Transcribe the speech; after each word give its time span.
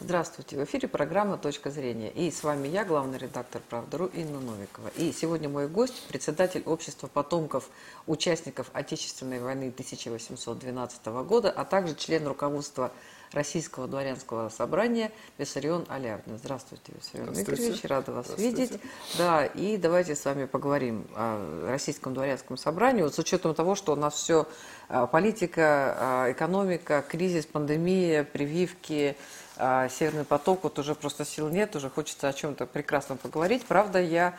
Здравствуйте, 0.00 0.56
в 0.56 0.62
эфире 0.62 0.86
программа 0.86 1.38
«Точка 1.38 1.70
зрения». 1.72 2.08
И 2.10 2.30
с 2.30 2.44
вами 2.44 2.68
я, 2.68 2.84
главный 2.84 3.18
редактор 3.18 3.60
«Правда.ру» 3.68 4.06
Инна 4.14 4.38
Новикова. 4.38 4.92
И 4.94 5.10
сегодня 5.10 5.48
мой 5.48 5.66
гость, 5.66 6.06
председатель 6.06 6.62
общества 6.66 7.08
потомков 7.08 7.68
участников 8.06 8.70
Отечественной 8.74 9.40
войны 9.40 9.70
1812 9.70 11.04
года, 11.26 11.50
а 11.50 11.64
также 11.64 11.96
член 11.96 12.28
руководства 12.28 12.92
Российского 13.32 13.86
дворянского 13.86 14.48
собрания 14.48 15.12
Виссарион 15.38 15.84
Алярдин. 15.88 16.38
Здравствуйте, 16.38 16.92
Виссарион 16.96 17.34
Игоревич, 17.34 17.84
рада 17.84 18.12
вас 18.12 18.36
видеть. 18.38 18.80
Да, 19.16 19.44
и 19.46 19.76
давайте 19.76 20.14
с 20.14 20.24
вами 20.24 20.46
поговорим 20.46 21.06
о 21.14 21.66
Российском 21.68 22.14
дворянском 22.14 22.56
собрании. 22.56 23.02
Вот 23.02 23.14
с 23.14 23.18
учетом 23.18 23.54
того, 23.54 23.74
что 23.74 23.92
у 23.92 23.96
нас 23.96 24.14
все 24.14 24.46
а, 24.88 25.06
политика, 25.06 25.96
а, 25.98 26.32
экономика, 26.32 27.04
кризис, 27.06 27.46
пандемия, 27.46 28.24
прививки– 28.24 29.16
а 29.60 29.88
Северный 29.88 30.24
поток, 30.24 30.62
вот 30.62 30.78
уже 30.78 30.94
просто 30.94 31.24
сил 31.24 31.48
нет, 31.48 31.74
уже 31.74 31.90
хочется 31.90 32.28
о 32.28 32.32
чем-то 32.32 32.64
прекрасном 32.64 33.18
поговорить. 33.18 33.64
Правда, 33.66 34.00
я, 34.00 34.36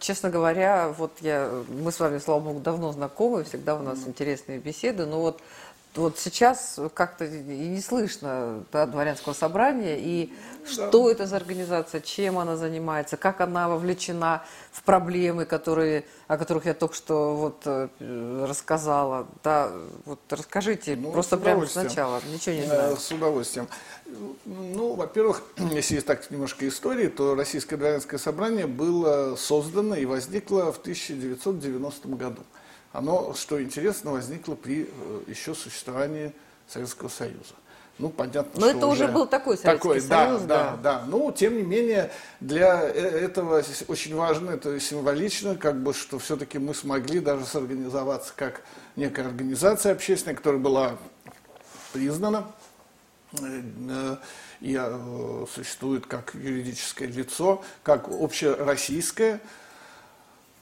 честно 0.00 0.30
говоря, 0.30 0.88
вот 0.96 1.12
я, 1.20 1.50
мы 1.68 1.92
с 1.92 2.00
вами, 2.00 2.16
слава 2.16 2.40
богу, 2.40 2.60
давно 2.60 2.92
знакомы, 2.92 3.44
всегда 3.44 3.76
у 3.76 3.82
нас 3.82 4.06
интересные 4.06 4.58
беседы, 4.58 5.04
но 5.04 5.20
вот 5.20 5.42
вот 5.96 6.18
сейчас 6.18 6.78
как-то 6.94 7.24
и 7.24 7.68
не 7.68 7.80
слышно 7.80 8.64
да, 8.72 8.86
дворянского 8.86 9.32
собрания, 9.32 9.96
и 9.98 10.32
да. 10.76 10.88
что 10.88 11.10
это 11.10 11.26
за 11.26 11.36
организация, 11.36 12.00
чем 12.00 12.38
она 12.38 12.56
занимается, 12.56 13.16
как 13.16 13.40
она 13.40 13.68
вовлечена 13.68 14.44
в 14.72 14.82
проблемы, 14.82 15.44
которые, 15.44 16.04
о 16.28 16.36
которых 16.36 16.66
я 16.66 16.74
только 16.74 16.94
что 16.94 17.34
вот 17.36 17.62
э, 17.64 17.88
рассказала. 18.48 19.26
Да, 19.42 19.72
вот 20.04 20.20
расскажите, 20.30 20.96
ну, 20.96 21.12
просто 21.12 21.36
прямо 21.36 21.66
сначала, 21.66 22.20
ничего 22.32 22.54
не 22.56 22.66
знаю. 22.66 22.94
Э, 22.94 22.96
с 22.96 23.10
удовольствием. 23.10 23.68
Ну, 24.44 24.94
во-первых, 24.94 25.42
если 25.72 25.94
есть 25.94 26.06
так 26.06 26.30
немножко 26.30 26.66
истории, 26.68 27.08
то 27.08 27.34
Российское 27.34 27.76
дворянское 27.76 28.18
собрание 28.18 28.66
было 28.66 29.36
создано 29.36 29.94
и 29.94 30.04
возникло 30.04 30.72
в 30.72 30.78
1990 30.78 32.08
году. 32.08 32.42
Оно, 32.96 33.34
что 33.34 33.62
интересно, 33.62 34.12
возникло 34.12 34.54
при 34.54 34.88
э, 34.88 35.20
еще 35.26 35.54
существовании 35.54 36.32
Советского 36.66 37.10
Союза. 37.10 37.52
Ну, 37.98 38.08
понятно, 38.08 38.58
Но 38.58 38.68
что 38.68 38.78
это 38.78 38.86
уже 38.86 39.08
был 39.08 39.26
такой 39.26 39.58
Советский 39.58 39.88
такой, 39.88 40.00
Союз, 40.00 40.40
да, 40.42 40.46
да. 40.46 40.70
Да, 40.70 40.76
да. 41.00 41.04
Ну, 41.06 41.30
тем 41.30 41.58
не 41.58 41.62
менее, 41.62 42.10
для 42.40 42.82
э, 42.82 42.92
этого 42.92 43.62
очень 43.88 44.14
важно, 44.14 44.52
это 44.52 44.80
символично, 44.80 45.56
как 45.56 45.82
бы, 45.82 45.92
что 45.92 46.18
все-таки 46.18 46.58
мы 46.58 46.72
смогли 46.74 47.20
даже 47.20 47.44
сорганизоваться 47.44 48.32
как 48.34 48.62
некая 48.96 49.26
организация 49.26 49.92
общественная, 49.92 50.34
которая 50.34 50.60
была 50.60 50.96
признана 51.92 52.46
э, 53.42 54.16
и 54.62 54.80
существует 55.54 56.06
как 56.06 56.34
юридическое 56.34 57.08
лицо, 57.08 57.62
как 57.82 58.08
общероссийское, 58.08 59.42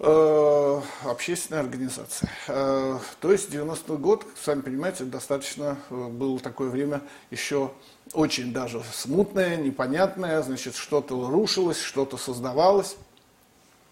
общественная 0.00 1.60
организация. 1.60 2.28
Э, 2.48 2.98
то 3.20 3.32
есть 3.32 3.52
90-й 3.54 3.96
год, 3.98 4.26
сами 4.42 4.60
понимаете, 4.60 5.04
достаточно 5.04 5.78
э, 5.88 6.08
было 6.08 6.40
такое 6.40 6.68
время 6.68 7.00
еще 7.30 7.70
очень 8.12 8.52
даже 8.52 8.82
смутное, 8.92 9.56
непонятное, 9.56 10.42
значит, 10.42 10.74
что-то 10.74 11.30
рушилось, 11.30 11.80
что-то 11.80 12.16
создавалось. 12.16 12.96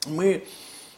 Мы 0.06 0.44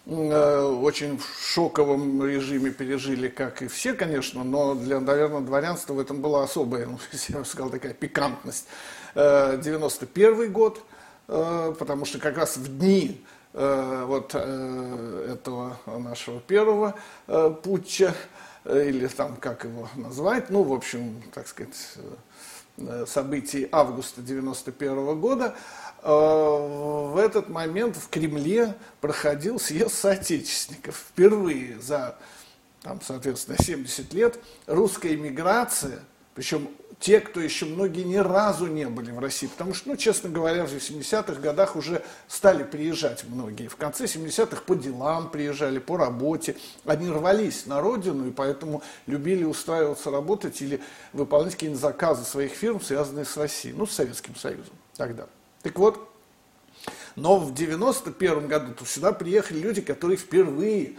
очень 0.06 1.16
в 1.16 1.26
шоковом 1.40 2.22
режиме 2.22 2.70
пережили, 2.70 3.28
как 3.28 3.62
и 3.62 3.68
все, 3.68 3.94
конечно, 3.94 4.44
но 4.44 4.74
для, 4.74 5.00
наверное, 5.00 5.40
дворянства 5.40 5.94
в 5.94 5.98
этом 5.98 6.20
была 6.20 6.42
особая, 6.44 6.86
ну, 6.86 6.98
я 7.28 7.38
бы 7.38 7.44
сказал, 7.46 7.70
такая 7.70 7.94
пикантность. 7.94 8.66
91 9.14 10.52
год, 10.52 10.82
потому 11.26 12.04
что 12.04 12.18
как 12.18 12.36
раз 12.36 12.58
в 12.58 12.78
дни 12.78 13.24
Э, 13.43 13.43
вот 13.54 14.32
э, 14.34 15.28
этого 15.32 15.78
нашего 15.86 16.40
первого 16.40 16.96
э, 17.28 17.54
путча, 17.62 18.12
или 18.64 19.06
там 19.06 19.36
как 19.36 19.64
его 19.64 19.88
назвать, 19.94 20.50
ну, 20.50 20.62
в 20.62 20.72
общем, 20.72 21.22
так 21.32 21.46
сказать, 21.46 21.76
событий 23.06 23.68
августа 23.70 24.22
91 24.22 25.20
года, 25.20 25.54
в 26.02 27.16
этот 27.18 27.50
момент 27.50 27.96
в 27.96 28.08
Кремле 28.08 28.74
проходил 29.02 29.60
съезд 29.60 29.94
соотечественников. 29.94 30.96
Впервые 30.96 31.78
за, 31.78 32.16
там, 32.82 33.00
соответственно, 33.02 33.58
70 33.62 34.14
лет 34.14 34.40
русская 34.66 35.14
эмиграция, 35.14 36.00
причем 36.34 36.68
те, 37.00 37.20
кто 37.20 37.40
еще 37.40 37.66
многие 37.66 38.02
ни 38.02 38.16
разу 38.16 38.66
не 38.66 38.86
были 38.86 39.10
в 39.10 39.18
России. 39.18 39.46
Потому 39.46 39.74
что, 39.74 39.90
ну, 39.90 39.96
честно 39.96 40.28
говоря, 40.28 40.64
в 40.64 40.72
70-х 40.72 41.40
годах 41.40 41.76
уже 41.76 42.02
стали 42.28 42.62
приезжать 42.62 43.24
многие. 43.24 43.68
В 43.68 43.76
конце 43.76 44.04
70-х 44.04 44.62
по 44.66 44.74
делам 44.74 45.30
приезжали, 45.30 45.78
по 45.78 45.96
работе. 45.96 46.56
Они 46.84 47.08
рвались 47.08 47.66
на 47.66 47.80
родину, 47.80 48.28
и 48.28 48.30
поэтому 48.30 48.82
любили 49.06 49.44
устраиваться 49.44 50.10
работать 50.10 50.60
или 50.62 50.80
выполнять 51.12 51.54
какие-нибудь 51.54 51.80
заказы 51.82 52.24
своих 52.24 52.52
фирм, 52.52 52.80
связанные 52.80 53.24
с 53.24 53.36
Россией, 53.36 53.74
ну, 53.74 53.86
с 53.86 53.92
Советским 53.92 54.36
Союзом 54.36 54.74
тогда. 54.96 55.26
Так 55.62 55.78
вот, 55.78 56.10
но 57.16 57.38
в 57.38 57.54
91 57.54 58.48
году 58.48 58.72
сюда 58.84 59.12
приехали 59.12 59.58
люди, 59.58 59.80
которые 59.80 60.16
впервые 60.16 60.94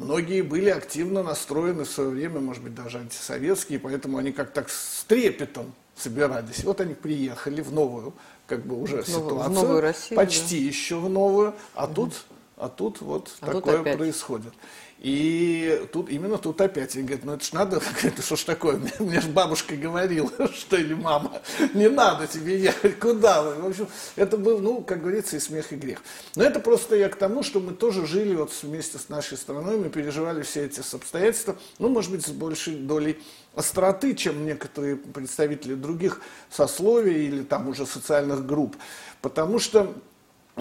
Многие 0.00 0.40
были 0.40 0.70
активно 0.70 1.22
настроены 1.22 1.84
в 1.84 1.90
свое 1.90 2.08
время, 2.08 2.40
может 2.40 2.62
быть, 2.62 2.74
даже 2.74 2.98
антисоветские, 2.98 3.78
поэтому 3.78 4.16
они 4.16 4.32
как 4.32 4.50
так 4.50 4.70
с 4.70 5.04
трепетом 5.04 5.74
собирались. 5.94 6.64
Вот 6.64 6.80
они 6.80 6.94
приехали 6.94 7.60
в 7.60 7.70
новую, 7.70 8.14
как 8.46 8.64
бы 8.64 8.80
уже 8.80 9.02
в 9.02 9.06
ситуацию, 9.06 9.50
в 9.50 9.52
новую 9.52 9.80
Россию, 9.82 10.16
почти 10.16 10.58
да. 10.58 10.66
еще 10.66 10.96
в 10.96 11.10
новую, 11.10 11.54
а 11.74 11.84
угу. 11.84 11.94
тут, 11.94 12.24
а 12.56 12.68
тут 12.70 13.02
вот 13.02 13.30
а 13.40 13.52
такое 13.52 13.82
тут 13.82 13.96
происходит. 13.98 14.54
И 15.00 15.88
тут, 15.92 16.10
именно 16.10 16.36
тут 16.36 16.60
опять, 16.60 16.94
он 16.94 17.06
говорит, 17.06 17.24
ну 17.24 17.32
это 17.32 17.44
ж 17.44 17.52
надо, 17.52 17.80
это 18.02 18.20
что 18.20 18.36
ж 18.36 18.44
такое, 18.44 18.76
мне, 18.78 18.92
мне 18.98 19.20
же 19.20 19.28
бабушка 19.28 19.74
говорила, 19.74 20.30
что 20.54 20.76
или 20.76 20.92
мама, 20.92 21.40
не 21.72 21.88
надо 21.88 22.26
тебе 22.26 22.60
ехать, 22.60 22.98
куда 22.98 23.42
вы? 23.42 23.54
В 23.54 23.66
общем, 23.66 23.88
это 24.16 24.36
был, 24.36 24.58
ну, 24.58 24.82
как 24.82 25.00
говорится, 25.00 25.36
и 25.36 25.40
смех, 25.40 25.72
и 25.72 25.76
грех. 25.76 26.02
Но 26.36 26.44
это 26.44 26.60
просто 26.60 26.96
я 26.96 27.08
к 27.08 27.16
тому, 27.16 27.42
что 27.42 27.60
мы 27.60 27.72
тоже 27.72 28.06
жили 28.06 28.34
вот 28.34 28.52
вместе 28.62 28.98
с 28.98 29.08
нашей 29.08 29.38
страной, 29.38 29.78
мы 29.78 29.88
переживали 29.88 30.42
все 30.42 30.66
эти 30.66 30.80
обстоятельства, 30.94 31.56
ну, 31.78 31.88
может 31.88 32.10
быть, 32.10 32.26
с 32.26 32.30
большей 32.30 32.74
долей 32.74 33.18
остроты, 33.54 34.14
чем 34.14 34.44
некоторые 34.44 34.96
представители 34.96 35.74
других 35.74 36.20
сословий 36.50 37.26
или 37.26 37.42
там 37.42 37.68
уже 37.68 37.86
социальных 37.86 38.44
групп. 38.46 38.76
Потому 39.22 39.58
что 39.58 39.94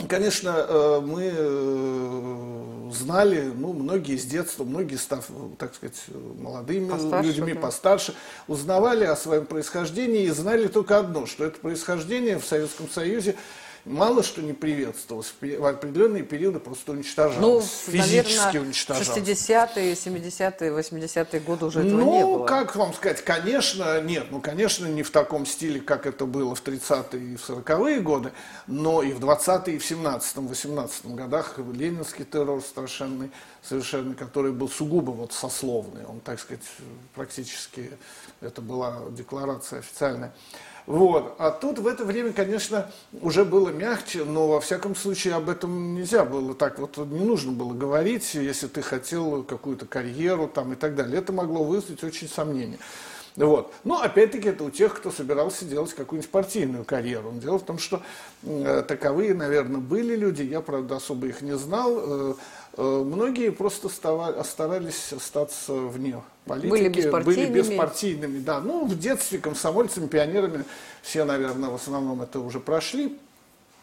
Конечно, 0.07 0.65
э, 0.67 1.01
мы 1.03 1.31
э, 1.35 2.91
знали, 2.91 3.51
ну, 3.55 3.73
многие 3.73 4.17
с 4.17 4.25
детства, 4.25 4.63
многие 4.63 4.95
став, 4.95 5.25
так 5.57 5.75
сказать, 5.75 6.01
молодыми 6.39 6.89
постарше, 6.89 7.27
людьми, 7.27 7.53
да. 7.53 7.59
постарше, 7.59 8.13
узнавали 8.47 9.05
о 9.05 9.15
своем 9.15 9.45
происхождении 9.45 10.23
и 10.23 10.29
знали 10.29 10.67
только 10.67 10.97
одно, 10.97 11.25
что 11.25 11.45
это 11.45 11.59
происхождение 11.59 12.39
в 12.39 12.45
Советском 12.45 12.89
Союзе 12.89 13.35
мало 13.89 14.23
что 14.23 14.41
не 14.41 14.53
приветствовалось. 14.53 15.33
В 15.41 15.65
определенные 15.65 16.23
периоды 16.23 16.59
просто 16.59 16.91
уничтожалось. 16.91 17.39
Ну, 17.39 17.61
физически 17.91 18.37
наверное, 18.37 18.61
уничтожалось. 18.61 19.09
60-е, 19.09 19.93
70-е, 19.93 20.71
80-е 20.71 21.39
годы 21.41 21.65
уже 21.65 21.79
этого 21.79 21.99
ну, 21.99 22.13
не 22.13 22.23
было. 22.23 22.37
Ну, 22.39 22.45
как 22.45 22.75
вам 22.75 22.93
сказать, 22.93 23.23
конечно, 23.23 24.01
нет. 24.01 24.27
Ну, 24.29 24.39
конечно, 24.39 24.85
не 24.85 25.03
в 25.03 25.09
таком 25.09 25.45
стиле, 25.45 25.81
как 25.81 26.05
это 26.05 26.25
было 26.25 26.55
в 26.55 26.63
30-е 26.63 27.33
и 27.33 27.35
в 27.35 27.49
40-е 27.49 27.99
годы, 27.99 28.31
но 28.67 29.01
и 29.01 29.11
в 29.11 29.19
20-е, 29.19 29.75
и 29.75 29.79
в 29.79 29.91
17-м, 29.91 30.47
18-м 30.47 31.15
годах 31.15 31.57
ленинский 31.57 32.25
террор 32.25 32.61
страшенный, 32.61 33.31
совершенно, 33.63 34.13
который 34.13 34.51
был 34.51 34.69
сугубо 34.69 35.11
вот 35.11 35.33
сословный. 35.33 36.05
Он, 36.05 36.19
так 36.19 36.39
сказать, 36.39 36.63
практически, 37.15 37.91
это 38.41 38.61
была 38.61 39.01
декларация 39.11 39.79
официальная. 39.79 40.31
Вот. 40.89 41.35
А 41.37 41.51
тут 41.51 41.77
в 41.77 41.85
это 41.85 42.03
время, 42.03 42.33
конечно, 42.33 42.89
уже 43.21 43.45
было 43.45 43.69
мягче, 43.69 44.23
но 44.23 44.47
во 44.47 44.59
всяком 44.59 44.95
случае 44.95 45.35
об 45.35 45.47
этом 45.47 45.93
нельзя 45.93 46.25
было 46.25 46.55
так 46.55 46.79
вот, 46.79 46.97
не 46.97 47.23
нужно 47.23 47.51
было 47.51 47.73
говорить, 47.73 48.33
если 48.33 48.65
ты 48.65 48.81
хотел 48.81 49.43
какую-то 49.43 49.85
карьеру 49.85 50.47
там 50.47 50.73
и 50.73 50.75
так 50.75 50.95
далее. 50.95 51.19
Это 51.19 51.31
могло 51.31 51.63
вызвать 51.63 52.03
очень 52.03 52.27
сомнения. 52.27 52.79
Вот. 53.35 53.73
Но 53.83 54.01
опять-таки 54.01 54.49
это 54.49 54.63
у 54.63 54.69
тех, 54.69 54.95
кто 54.95 55.11
собирался 55.11 55.65
делать 55.65 55.93
какую-нибудь 55.93 56.31
партийную 56.31 56.83
карьеру. 56.83 57.31
Дело 57.33 57.59
в 57.59 57.63
том, 57.63 57.77
что 57.77 58.01
э, 58.43 58.83
таковые, 58.87 59.33
наверное, 59.33 59.79
были 59.79 60.15
люди, 60.15 60.43
я, 60.43 60.61
правда, 60.61 60.97
особо 60.97 61.27
их 61.27 61.41
не 61.41 61.57
знал. 61.57 61.93
Э, 61.97 62.33
э, 62.77 63.03
многие 63.05 63.51
просто 63.51 63.89
става, 63.89 64.43
старались 64.43 65.13
остаться 65.13 65.73
вне 65.73 66.21
политики. 66.45 66.69
Были 66.69 66.89
беспартийными. 66.89 67.45
Были 67.47 67.61
беспартийными, 67.61 68.39
да. 68.39 68.59
Ну, 68.59 68.85
в 68.85 68.97
детстве 68.97 69.39
комсомольцами, 69.39 70.07
пионерами 70.07 70.65
все, 71.01 71.23
наверное, 71.23 71.69
в 71.69 71.75
основном 71.75 72.21
это 72.21 72.39
уже 72.39 72.59
прошли. 72.59 73.17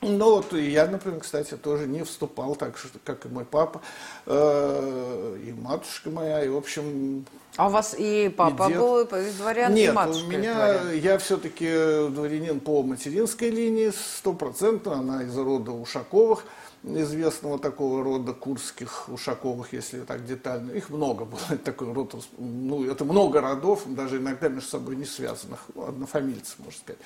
Ну 0.07 0.37
вот 0.37 0.53
я, 0.53 0.87
например, 0.87 1.21
кстати, 1.21 1.57
тоже 1.57 1.87
не 1.87 2.05
вступал 2.05 2.55
так, 2.55 2.79
что, 2.79 2.99
как 3.05 3.27
и 3.27 3.29
мой 3.29 3.45
папа, 3.45 3.81
э, 4.27 5.39
и 5.45 5.53
матушка 5.53 6.11
моя, 6.11 6.45
и 6.45 6.49
в 6.49 6.57
общем... 6.57 7.27
А 7.57 7.69
у 7.69 7.71
вас 7.71 7.95
и 7.99 8.29
папа 8.29 8.65
и 8.65 8.69
дед. 8.69 8.79
был 8.79 9.09
дворян, 9.39 9.75
Нет, 9.75 9.91
и 9.91 9.93
матушка 9.93 10.25
у 10.27 10.29
меня, 10.29 10.55
дворян? 10.55 11.01
я 11.01 11.19
все-таки 11.19 11.67
дворянин 12.11 12.61
по 12.61 12.83
материнской 12.83 13.51
линии, 13.51 13.91
стопроцентно, 13.91 14.95
она 14.95 15.23
из 15.23 15.37
рода 15.37 15.73
Ушаковых, 15.73 16.45
известного 16.85 17.59
такого 17.59 18.05
рода 18.05 18.33
курских 18.33 19.09
Ушаковых, 19.09 19.73
если 19.73 20.01
так 20.01 20.25
детально. 20.25 20.73
Их 20.73 20.91
много 20.91 21.25
было, 21.25 21.41
такой 21.65 21.93
род, 21.93 22.15
ну, 22.39 22.89
это 22.89 23.05
много 23.05 23.41
родов, 23.41 23.83
даже 23.87 24.19
иногда 24.19 24.49
между 24.49 24.69
собой 24.69 24.97
не 24.97 25.05
связанных, 25.05 25.65
однофамильцы, 25.75 26.55
можно 26.59 26.79
сказать. 26.79 27.01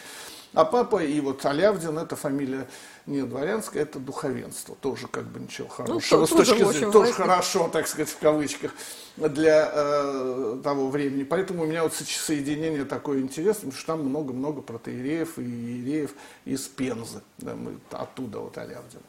А 0.52 0.64
папа 0.64 1.02
и 1.02 1.20
вот 1.20 1.44
Алявдин, 1.46 1.96
это 1.98 2.16
фамилия 2.16 2.66
не 3.06 3.22
дворянская, 3.22 3.82
это 3.84 4.00
духовенство. 4.00 4.74
Тоже 4.80 5.06
как 5.06 5.24
бы 5.24 5.38
ничего 5.40 5.68
хорошего. 5.68 6.20
Ну, 6.20 6.26
с 6.26 6.30
точки 6.30 6.64
зрения, 6.64 6.92
тоже 6.92 7.12
хорошо, 7.12 7.68
так 7.68 7.86
сказать, 7.86 8.08
в 8.08 8.18
кавычках, 8.18 8.72
для 9.16 9.70
э, 9.72 10.60
того 10.64 10.90
времени. 10.90 11.22
Поэтому 11.22 11.62
у 11.62 11.66
меня 11.66 11.84
вот 11.84 11.94
со- 11.94 12.04
соединение 12.04 12.84
такое 12.84 13.20
интересное, 13.20 13.70
потому 13.70 13.78
что 13.78 13.86
там 13.86 14.00
много-много 14.04 14.60
протеереев 14.60 15.38
и 15.38 15.42
иереев 15.42 16.10
из 16.44 16.62
Пензы. 16.62 17.22
Да, 17.38 17.54
мы 17.54 17.78
оттуда 17.92 18.40
вот 18.40 18.58
Алявдин. 18.58 19.00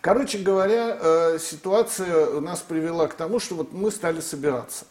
Короче 0.00 0.38
говоря, 0.38 0.96
э, 1.00 1.38
ситуация 1.40 2.40
нас 2.40 2.60
привела 2.60 3.08
к 3.08 3.14
тому, 3.14 3.40
что 3.40 3.56
вот 3.56 3.72
мы 3.72 3.90
стали 3.90 4.20
собираться. 4.20 4.84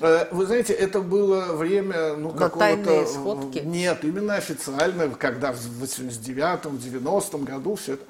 Э, 0.00 0.26
Вы 0.30 0.46
знаете, 0.46 0.72
это 0.72 1.00
было 1.00 1.52
время, 1.56 2.14
ну, 2.16 2.30
какого-то... 2.30 3.06
сходки? 3.06 3.58
Нет, 3.58 4.04
именно 4.04 4.34
официально, 4.34 5.08
когда 5.10 5.52
в 5.52 5.82
89-м, 5.82 6.76
90-м 6.76 7.44
году 7.44 7.74
все 7.76 7.94
это... 7.94 8.04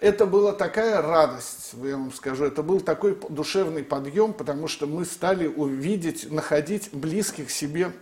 Это 0.00 0.24
была 0.24 0.52
такая 0.52 1.02
радость, 1.02 1.74
я 1.74 1.94
вам 1.98 2.10
скажу, 2.10 2.46
это 2.46 2.62
был 2.62 2.80
такой 2.80 3.18
душевный 3.28 3.82
подъем, 3.82 4.32
потому 4.32 4.66
что 4.66 4.86
мы 4.86 5.04
стали 5.04 5.46
увидеть, 5.46 6.32
находить 6.32 6.88
близких 6.94 7.50
себе 7.50 7.92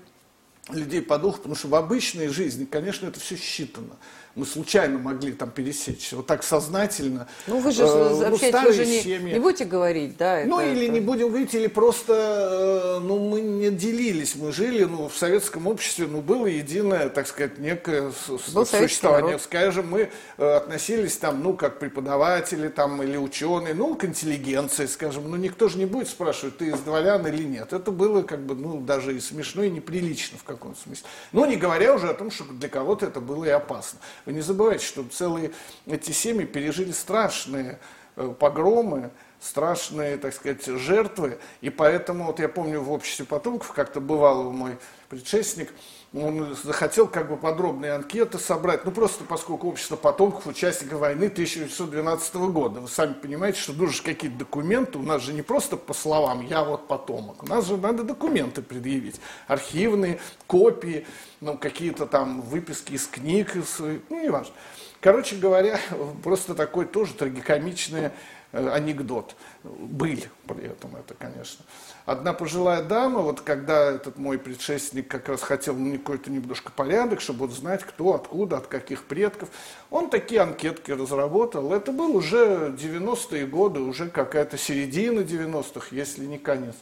людей 0.70 1.02
по 1.02 1.18
духу, 1.18 1.38
потому 1.38 1.54
что 1.54 1.68
в 1.68 1.74
обычной 1.74 2.28
жизни, 2.28 2.64
конечно, 2.64 3.06
это 3.06 3.18
все 3.20 3.36
считано. 3.36 3.96
Мы 4.34 4.46
случайно 4.46 4.98
могли 5.00 5.32
там 5.32 5.50
пересечься, 5.50 6.14
вот 6.14 6.26
так 6.26 6.44
сознательно. 6.44 7.26
Ну, 7.48 7.58
вы 7.58 7.72
же 7.72 7.82
Э, 7.82 7.86
ну, 7.86 8.20
общаетесь, 8.34 8.40
вы 8.40 8.48
старые 8.48 8.72
же 8.72 8.86
не, 8.86 9.00
семьи. 9.02 9.32
не 9.34 9.40
будете 9.40 9.64
говорить, 9.64 10.16
да? 10.16 10.42
Ну, 10.46 10.60
это- 10.60 10.70
или 10.70 10.84
это- 10.84 10.92
не 10.92 11.00
будем 11.00 11.28
говорить, 11.30 11.54
или 11.54 11.66
просто, 11.66 12.98
э, 12.98 13.04
ну, 13.04 13.18
мы 13.18 13.40
не 13.40 13.70
делились, 13.70 14.36
мы 14.36 14.52
жили, 14.52 14.84
ну, 14.84 15.08
в 15.08 15.16
советском 15.16 15.66
обществе, 15.66 16.06
ну, 16.06 16.20
было 16.20 16.46
единое, 16.46 17.08
так 17.08 17.26
сказать, 17.26 17.58
некое 17.58 18.12
Был 18.28 18.64
существование. 18.64 19.26
народ. 19.30 19.42
Скажем, 19.42 19.88
мы 19.90 20.08
э, 20.36 20.44
относились 20.56 21.16
там, 21.16 21.42
ну, 21.42 21.54
как 21.54 21.80
преподаватели 21.80 22.68
там 22.68 23.02
или 23.02 23.16
ученые, 23.16 23.74
ну, 23.74 23.96
к 23.96 24.04
интеллигенции, 24.04 24.86
скажем, 24.86 25.28
ну, 25.28 25.36
никто 25.36 25.68
же 25.68 25.78
не 25.78 25.86
будет 25.86 26.08
спрашивать, 26.08 26.58
ты 26.58 26.68
из 26.68 26.78
дворян 26.80 27.26
или 27.26 27.42
нет. 27.42 27.72
Это 27.72 27.90
было, 27.90 28.22
как 28.22 28.40
бы, 28.46 28.54
ну, 28.54 28.80
даже 28.80 29.16
и 29.16 29.20
смешно, 29.20 29.64
и 29.64 29.70
неприлично 29.70 30.38
в 30.38 30.44
каком-то 30.58 30.80
смысле. 30.80 31.06
Ну, 31.32 31.44
не 31.46 31.56
говоря 31.56 31.94
уже 31.94 32.08
о 32.08 32.14
том, 32.14 32.30
что 32.30 32.44
для 32.44 32.68
кого-то 32.68 33.06
это 33.06 33.20
было 33.20 33.44
и 33.44 33.50
опасно. 33.50 33.98
Вы 34.26 34.32
не 34.32 34.40
забывайте, 34.40 34.84
что 34.84 35.04
целые 35.04 35.52
эти 35.86 36.12
семьи 36.12 36.44
пережили 36.44 36.92
страшные 36.92 37.78
э, 38.16 38.34
погромы, 38.38 39.10
страшные, 39.40 40.16
так 40.18 40.34
сказать, 40.34 40.64
жертвы. 40.66 41.38
И 41.60 41.70
поэтому, 41.70 42.24
вот 42.24 42.40
я 42.40 42.48
помню, 42.48 42.80
в 42.80 42.92
обществе 42.92 43.24
потомков 43.24 43.72
как-то 43.72 44.00
бывал 44.00 44.50
мой 44.50 44.78
предшественник, 45.08 45.72
он 46.14 46.56
захотел 46.62 47.06
как 47.06 47.28
бы 47.28 47.36
подробные 47.36 47.92
анкеты 47.92 48.38
собрать, 48.38 48.84
ну 48.84 48.90
просто 48.90 49.24
поскольку 49.24 49.68
общество 49.68 49.96
потомков 49.96 50.46
участников 50.46 51.00
войны 51.00 51.26
1912 51.26 52.34
года. 52.34 52.80
Вы 52.80 52.88
сами 52.88 53.12
понимаете, 53.12 53.60
что 53.60 53.74
нужны 53.74 54.02
какие-то 54.02 54.38
документы, 54.38 54.98
у 54.98 55.02
нас 55.02 55.22
же 55.22 55.34
не 55.34 55.42
просто 55.42 55.76
по 55.76 55.92
словам 55.92 56.46
«я 56.46 56.64
вот 56.64 56.88
потомок», 56.88 57.42
у 57.42 57.46
нас 57.46 57.66
же 57.66 57.76
надо 57.76 58.04
документы 58.04 58.62
предъявить, 58.62 59.20
архивные, 59.46 60.18
копии, 60.46 61.06
ну 61.40 61.58
какие-то 61.58 62.06
там 62.06 62.40
выписки 62.40 62.94
из 62.94 63.06
книг, 63.06 63.54
из, 63.54 63.78
ну 63.78 64.22
не 64.22 64.30
важно. 64.30 64.54
Короче 65.00 65.36
говоря, 65.36 65.78
просто 66.24 66.54
такой 66.54 66.86
тоже 66.86 67.14
трагикомичный 67.14 68.06
э, 68.06 68.10
анекдот. 68.52 69.36
Быль 69.62 70.28
при 70.46 70.64
этом 70.66 70.96
это, 70.96 71.14
конечно. 71.14 71.64
Одна 72.06 72.32
пожилая 72.32 72.82
дама, 72.82 73.20
вот 73.20 73.42
когда 73.42 73.92
этот 73.92 74.16
мой 74.16 74.38
предшественник 74.38 75.08
как 75.08 75.28
раз 75.28 75.42
хотел 75.42 75.74
ну, 75.74 75.98
какой-то 75.98 76.30
немножко 76.30 76.72
порядок, 76.72 77.20
чтобы 77.20 77.40
вот 77.40 77.52
знать, 77.52 77.84
кто, 77.84 78.14
откуда, 78.14 78.58
от 78.58 78.66
каких 78.66 79.04
предков, 79.04 79.50
он 79.90 80.08
такие 80.08 80.40
анкетки 80.40 80.90
разработал. 80.90 81.72
Это 81.72 81.92
был 81.92 82.16
уже 82.16 82.74
90-е 82.78 83.46
годы, 83.46 83.80
уже 83.80 84.08
какая-то 84.08 84.56
середина 84.56 85.20
90-х, 85.20 85.88
если 85.90 86.24
не 86.24 86.38
конец. 86.38 86.76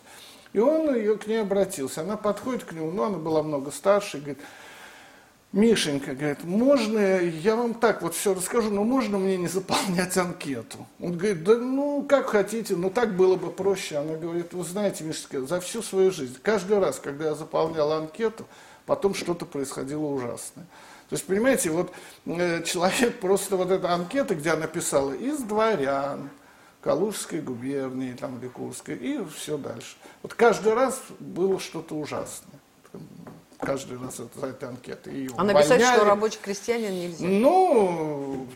И 0.52 0.58
он 0.58 0.94
ее 0.94 1.18
к 1.18 1.26
ней 1.26 1.42
обратился. 1.42 2.02
Она 2.02 2.16
подходит 2.16 2.64
к 2.64 2.72
нему, 2.72 2.90
ну, 2.90 3.02
она 3.02 3.18
была 3.18 3.42
много 3.42 3.70
старше, 3.70 4.18
и 4.18 4.20
говорит, 4.20 4.38
Мишенька, 5.52 6.14
говорит, 6.14 6.44
можно, 6.44 6.98
я 7.20 7.56
вам 7.56 7.74
так 7.74 8.02
вот 8.02 8.14
все 8.14 8.34
расскажу, 8.34 8.70
но 8.70 8.84
можно 8.84 9.16
мне 9.16 9.36
не 9.36 9.48
заполнять 9.48 10.16
анкету? 10.16 10.86
Он 11.00 11.16
говорит, 11.16 11.44
да 11.44 11.56
ну, 11.56 12.04
как 12.06 12.26
хотите, 12.26 12.76
но 12.76 12.90
так 12.90 13.16
было 13.16 13.36
бы 13.36 13.50
проще. 13.50 13.96
Она 13.96 14.14
говорит, 14.16 14.52
вы 14.52 14.64
знаете, 14.64 15.04
Мишенька, 15.04 15.42
за 15.42 15.60
всю 15.60 15.82
свою 15.82 16.10
жизнь, 16.10 16.36
каждый 16.42 16.78
раз, 16.78 16.98
когда 16.98 17.26
я 17.26 17.34
заполнял 17.34 17.92
анкету, 17.92 18.46
потом 18.84 19.14
что-то 19.14 19.46
происходило 19.46 20.04
ужасное. 20.04 20.66
То 21.08 21.14
есть, 21.14 21.24
понимаете, 21.24 21.70
вот 21.70 21.92
э, 22.26 22.62
человек 22.64 23.18
просто 23.20 23.56
вот 23.56 23.70
эта 23.70 23.94
анкета, 23.94 24.34
где 24.34 24.50
она 24.50 24.66
писала 24.66 25.12
из 25.12 25.38
дворян, 25.38 26.28
Калужской 26.86 27.40
губернии, 27.40 28.12
там, 28.12 28.38
или 28.38 28.46
Курской, 28.48 28.94
и 28.94 29.24
все 29.36 29.58
дальше. 29.58 29.96
Вот 30.22 30.34
каждый 30.34 30.72
раз 30.74 31.02
было 31.18 31.58
что-то 31.58 31.96
ужасное. 31.96 32.55
Каждый 33.66 33.98
раз 33.98 34.20
этой 34.20 34.68
анкетой. 34.68 35.14
Ее 35.14 35.30
А 35.36 35.44
написать, 35.44 35.82
что 35.82 36.04
рабочий 36.04 36.38
крестьянин 36.40 36.92
нельзя. 36.92 37.26
Ну, 37.26 38.46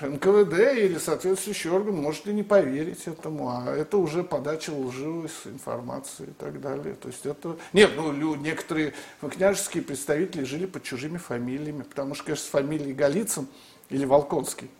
НКВД 0.00 0.76
или 0.76 0.98
соответствующий 0.98 1.70
орган 1.70 1.96
может 1.96 2.26
и 2.26 2.32
не 2.32 2.42
поверить 2.42 3.06
этому, 3.06 3.48
а 3.48 3.74
это 3.74 3.96
уже 3.96 4.22
подача 4.22 4.70
лживой 4.70 5.30
информации 5.46 6.24
и 6.24 6.32
так 6.32 6.60
далее. 6.60 6.94
То 6.94 7.08
есть 7.08 7.24
это... 7.24 7.56
Нет, 7.72 7.92
ну, 7.96 8.12
некоторые 8.34 8.92
княжеские 9.20 9.82
представители 9.82 10.44
жили 10.44 10.66
под 10.66 10.82
чужими 10.82 11.16
фамилиями, 11.16 11.82
потому 11.82 12.14
что, 12.14 12.24
конечно, 12.24 12.44
с 12.44 12.50
фамилией 12.50 12.92
Голицын 12.92 13.48
или 13.88 14.04
Волконский 14.04 14.70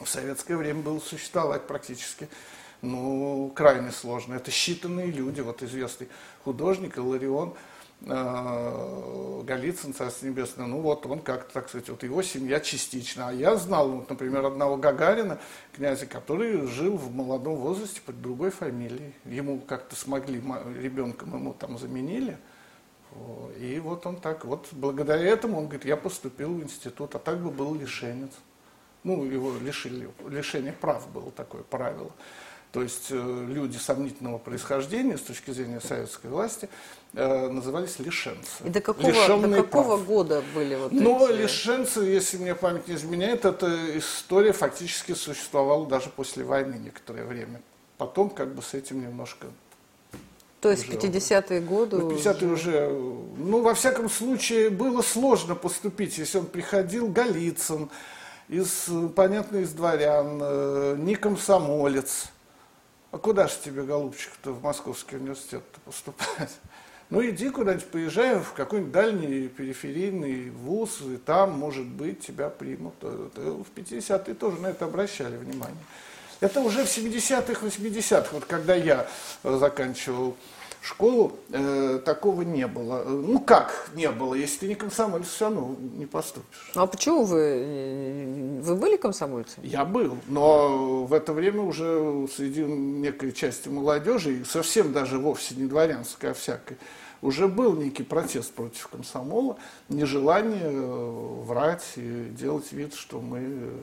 в 0.00 0.08
советское 0.08 0.56
время 0.56 0.82
было 0.82 0.98
существовать 0.98 1.66
практически, 1.66 2.28
ну, 2.82 3.52
крайне 3.54 3.92
сложно. 3.92 4.34
Это 4.34 4.50
считанные 4.50 5.12
люди, 5.12 5.42
вот 5.42 5.62
известный 5.62 6.08
художник 6.42 6.96
Иларион 6.96 7.54
Голицын, 8.02 9.92
Царство 9.92 10.26
Небесное, 10.26 10.66
ну 10.66 10.80
вот 10.80 11.04
он 11.04 11.20
как-то, 11.20 11.52
так 11.52 11.68
сказать, 11.68 11.88
вот 11.90 12.02
его 12.02 12.22
семья 12.22 12.60
частично. 12.60 13.28
А 13.28 13.32
я 13.32 13.56
знал, 13.56 13.90
вот, 13.90 14.08
например, 14.08 14.46
одного 14.46 14.76
Гагарина, 14.76 15.38
князя, 15.74 16.06
который 16.06 16.66
жил 16.66 16.96
в 16.96 17.14
молодом 17.14 17.56
возрасте 17.56 18.00
под 18.04 18.22
другой 18.22 18.50
фамилией. 18.50 19.12
Ему 19.26 19.60
как-то 19.60 19.96
смогли, 19.96 20.42
ребенком 20.80 21.34
ему 21.34 21.52
там 21.52 21.78
заменили, 21.78 22.38
и 23.58 23.80
вот 23.82 24.06
он 24.06 24.16
так, 24.16 24.44
вот 24.44 24.68
благодаря 24.72 25.28
этому 25.28 25.58
он 25.58 25.64
говорит, 25.64 25.84
я 25.84 25.96
поступил 25.96 26.54
в 26.54 26.62
институт, 26.62 27.14
а 27.14 27.18
так 27.18 27.38
бы 27.38 27.50
был 27.50 27.74
лишенец. 27.74 28.30
Ну, 29.02 29.24
его 29.24 29.52
лишили, 29.58 30.10
лишение 30.28 30.72
прав 30.72 31.08
было 31.10 31.30
такое 31.30 31.62
правило. 31.62 32.12
То 32.72 32.82
есть 32.82 33.08
э, 33.10 33.46
люди 33.48 33.76
сомнительного 33.78 34.38
происхождения 34.38 35.18
с 35.18 35.22
точки 35.22 35.50
зрения 35.50 35.80
советской 35.80 36.30
власти 36.30 36.68
э, 36.68 36.68
назывались 37.12 37.98
лишенцы. 37.98 38.64
И 38.64 38.68
до 38.68 38.80
какого, 38.80 39.12
до 39.12 39.18
Лишенные 39.18 39.62
какого 39.62 39.96
прав. 39.96 40.06
года 40.06 40.42
были 40.54 40.76
вот 40.76 40.92
Но 40.92 41.28
эти... 41.28 41.38
лишенцы, 41.42 42.00
если 42.00 42.36
мне 42.36 42.54
память 42.54 42.86
не 42.86 42.94
изменяет, 42.94 43.44
эта 43.44 43.98
история 43.98 44.52
фактически 44.52 45.14
существовала 45.14 45.86
даже 45.86 46.08
после 46.10 46.44
войны 46.44 46.76
некоторое 46.76 47.24
время. 47.24 47.62
Потом 47.98 48.30
как 48.30 48.54
бы 48.54 48.62
с 48.62 48.74
этим 48.74 49.02
немножко 49.02 49.48
То 50.60 50.70
есть 50.70 50.88
уже 50.88 50.96
50-е 50.96 51.60
годы 51.60 51.98
ну, 51.98 52.08
в 52.08 52.14
уже. 52.14 52.30
50-е 52.30 52.48
уже, 52.48 52.88
ну, 52.88 53.60
во 53.60 53.74
всяком 53.74 54.08
случае, 54.08 54.70
было 54.70 55.02
сложно 55.02 55.54
поступить, 55.54 56.16
если 56.16 56.38
он 56.38 56.46
приходил 56.46 57.08
Голицын, 57.08 57.90
из, 58.48 58.86
э, 58.88 59.08
понятно, 59.14 59.58
из 59.58 59.72
дворян, 59.72 60.38
э, 60.42 60.96
не 60.98 61.14
комсомолец. 61.14 62.26
А 63.12 63.18
куда 63.18 63.48
же 63.48 63.54
тебе, 63.64 63.82
голубчик-то, 63.82 64.52
в 64.52 64.62
Московский 64.62 65.16
университет 65.16 65.62
поступать? 65.84 66.50
Ну, 67.10 67.28
иди 67.28 67.50
куда-нибудь, 67.50 67.86
поезжай 67.86 68.38
в 68.38 68.52
какой-нибудь 68.52 68.92
дальний 68.92 69.48
периферийный 69.48 70.50
вуз, 70.50 71.00
и 71.00 71.16
там, 71.16 71.58
может 71.58 71.84
быть, 71.84 72.20
тебя 72.24 72.48
примут. 72.48 72.94
Это 73.02 73.40
В 73.40 73.66
50-е 73.74 74.34
тоже 74.34 74.60
на 74.60 74.68
это 74.68 74.84
обращали 74.84 75.36
внимание. 75.36 75.76
Это 76.38 76.60
уже 76.60 76.84
в 76.84 76.86
70-х, 76.86 77.66
80-х, 77.66 78.28
вот 78.32 78.44
когда 78.44 78.74
я 78.74 79.06
э, 79.42 79.56
заканчивал 79.58 80.36
школу, 80.82 81.32
э, 81.50 82.00
такого 82.04 82.42
не 82.42 82.66
было. 82.66 83.04
Ну 83.04 83.40
как 83.40 83.90
не 83.94 84.10
было? 84.10 84.34
Если 84.34 84.60
ты 84.60 84.68
не 84.68 84.74
комсомолец, 84.74 85.26
все 85.26 85.46
равно 85.46 85.76
не 85.96 86.06
поступишь. 86.06 86.70
Ну 86.74 86.82
а 86.82 86.86
почему 86.86 87.24
вы, 87.24 87.40
э, 87.40 88.60
вы 88.62 88.76
были 88.76 88.96
комсомольцем? 88.96 89.62
Я 89.62 89.84
был, 89.84 90.16
но 90.28 91.04
в 91.04 91.12
это 91.12 91.32
время 91.32 91.62
уже 91.62 92.26
среди 92.34 92.62
некой 92.64 93.32
части 93.32 93.68
молодежи, 93.68 94.44
совсем 94.44 94.92
даже 94.92 95.18
вовсе 95.18 95.54
не 95.54 95.66
дворянской, 95.66 96.30
а 96.30 96.34
всякой, 96.34 96.78
уже 97.22 97.48
был 97.48 97.74
некий 97.74 98.02
протест 98.02 98.52
против 98.52 98.88
комсомола, 98.88 99.58
нежелание 99.88 100.70
э, 100.70 101.42
врать 101.44 101.84
и 101.96 102.28
делать 102.30 102.72
вид, 102.72 102.94
что 102.94 103.20
мы 103.20 103.40
э, 103.42 103.78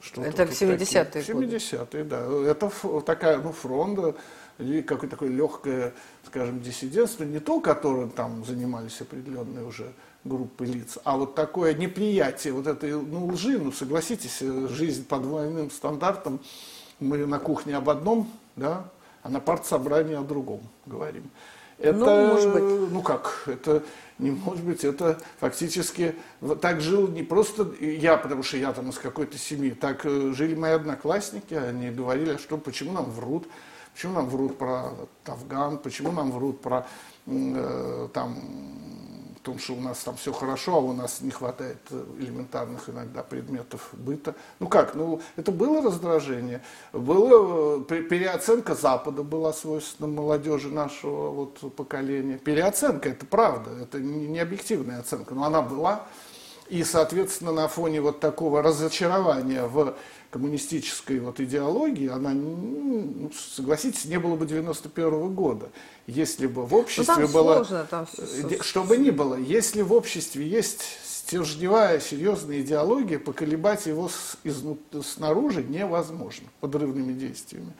что 0.00 0.22
Это 0.22 0.46
в 0.46 0.50
70-е 0.50 1.34
годы? 1.34 1.56
70-е, 1.56 2.04
да. 2.04 2.50
Это 2.50 2.70
такая, 3.00 3.38
ну, 3.38 3.50
фронта, 3.52 4.14
какое-то 4.58 5.08
такое 5.08 5.28
легкое, 5.28 5.92
скажем, 6.26 6.60
диссидентство, 6.60 7.24
не 7.24 7.40
то, 7.40 7.60
которым 7.60 8.10
там 8.10 8.44
занимались 8.44 9.00
определенные 9.00 9.64
уже 9.64 9.92
группы 10.24 10.64
лиц, 10.64 10.98
а 11.04 11.16
вот 11.16 11.34
такое 11.34 11.74
неприятие 11.74 12.52
вот 12.52 12.66
этой 12.66 12.92
ну, 12.92 13.26
лжи, 13.26 13.58
ну, 13.58 13.72
согласитесь, 13.72 14.40
жизнь 14.40 15.06
по 15.06 15.18
двойным 15.18 15.70
стандартам, 15.70 16.40
мы 16.98 17.18
на 17.26 17.38
кухне 17.38 17.76
об 17.76 17.88
одном, 17.88 18.30
да, 18.56 18.88
а 19.22 19.28
на 19.28 19.40
партсобрании 19.40 20.14
о 20.14 20.22
другом 20.22 20.60
говорим. 20.86 21.30
Это, 21.78 21.98
ну, 21.98 22.26
может 22.28 22.52
быть. 22.52 22.90
ну 22.90 23.02
как, 23.02 23.42
это 23.46 23.82
не 24.18 24.30
может 24.30 24.64
быть, 24.64 24.82
это 24.82 25.20
фактически 25.38 26.14
так 26.62 26.80
жил 26.80 27.06
не 27.06 27.22
просто 27.22 27.70
я, 27.80 28.16
потому 28.16 28.42
что 28.42 28.56
я 28.56 28.72
там 28.72 28.88
из 28.88 28.96
какой-то 28.96 29.36
семьи, 29.36 29.70
так 29.70 30.06
э, 30.06 30.32
жили 30.34 30.54
мои 30.54 30.72
одноклассники, 30.72 31.52
они 31.52 31.90
говорили, 31.90 32.30
а 32.30 32.38
что, 32.38 32.56
почему 32.56 32.92
нам 32.92 33.04
врут, 33.10 33.46
почему 33.96 34.12
нам 34.12 34.28
врут 34.28 34.58
про 34.58 34.92
Афган, 35.24 35.78
почему 35.78 36.12
нам 36.12 36.30
врут 36.30 36.60
про 36.60 36.86
э, 37.26 38.08
там 38.12 38.36
том, 39.42 39.58
что 39.58 39.72
у 39.72 39.80
нас 39.80 40.00
там 40.00 40.16
все 40.16 40.32
хорошо, 40.32 40.74
а 40.74 40.80
у 40.80 40.92
нас 40.92 41.22
не 41.22 41.30
хватает 41.30 41.78
э, 41.90 42.04
элементарных 42.18 42.90
иногда 42.90 43.22
предметов 43.22 43.88
быта. 43.92 44.34
Ну 44.58 44.68
как, 44.68 44.94
ну 44.94 45.22
это 45.36 45.50
было 45.50 45.80
раздражение, 45.80 46.60
было 46.92 47.80
э, 47.88 48.02
переоценка 48.02 48.74
Запада 48.74 49.22
была 49.22 49.54
свойственна 49.54 50.08
молодежи 50.08 50.68
нашего 50.68 51.30
вот 51.30 51.74
поколения. 51.74 52.36
Переоценка, 52.36 53.08
это 53.08 53.24
правда, 53.24 53.70
это 53.80 53.98
не 53.98 54.38
объективная 54.38 55.00
оценка, 55.00 55.34
но 55.34 55.44
она 55.44 55.62
была. 55.62 56.06
И, 56.68 56.82
соответственно, 56.84 57.52
на 57.52 57.68
фоне 57.68 58.00
вот 58.00 58.20
такого 58.20 58.60
разочарования 58.60 59.64
в 59.64 59.94
коммунистической 60.36 61.18
вот 61.18 61.40
идеологии, 61.40 62.08
она, 62.08 62.32
ну, 62.32 63.30
согласитесь, 63.32 64.04
не 64.04 64.18
было 64.18 64.36
бы 64.36 64.44
91 64.46 65.04
-го 65.06 65.32
года, 65.32 65.70
если 66.06 66.46
бы 66.46 66.66
в 66.66 66.72
ну, 66.72 66.80
обществе 66.80 67.26
было... 67.26 67.64
Сложно, 67.64 67.86
там... 67.90 68.06
Э, 68.18 68.58
что 68.60 68.82
бы 68.84 68.98
ни 68.98 69.08
было, 69.08 69.36
если 69.36 69.80
в 69.80 69.94
обществе 69.94 70.46
есть 70.46 70.82
стержневая, 71.02 72.00
серьезная 72.00 72.60
идеология, 72.60 73.18
поколебать 73.18 73.86
его 73.86 74.10
с, 74.10 74.36
изнут, 74.44 74.80
снаружи 75.02 75.62
невозможно 75.62 76.48
подрывными 76.60 77.14
действиями. 77.14 77.72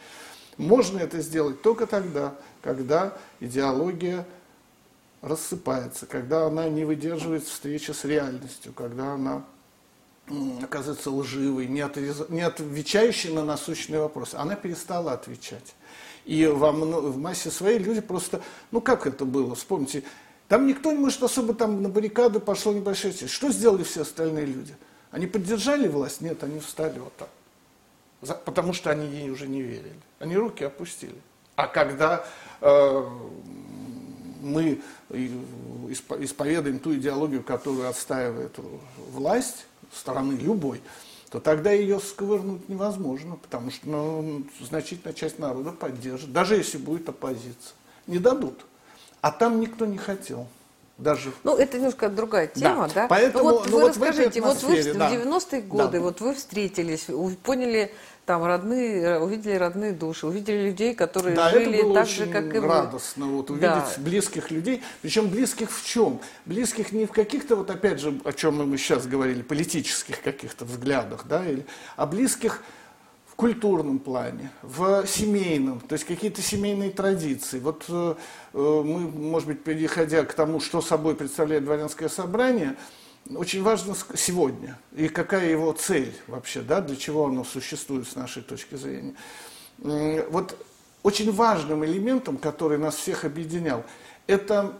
Можно 0.56 1.00
это 1.00 1.20
сделать 1.20 1.60
только 1.60 1.86
тогда, 1.86 2.34
когда 2.62 3.18
идеология 3.40 4.26
рассыпается, 5.20 6.06
когда 6.06 6.46
она 6.46 6.70
не 6.70 6.86
выдерживает 6.86 7.44
встречи 7.44 7.90
с 7.90 8.06
реальностью, 8.06 8.72
когда 8.72 9.12
она 9.12 9.44
оказывается 10.62 11.10
лживой, 11.10 11.66
не, 11.66 11.80
отрез... 11.80 12.28
не 12.28 12.42
отвечающей 12.42 13.32
на 13.32 13.44
насущные 13.44 14.00
вопросы. 14.00 14.36
Она 14.36 14.56
перестала 14.56 15.12
отвечать. 15.12 15.74
И 16.24 16.46
во, 16.46 16.72
в 16.72 17.16
массе 17.18 17.50
своей 17.50 17.78
люди 17.78 18.00
просто, 18.00 18.42
ну 18.72 18.80
как 18.80 19.06
это 19.06 19.24
было, 19.24 19.54
вспомните, 19.54 20.02
там 20.48 20.66
никто 20.66 20.92
не 20.92 20.98
может 20.98 21.22
особо 21.22 21.54
там 21.54 21.82
на 21.82 21.88
баррикаду 21.88 22.40
пошло 22.40 22.72
небольшая 22.72 23.12
часть. 23.12 23.32
Что 23.32 23.50
сделали 23.50 23.84
все 23.84 24.02
остальные 24.02 24.46
люди? 24.46 24.76
Они 25.10 25.26
поддержали 25.26 25.88
власть? 25.88 26.20
Нет, 26.20 26.42
они 26.42 26.60
встали 26.60 26.98
вот 26.98 27.14
так. 27.16 27.28
За, 28.22 28.34
потому 28.34 28.72
что 28.72 28.90
они 28.90 29.06
ей 29.06 29.30
уже 29.30 29.46
не 29.46 29.62
верили. 29.62 29.94
Они 30.18 30.36
руки 30.36 30.64
опустили. 30.64 31.16
А 31.54 31.68
когда 31.68 32.26
э, 32.60 33.04
мы 34.42 34.80
исповедуем 35.10 36.78
ту 36.78 36.94
идеологию, 36.94 37.42
которую 37.42 37.88
отстаивает 37.88 38.58
власть, 39.10 39.66
стороны 39.92 40.32
любой, 40.32 40.80
то 41.30 41.40
тогда 41.40 41.72
ее 41.72 41.98
сковырнуть 42.00 42.68
невозможно, 42.68 43.36
потому 43.36 43.70
что 43.70 43.88
ну, 43.88 44.46
значительная 44.60 45.14
часть 45.14 45.38
народа 45.38 45.72
поддержит, 45.72 46.32
даже 46.32 46.56
если 46.56 46.78
будет 46.78 47.08
оппозиция. 47.08 47.74
Не 48.06 48.18
дадут. 48.18 48.64
А 49.20 49.30
там 49.32 49.60
никто 49.60 49.86
не 49.86 49.98
хотел. 49.98 50.46
Даже... 50.98 51.30
Ну, 51.44 51.56
это 51.56 51.76
немножко 51.76 52.08
другая 52.08 52.46
тема, 52.46 52.88
да? 52.88 53.02
да? 53.02 53.06
Поэтому, 53.08 53.44
ну, 53.44 53.50
вот 53.50 53.66
ну, 53.66 53.72
вы 53.72 53.80
вот 53.82 53.88
расскажите, 53.90 54.40
вот 54.40 54.62
вы 54.62 54.82
да. 54.94 55.10
в 55.10 55.12
90-е 55.12 55.60
годы, 55.62 55.98
да. 55.98 56.00
вот 56.00 56.20
вы 56.22 56.34
встретились, 56.34 57.06
поняли 57.42 57.92
там 58.24 58.44
родные, 58.44 59.20
увидели 59.20 59.54
родные 59.54 59.92
души, 59.92 60.26
увидели 60.26 60.68
людей, 60.68 60.94
которые 60.94 61.36
да, 61.36 61.50
жили 61.50 61.74
это 61.74 61.84
было 61.84 61.94
так 61.94 62.04
очень 62.04 62.24
же, 62.24 62.26
как 62.26 62.54
и 62.54 62.58
вы. 62.58 62.66
радостно 62.66 63.26
вот, 63.26 63.50
увидеть 63.50 63.68
да. 63.68 63.86
близких 63.98 64.50
людей. 64.50 64.82
Причем 65.02 65.28
близких 65.28 65.70
в 65.70 65.86
чем? 65.86 66.18
Близких 66.46 66.92
не 66.92 67.04
в 67.04 67.12
каких-то, 67.12 67.56
вот 67.56 67.70
опять 67.70 68.00
же, 68.00 68.18
о 68.24 68.32
чем 68.32 68.68
мы 68.68 68.78
сейчас 68.78 69.06
говорили, 69.06 69.42
политических 69.42 70.22
каких-то 70.22 70.64
взглядах, 70.64 71.26
да, 71.28 71.46
или, 71.46 71.66
а 71.96 72.06
близких 72.06 72.62
в 72.62 72.62
культурном 73.36 73.98
плане, 73.98 74.50
в 74.62 75.06
семейном, 75.06 75.80
то 75.80 75.92
есть 75.92 76.06
какие-то 76.06 76.40
семейные 76.40 76.90
традиции. 76.90 77.60
Вот 77.60 77.84
э, 77.88 78.14
э 78.54 78.82
мы, 78.84 79.00
может 79.08 79.48
быть, 79.48 79.62
переходя 79.62 80.24
к 80.24 80.32
тому, 80.32 80.58
что 80.58 80.80
собой 80.80 81.14
представляет 81.14 81.64
дворянское 81.64 82.08
собрание, 82.08 82.76
очень 83.34 83.62
важно 83.62 83.94
сегодня 84.16 84.78
и 84.94 85.08
какая 85.08 85.50
его 85.50 85.72
цель 85.72 86.14
вообще, 86.28 86.62
да, 86.62 86.80
для 86.80 86.96
чего 86.96 87.26
оно 87.26 87.44
существует 87.44 88.08
с 88.08 88.16
нашей 88.16 88.42
точки 88.42 88.76
зрения. 88.76 89.14
Вот 89.78 90.56
очень 91.02 91.30
важным 91.30 91.84
элементом, 91.84 92.38
который 92.38 92.78
нас 92.78 92.96
всех 92.96 93.24
объединял, 93.24 93.84
это 94.26 94.78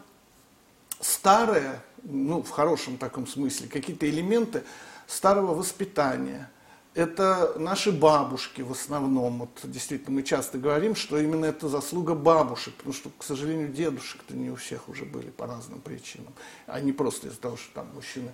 старое, 1.01 1.83
ну, 2.05 2.43
в 2.43 2.51
хорошем 2.51 2.97
таком 2.97 3.27
смысле, 3.27 3.69
какие-то 3.69 4.09
элементы 4.09 4.63
старого 5.07 5.55
воспитания– 5.55 6.51
это 6.97 7.55
наши 7.59 7.93
бабушки 7.93 8.63
в 8.63 8.73
основном. 8.73 9.41
Вот 9.41 9.61
действительно 9.65 10.17
мы 10.17 10.23
часто 10.23 10.59
говорим, 10.59 10.97
что 10.97 11.19
именно 11.19 11.45
это 11.45 11.69
заслуга 11.69 12.15
бабушек, 12.15 12.75
потому 12.75 12.95
что, 12.95 13.11
к 13.17 13.23
сожалению, 13.23 13.69
дедушек-то 13.69 14.35
не 14.35 14.51
у 14.51 14.57
всех 14.57 14.89
уже 14.89 15.05
были 15.05 15.31
по 15.31 15.47
разным 15.47 15.81
причинам, 15.81 16.33
а 16.67 16.81
не 16.81 16.93
просто 16.93 17.29
из-за 17.29 17.39
того, 17.39 17.57
что 17.57 17.75
там 17.75 17.89
мужчины 17.95 18.31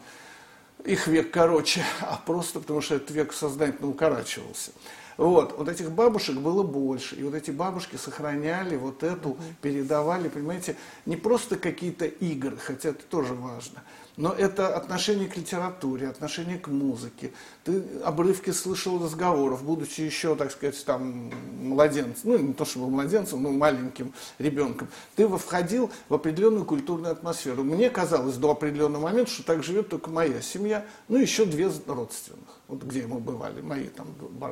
их 0.85 1.07
век 1.07 1.31
короче, 1.31 1.85
а 2.01 2.21
просто 2.25 2.61
потому 2.61 2.81
что 2.81 2.97
этот 2.97 3.11
век 3.11 3.33
сознательно 3.33 3.89
укорачивался. 3.89 4.73
Вот, 5.19 5.57
вот 5.59 5.69
этих 5.69 5.91
бабушек 5.91 6.37
было 6.37 6.63
больше, 6.63 7.17
и 7.17 7.23
вот 7.23 7.35
эти 7.35 7.51
бабушки 7.51 7.97
сохраняли 7.97 8.77
вот 8.77 9.03
эту, 9.03 9.37
передавали, 9.61 10.29
понимаете, 10.29 10.77
не 11.05 11.17
просто 11.17 11.57
какие-то 11.57 12.07
игры, 12.07 12.57
хотя 12.57 12.91
это 12.91 13.05
тоже 13.05 13.35
важно, 13.35 13.83
но 14.17 14.33
это 14.33 14.77
отношение 14.77 15.29
к 15.29 15.37
литературе, 15.37 16.09
отношение 16.09 16.59
к 16.59 16.69
музыке. 16.69 17.33
Ты 17.65 17.83
обрывки 18.05 18.51
слышал 18.51 19.03
разговоров, 19.03 19.65
будучи 19.65 20.03
еще, 20.03 20.35
так 20.35 20.51
сказать, 20.53 20.85
там, 20.85 21.31
младенцем, 21.61 22.31
ну, 22.31 22.39
не 22.39 22.53
то 22.53 22.65
чтобы 22.65 22.91
младенцем, 22.91 23.43
но 23.43 23.51
маленьким 23.51 24.13
ребенком. 24.39 24.89
Ты 25.17 25.27
входил 25.29 25.91
в 26.09 26.15
определенную 26.15 26.65
культурную 26.65 27.13
атмосферу. 27.13 27.65
Мне 27.65 27.89
казалось 27.89 28.37
до 28.37 28.51
определенного 28.51 29.03
момента, 29.05 29.31
что 29.31 29.45
так 29.45 29.63
живет 29.65 29.89
только 29.89 30.11
моя 30.11 30.43
семья, 30.43 30.85
ну, 31.09 31.17
еще 31.17 31.47
две 31.47 31.71
родственных. 31.87 32.61
Вот 32.69 32.83
где 32.83 33.07
мы 33.07 33.19
бывали, 33.19 33.61
мои 33.61 33.87
там 33.87 34.09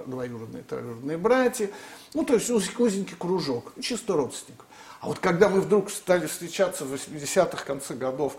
двоюродные, 0.07 0.63
троюродные 0.63 1.19
братья. 1.19 1.71
Ну, 2.15 2.25
то 2.25 2.35
есть 2.35 2.51
узенький 2.51 3.17
кружок, 3.19 3.73
чисто 3.81 4.15
родственников. 4.15 4.67
А 5.01 5.07
вот 5.07 5.19
когда 5.19 5.49
мы 5.49 5.63
вдруг 5.63 5.91
стали 5.91 6.27
встречаться 6.27 6.85
в 6.85 6.93
80-х, 6.93 7.65
конце 7.65 7.95
годов, 7.95 8.37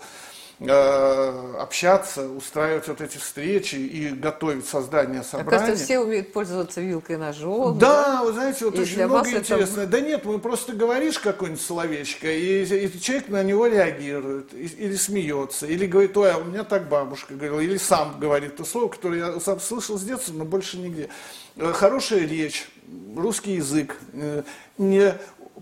общаться, 0.69 2.29
устраивать 2.29 2.87
вот 2.87 3.01
эти 3.01 3.17
встречи 3.17 3.75
и 3.75 4.09
готовить 4.09 4.67
создание 4.67 5.23
собрания. 5.23 5.57
Оказывается, 5.57 5.85
все 5.85 5.99
умеют 5.99 6.33
пользоваться 6.33 6.81
вилкой 6.81 7.15
и 7.15 7.19
ножом. 7.19 7.79
Да, 7.79 8.03
да? 8.03 8.23
вы 8.23 8.33
знаете, 8.33 8.65
вот 8.65 8.75
и 8.75 8.81
очень 8.81 9.05
много 9.05 9.27
интересного. 9.27 9.83
Это... 9.83 9.91
Да 9.91 10.01
нет, 10.01 10.23
мы 10.23 10.37
просто 10.37 10.73
говоришь 10.73 11.17
какое-нибудь 11.17 11.63
словечко, 11.63 12.31
и, 12.31 12.63
и 12.63 13.01
человек 13.01 13.29
на 13.29 13.43
него 13.43 13.65
реагирует, 13.65 14.53
и, 14.53 14.65
или 14.65 14.95
смеется, 14.95 15.65
или 15.65 15.87
говорит, 15.87 16.15
ой, 16.15 16.31
а 16.31 16.37
у 16.37 16.43
меня 16.43 16.63
так 16.63 16.87
бабушка 16.87 17.33
говорила, 17.33 17.59
или 17.59 17.77
сам 17.77 18.19
говорит 18.19 18.57
то 18.57 18.63
слово, 18.63 18.89
которое 18.89 19.17
я 19.33 19.39
сам 19.39 19.59
слышал 19.59 19.97
с 19.97 20.03
детства, 20.03 20.33
но 20.33 20.45
больше 20.45 20.77
нигде. 20.77 21.09
Э, 21.55 21.71
хорошая 21.73 22.27
речь, 22.27 22.67
русский 23.15 23.53
язык, 23.55 23.97
э, 24.13 24.43
не 24.77 25.15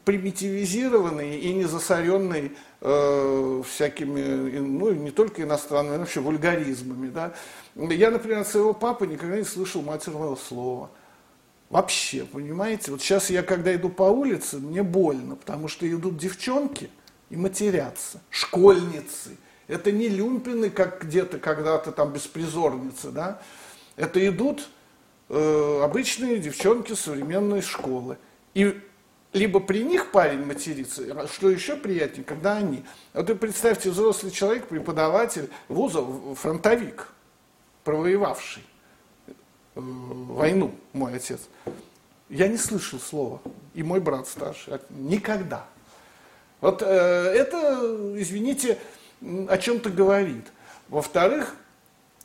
примитивизированный 0.04 1.40
и 1.40 1.54
не 1.54 1.66
засоренный 1.66 2.54
э, 2.82 3.64
всякими, 3.68 4.60
ну, 4.60 4.92
не 4.92 5.12
только 5.12 5.44
иностранными, 5.44 5.94
но 5.94 6.00
вообще 6.00 6.20
вульгаризмами, 6.20 7.10
да. 7.10 7.34
Я, 7.76 8.12
например, 8.12 8.40
от 8.40 8.48
своего 8.48 8.74
папы 8.74 9.08
никогда 9.08 9.38
не 9.38 9.44
слышал 9.44 9.82
матерного 9.82 10.36
слова. 10.36 10.90
Вообще, 11.70 12.26
понимаете? 12.26 12.92
Вот 12.92 13.02
сейчас 13.02 13.30
я, 13.30 13.44
когда 13.44 13.74
иду 13.76 13.90
по 13.90 14.04
улице, 14.04 14.58
мне 14.58 14.82
больно, 14.82 15.36
потому 15.36 15.68
что 15.68 15.90
идут 15.90 16.18
девчонки 16.18 16.90
и 17.30 17.38
матерятся, 17.38 18.22
школьницы. 18.30 19.38
Это 19.68 19.92
не 19.92 20.08
люмпины, 20.08 20.72
как 20.72 21.04
где-то 21.06 21.38
когда-то 21.38 21.92
там 21.92 22.12
беспризорницы, 22.12 23.12
да? 23.12 23.40
Это 23.98 24.26
идут 24.28 24.68
э, 25.30 25.82
обычные 25.84 26.40
девчонки 26.40 26.94
современной 26.94 27.62
школы. 27.62 28.18
И 28.56 28.82
либо 29.34 29.60
при 29.60 29.84
них 29.84 30.12
парень 30.12 30.44
матерится, 30.44 31.04
а 31.16 31.28
что 31.28 31.50
еще 31.50 31.76
приятнее, 31.76 32.24
когда 32.24 32.58
они. 32.58 32.84
Вот 33.14 33.30
вы 33.30 33.36
представьте, 33.36 33.92
взрослый 33.92 34.32
человек, 34.32 34.68
преподаватель 34.68 35.50
вуза, 35.68 36.04
фронтовик, 36.36 37.10
провоевавший 37.84 38.64
э, 39.28 39.34
войну, 39.76 40.74
мой 40.94 41.16
отец. 41.16 41.42
Я 42.28 42.48
не 42.48 42.58
слышал 42.58 43.00
слова, 43.00 43.42
и 43.74 43.84
мой 43.84 44.00
брат 44.00 44.28
старший, 44.28 44.80
никогда. 44.90 45.66
Вот 46.60 46.82
э, 46.82 46.86
это, 46.86 48.14
извините, 48.16 48.80
о 49.22 49.58
чем-то 49.58 49.92
говорит. 49.92 50.48
Во-вторых, 50.88 51.56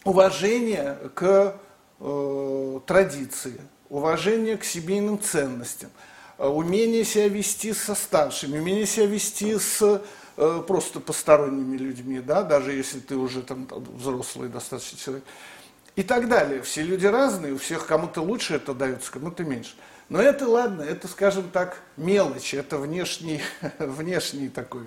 уважение 0.05 0.97
к 1.15 1.61
э, 2.01 2.81
традиции, 2.87 3.61
уважение 3.91 4.57
к 4.57 4.65
семейным 4.65 5.21
ценностям– 5.21 5.91
умение 6.39 7.05
себя 7.05 7.29
вести 7.29 7.73
со 7.73 7.95
старшими, 7.95 8.59
умение 8.59 8.87
себя 8.87 9.07
вести 9.07 9.59
с 9.59 10.03
э, 10.37 10.63
просто 10.67 11.01
посторонними 11.01 11.77
людьми, 11.77 12.21
да, 12.21 12.43
даже 12.43 12.73
если 12.73 13.01
ты 13.01 13.17
уже 13.17 13.43
там 13.43 13.69
взрослый 13.97 14.49
достаточно 14.49 14.99
человек, 14.99 15.25
и 15.97 16.03
так 16.03 16.29
далее. 16.29 16.63
Все 16.63 16.83
люди 16.83 17.07
разные, 17.07 17.53
у 17.53 17.59
всех 17.59 17.87
кому-то 17.87 18.21
лучше 18.21 18.55
это 18.55 18.75
дается, 18.75 19.13
кому-то 19.13 19.45
меньше. 19.45 19.75
Но 20.09 20.21
это 20.21 20.49
ладно, 20.49 20.83
это, 20.83 21.09
скажем 21.09 21.51
так, 21.51 21.81
мелочь, 21.97 22.53
это 22.53 22.79
внешний, 22.79 23.41
внешний 23.79 24.49
такой, 24.49 24.83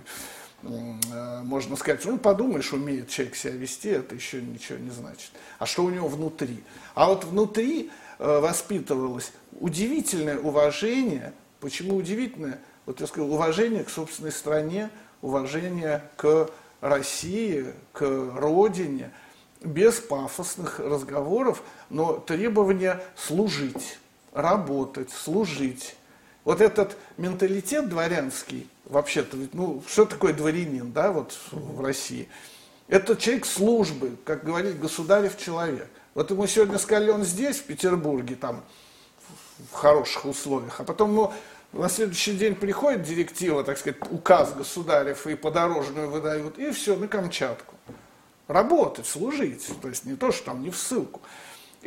э, 0.63 1.42
можно 1.44 1.75
сказать, 1.75 2.06
ну 2.06 2.18
подумаешь, 2.18 2.72
умеет 2.74 3.10
человек 3.10 3.36
себя 3.36 3.54
вести, 3.54 3.89
это 3.89 4.16
еще 4.16 4.42
ничего 4.42 4.77
не 4.77 4.92
значит. 4.92 5.32
А 5.60 5.66
что 5.66 5.86
у 5.86 5.89
него 5.89 6.08
внутри? 6.08 6.63
А 6.94 7.08
вот 7.08 7.24
внутри 7.24 7.89
воспитывалось 8.18 9.32
удивительное 9.60 10.38
уважение. 10.38 11.34
Почему 11.60 11.96
удивительное? 11.96 12.60
Вот 12.86 13.02
я 13.02 13.08
сказал, 13.08 13.32
уважение 13.32 13.84
к 13.84 13.90
собственной 13.90 14.32
стране, 14.32 14.90
уважение 15.22 16.04
к 16.16 16.50
России, 16.82 17.74
к 17.92 18.02
родине, 18.36 19.12
без 19.62 19.96
пафосных 19.96 20.80
разговоров, 20.80 21.64
но 21.90 22.14
требование 22.14 23.04
служить, 23.16 24.00
работать, 24.32 25.12
служить. 25.12 25.96
Вот 26.44 26.62
этот 26.62 26.96
менталитет 27.18 27.90
дворянский, 27.90 28.70
вообще-то, 28.86 29.36
ну, 29.54 29.84
что 29.88 30.06
такое 30.06 30.34
дворянин, 30.34 30.92
да, 30.92 31.12
вот 31.12 31.38
в 31.52 31.82
России? 31.82 32.30
Это 32.88 33.18
человек 33.18 33.46
службы, 33.46 34.16
как 34.24 34.46
говорит 34.46 34.80
государев 34.80 35.38
человек. 35.38 35.90
Вот 36.18 36.32
ему 36.32 36.48
сегодня 36.48 36.80
сказали, 36.80 37.12
он 37.12 37.24
здесь, 37.24 37.58
в 37.58 37.66
Петербурге, 37.66 38.36
там, 38.36 38.64
в 39.72 39.76
хороших 39.76 40.26
условиях, 40.26 40.80
а 40.80 40.84
потом 40.84 41.14
ну, 41.14 41.32
на 41.74 41.90
следующий 41.90 42.34
день 42.34 42.56
приходит 42.56 43.04
директива, 43.04 43.64
так 43.64 43.78
сказать, 43.78 43.98
указ 44.10 44.52
государев 44.56 45.28
и 45.28 45.36
подорожную 45.36 46.10
выдают, 46.10 46.58
и 46.58 46.72
все, 46.72 46.96
на 46.96 47.08
Камчатку. 47.08 47.76
Работать, 48.48 49.06
служить, 49.06 49.70
то 49.80 49.90
есть 49.90 50.06
не 50.06 50.16
то, 50.16 50.32
что 50.32 50.46
там 50.46 50.64
не 50.64 50.72
в 50.72 50.76
ссылку. 50.76 51.22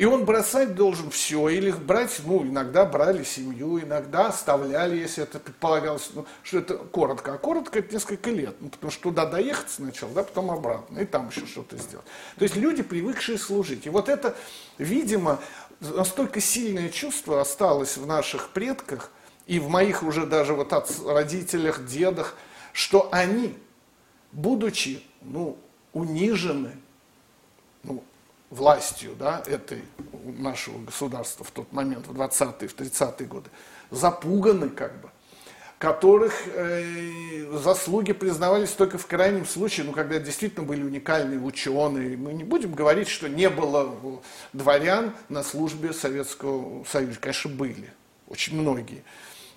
И 0.01 0.05
он 0.05 0.25
бросать 0.25 0.73
должен 0.73 1.11
все, 1.11 1.47
или 1.49 1.69
брать, 1.69 2.21
ну, 2.25 2.43
иногда 2.43 2.85
брали 2.85 3.23
семью, 3.23 3.79
иногда 3.79 4.29
оставляли, 4.29 4.97
если 4.97 5.25
это 5.25 5.37
предполагалось, 5.37 6.09
ну, 6.15 6.25
что 6.41 6.57
это 6.57 6.73
коротко. 6.73 7.35
А 7.35 7.37
коротко 7.37 7.77
это 7.77 7.93
несколько 7.93 8.31
лет, 8.31 8.55
ну, 8.61 8.69
потому 8.69 8.89
что 8.89 9.03
туда 9.03 9.27
доехать 9.27 9.69
сначала, 9.69 10.11
да, 10.13 10.23
потом 10.23 10.49
обратно, 10.49 10.97
и 10.97 11.05
там 11.05 11.29
еще 11.29 11.45
что-то 11.45 11.77
сделать. 11.77 12.07
То 12.35 12.41
есть 12.41 12.55
люди, 12.55 12.81
привыкшие 12.81 13.37
служить. 13.37 13.85
И 13.85 13.91
вот 13.91 14.09
это, 14.09 14.35
видимо, 14.79 15.39
настолько 15.81 16.41
сильное 16.41 16.89
чувство 16.89 17.39
осталось 17.39 17.95
в 17.95 18.07
наших 18.07 18.49
предках 18.49 19.11
и 19.45 19.59
в 19.59 19.69
моих 19.69 20.01
уже 20.01 20.25
даже 20.25 20.55
вот 20.55 20.73
от 20.73 20.91
родителях, 21.05 21.85
дедах, 21.85 22.35
что 22.73 23.07
они, 23.11 23.55
будучи 24.31 25.03
ну, 25.21 25.59
унижены 25.93 26.71
властью 28.51 29.15
да, 29.17 29.41
этой 29.47 29.81
нашего 30.23 30.77
государства 30.77 31.43
в 31.43 31.51
тот 31.51 31.71
момент, 31.73 32.05
в 32.07 32.11
20-е, 32.11 32.67
в 32.67 32.75
30-е 32.75 33.27
годы, 33.27 33.49
запуганы 33.89 34.69
как 34.69 35.01
бы, 35.01 35.09
которых 35.79 36.33
э, 36.45 37.57
заслуги 37.57 38.11
признавались 38.11 38.69
только 38.69 38.99
в 38.99 39.07
крайнем 39.07 39.47
случае, 39.47 39.87
ну, 39.87 39.93
когда 39.93 40.19
действительно 40.19 40.63
были 40.63 40.83
уникальные 40.83 41.39
ученые. 41.39 42.15
Мы 42.17 42.33
не 42.33 42.43
будем 42.43 42.73
говорить, 42.73 43.07
что 43.07 43.27
не 43.27 43.49
было 43.49 43.89
дворян 44.53 45.13
на 45.29 45.41
службе 45.43 45.93
Советского 45.93 46.83
Союза. 46.83 47.19
Конечно, 47.19 47.49
были, 47.49 47.91
очень 48.27 48.59
многие. 48.61 49.03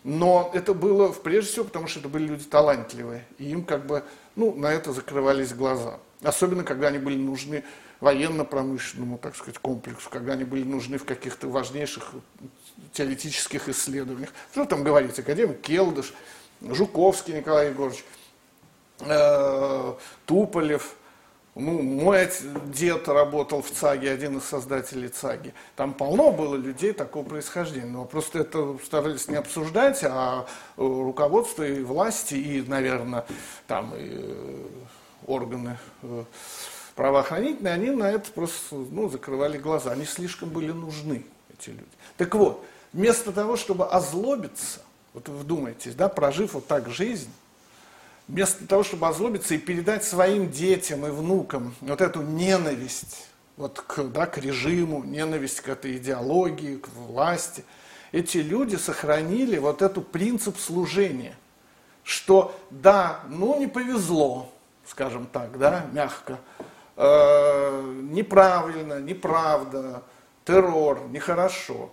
Но 0.05 0.51
это 0.55 0.73
было 0.73 1.09
прежде 1.13 1.51
всего, 1.51 1.65
потому 1.65 1.89
что 1.89 2.01
это 2.01 2.09
были 2.09 2.29
люди 2.29 2.45
талантливые. 2.45 3.27
И 3.39 3.51
им 3.51 3.65
как 3.65 3.87
бы, 3.87 4.05
ну, 4.37 4.55
на 4.55 4.73
это 4.73 4.93
закрывались 4.93 5.53
глаза. 5.53 5.99
Особенно, 6.23 6.63
когда 6.65 6.89
они 6.89 6.99
были 6.99 7.17
нужны 7.17 7.65
военно-промышленному, 8.05 9.17
так 9.17 9.35
сказать, 9.35 9.59
комплексу, 9.59 10.11
когда 10.11 10.35
они 10.35 10.45
были 10.45 10.63
нужны 10.63 10.99
в 10.99 11.05
каких-то 11.07 11.49
важнейших 11.49 12.13
теоретических 12.93 13.69
исследованиях. 13.71 14.31
Что 14.53 14.67
там 14.67 14.85
говорить? 14.85 15.19
Академик 15.19 15.63
Келдыш, 15.63 16.13
Жуковский 16.61 17.35
Николай 17.35 17.71
Егорович, 17.71 18.05
э, 19.01 19.95
Туполев, 20.27 20.97
ну, 21.55 21.81
мой 21.81 22.29
дед 22.67 23.09
работал 23.09 23.63
в 23.63 23.71
ЦАГе, 23.71 24.11
один 24.11 24.37
из 24.37 24.45
создателей 24.45 25.09
ЦАГи. 25.09 25.55
Там 25.75 25.95
полно 25.95 26.31
было 26.31 26.57
людей 26.57 26.93
такого 26.93 27.25
происхождения. 27.25 27.87
Но 27.87 28.05
просто 28.05 28.41
это 28.41 28.77
старались 28.85 29.29
не 29.29 29.37
обсуждать, 29.37 30.01
а 30.03 30.47
руководство 30.77 31.63
и 31.63 31.83
власти, 31.83 32.35
и, 32.35 32.61
наверное, 32.63 33.25
там 33.67 33.95
и 33.95 34.09
э, 34.11 34.67
органы 35.27 35.79
э, 36.03 36.25
правоохранительные, 36.95 37.75
они 37.75 37.91
на 37.91 38.11
это 38.11 38.31
просто 38.31 38.75
ну, 38.75 39.09
закрывали 39.09 39.59
глаза. 39.59 39.93
Они 39.93 40.05
слишком 40.05 40.49
были 40.49 40.73
нужны, 40.73 41.25
эти 41.53 41.71
люди. 41.71 41.85
Так 42.17 42.35
вот, 42.35 42.65
вместо 42.93 43.33
того, 43.33 43.57
чтобы 43.57 43.87
озлобиться, 43.87 44.81
вот 45.13 45.29
вы 45.29 45.39
вдумайтесь, 45.39 45.95
да, 45.95 46.09
прожив 46.09 46.55
вот 46.55 46.67
так 46.67 46.91
жизнь, 46.91 47.31
вместо 48.29 48.67
того, 48.67 48.83
чтобы 48.83 49.09
озлобиться 49.09 49.55
и 49.55 49.59
передать 49.59 50.05
своим 50.05 50.51
детям 50.51 51.07
и 51.07 51.11
внукам 51.11 51.75
вот 51.81 52.01
эту 52.01 52.23
ненависть 52.23 53.29
вот 53.57 53.81
к, 53.81 54.03
да, 54.05 54.27
к 54.27 54.39
режиму, 54.39 55.05
ненависть 55.05 55.61
к 55.61 55.69
этой 55.69 55.97
идеологии, 55.97 56.77
к 56.77 56.89
власти, 56.89 57.65
эти 58.13 58.39
люди 58.39 58.77
сохранили 58.77 59.59
вот 59.59 59.83
этот 59.83 60.11
принцип 60.11 60.59
служения, 60.59 61.37
что 62.03 62.59
да, 62.71 63.21
ну 63.29 63.59
не 63.59 63.67
повезло, 63.67 64.53
скажем 64.87 65.27
так, 65.27 65.59
да, 65.59 65.87
мягко, 65.93 66.39
э, 66.97 67.93
неправильно, 68.11 69.01
неправда, 69.01 70.03
террор, 70.45 71.09
нехорошо. 71.09 71.91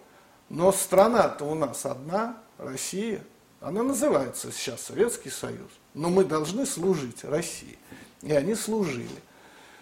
Но 0.50 0.72
страна-то 0.72 1.46
у 1.46 1.56
нас 1.56 1.86
одна, 1.86 2.38
Россия, 2.58 3.22
она 3.62 3.84
называется 3.84 4.52
сейчас 4.52 4.82
Советский 4.82 5.30
Союз. 5.30 5.70
Но 5.94 6.10
мы 6.10 6.26
должны 6.26 6.66
служить 6.66 7.24
России. 7.24 7.78
И 8.22 8.34
они 8.34 8.56
служили. 8.56 9.08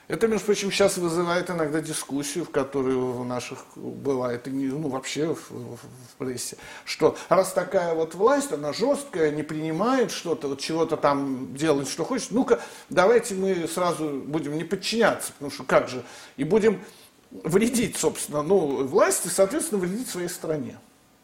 Это, 0.10 0.28
между 0.28 0.48
прочим, 0.48 0.72
сейчас 0.72 0.98
вызывает 0.98 1.52
иногда 1.52 1.82
дискуссию, 1.82 2.43
в 2.43 2.50
которой 2.50 2.95
у 2.95 3.24
наших 3.24 3.60
бывает, 3.76 4.48
и 4.48 4.50
ну, 4.50 4.89
вообще 4.89 5.36
в, 5.36 5.52
в, 5.52 5.76
в 5.76 6.15
прессе, 6.17 6.58
что 6.84 7.15
раз 7.30 7.54
такая 7.54 7.93
вот 7.93 8.15
власть, 8.15 8.52
она 8.52 8.74
жесткая, 8.74 9.30
не 9.30 9.43
принимает 9.43 10.10
что-то, 10.10 10.48
вот 10.48 10.60
чего-то 10.62 10.98
там 10.98 11.56
делает, 11.56 11.88
что 11.88 12.04
хочет, 12.06 12.32
ну-ка, 12.32 12.60
давайте 12.89 13.36
мы 13.36 13.67
сразу 13.67 14.10
будем 14.10 14.58
не 14.58 14.63
подчиняться, 14.63 15.32
потому 15.34 15.52
что 15.52 15.63
как 15.63 15.89
же, 15.89 16.04
и 16.38 16.43
будем 16.43 16.82
вредить, 17.30 17.95
собственно, 17.95 18.41
ну, 18.41 18.88
власти, 18.88 19.28
соответственно, 19.28 19.80
вредить 19.80 20.10
своей 20.10 20.30
стране. 20.30 20.80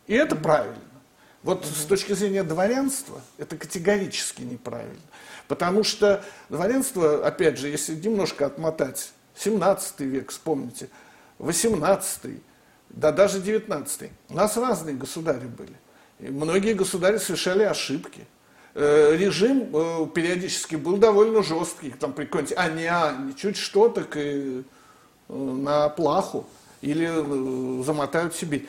И 0.05 0.13
это 0.13 0.35
правильно. 0.35 0.77
Вот 1.41 1.63
mm 1.63 1.73
с 1.73 1.85
точки 1.85 2.13
зрения 2.13 2.43
дворянства 2.43 3.19
это 3.39 3.57
категорически 3.57 4.43
неправильно. 4.43 5.01
Потому 5.47 5.83
что 5.83 6.23
дворянство, 6.49 7.25
опять 7.25 7.57
же, 7.57 7.67
если 7.69 7.95
немножко 7.95 8.45
отмотать, 8.45 9.11
17 9.37 9.99
век, 10.01 10.31
вспомните, 10.31 10.89
18 11.39 12.41
да 12.89 13.11
даже 13.11 13.41
19 13.41 14.09
у 14.29 14.33
нас 14.33 14.55
разные 14.57 14.95
государи 14.95 15.47
были. 15.47 15.73
И 16.19 16.29
многие 16.29 16.73
государи 16.73 17.17
совершали 17.17 17.63
ошибки. 17.63 18.25
Э, 18.73 19.15
режим 19.17 19.69
э, 19.73 20.07
периодически 20.13 20.75
был 20.75 20.97
довольно 20.97 21.43
жесткий, 21.43 21.91
там 21.91 22.13
при 22.13 22.29
а 22.55 22.69
не, 22.69 22.85
а, 22.85 23.13
не 23.13 23.35
чуть 23.35 23.57
что, 23.57 23.89
так 23.89 24.15
и 24.15 24.63
э, 25.27 25.33
на 25.33 25.89
плаху 25.89 26.45
или 26.81 27.83
замотают 27.83 28.35
себе. 28.35 28.65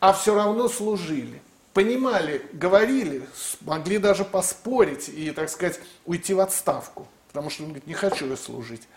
а 0.00 0.12
все 0.12 0.34
равно 0.34 0.68
служили. 0.68 1.42
Понимали, 1.74 2.42
говорили, 2.52 3.26
могли 3.60 3.98
даже 3.98 4.24
поспорить 4.24 5.08
и, 5.08 5.30
так 5.30 5.48
сказать, 5.48 5.80
уйти 6.06 6.34
в 6.34 6.40
отставку. 6.40 7.06
Потому 7.28 7.50
что 7.50 7.62
он 7.62 7.68
говорит, 7.68 7.86
не 7.86 7.94
хочу 7.94 8.26
я 8.26 8.36
служить 8.36 8.88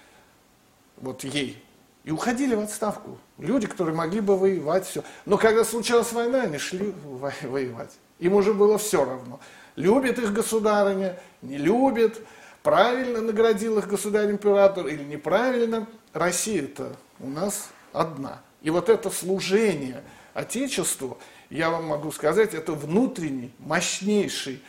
вот 0.97 1.23
ей. 1.23 1.61
И 2.03 2.11
уходили 2.11 2.55
в 2.55 2.61
отставку. 2.61 3.19
Люди, 3.37 3.67
которые 3.67 3.95
могли 3.95 4.21
бы 4.21 4.37
воевать, 4.37 4.87
все. 4.87 5.03
Но 5.25 5.37
когда 5.37 5.63
случалась 5.63 6.11
война, 6.13 6.43
они 6.43 6.57
шли 6.57 6.93
воевать. 7.03 7.91
Им 8.19 8.33
уже 8.33 8.53
было 8.53 8.77
все 8.77 9.03
равно. 9.03 9.39
Любит 9.75 10.17
их 10.17 10.33
государыня, 10.33 11.19
не 11.41 11.57
любит, 11.57 12.21
правильно 12.63 13.21
наградил 13.21 13.77
их 13.77 13.87
государь-император 13.87 14.87
или 14.87 15.03
неправильно. 15.03 15.87
Россия-то 16.13 16.95
у 17.19 17.27
нас 17.27 17.69
одна. 17.93 18.41
И 18.61 18.69
вот 18.69 18.89
это 18.89 19.09
служение 19.09 20.03
Отечеству, 20.33 21.17
я 21.51 21.69
вам 21.69 21.85
могу 21.85 22.11
сказать, 22.11 22.53
это 22.53 22.73
внутренний, 22.73 23.51
мощнейший 23.59 24.61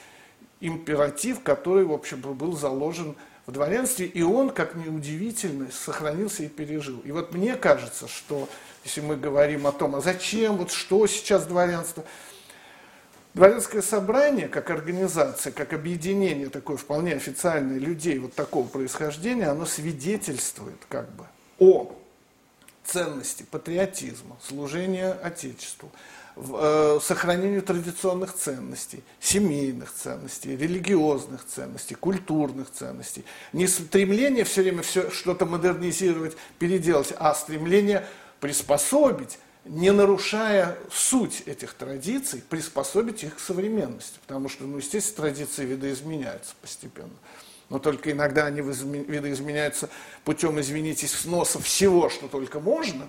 императив, 0.61 1.43
который, 1.43 1.85
в 1.85 1.93
общем, 1.93 2.21
был 2.21 2.57
заложен 2.57 3.17
в 3.47 3.53
дворянстве, 3.53 4.07
и 4.07 4.23
он, 4.23 4.51
как 4.51 4.75
ни 4.75 4.89
удивительно, 4.89 5.69
сохранился 5.73 6.45
и 6.45 6.49
пережил. 6.49 7.01
И 7.05 7.11
вот 7.11 7.33
мне 7.33 7.57
кажется, 7.57 8.07
что 8.07 8.49
если 8.85 9.01
мы 9.01 9.17
говорим 9.17 9.67
о 9.67 9.73
том, 9.73 9.97
а 9.97 10.01
зачем, 10.01 10.57
вот 10.57 10.71
что 10.71 11.07
сейчас 11.07 11.47
дворянство, 11.47 12.05
Дворянское 13.35 13.81
собрание, 13.81 14.47
как 14.47 14.69
организация, 14.69 15.55
как 15.55 15.73
объединение 15.73 16.51
такое 16.51 16.77
вполне 16.77 17.15
официальное 17.15 17.79
людей 17.79 18.19
вот 18.19 18.35
такого 18.35 18.69
происхождения, 18.69 19.47
оно 19.47 19.65
свидетельствует 19.65 20.77
как 20.91 21.11
бы 21.13 21.25
о 21.59 21.97
ценности 22.85 23.45
патриотизма, 23.45 24.37
служения 24.47 25.13
Отечеству, 25.13 25.91
э, 26.37 26.99
сохранению 27.03 27.63
традиционных 27.63 28.35
ценностей, 28.35 29.03
семейных 29.21 29.93
ценностей, 29.93 30.57
религиозных 30.57 31.45
ценностей, 31.47 31.95
культурных 31.95 32.71
ценностей. 32.71 33.25
Не 33.53 33.67
стремление 33.67 34.45
все 34.45 34.63
время 34.63 34.83
все 34.83 35.11
что-то 35.11 35.47
модернизировать, 35.47 36.37
переделать, 36.59 37.13
а 37.19 37.35
стремление 37.35 38.07
приспособить 38.41 39.39
не 39.65 39.93
нарушая 39.93 40.77
суть 40.91 41.43
этих 41.47 41.75
традиций, 41.75 42.43
приспособить 42.49 43.23
их 43.23 43.37
к 43.37 43.41
современности. 43.41 44.19
Потому 44.27 44.49
что, 44.49 44.65
ну, 44.65 44.79
естественно, 44.79 45.29
традиции 45.29 45.65
видоизменяются 45.65 46.55
постепенно. 46.61 47.13
Но 47.69 47.79
только 47.79 48.11
иногда 48.11 48.47
они 48.47 48.61
видоизменяются 48.61 49.89
путем, 50.25 50.61
извините, 50.61 51.07
сноса 51.07 51.59
всего, 51.61 52.11
что 52.11 52.29
только 52.29 52.61
можно, 52.61 53.09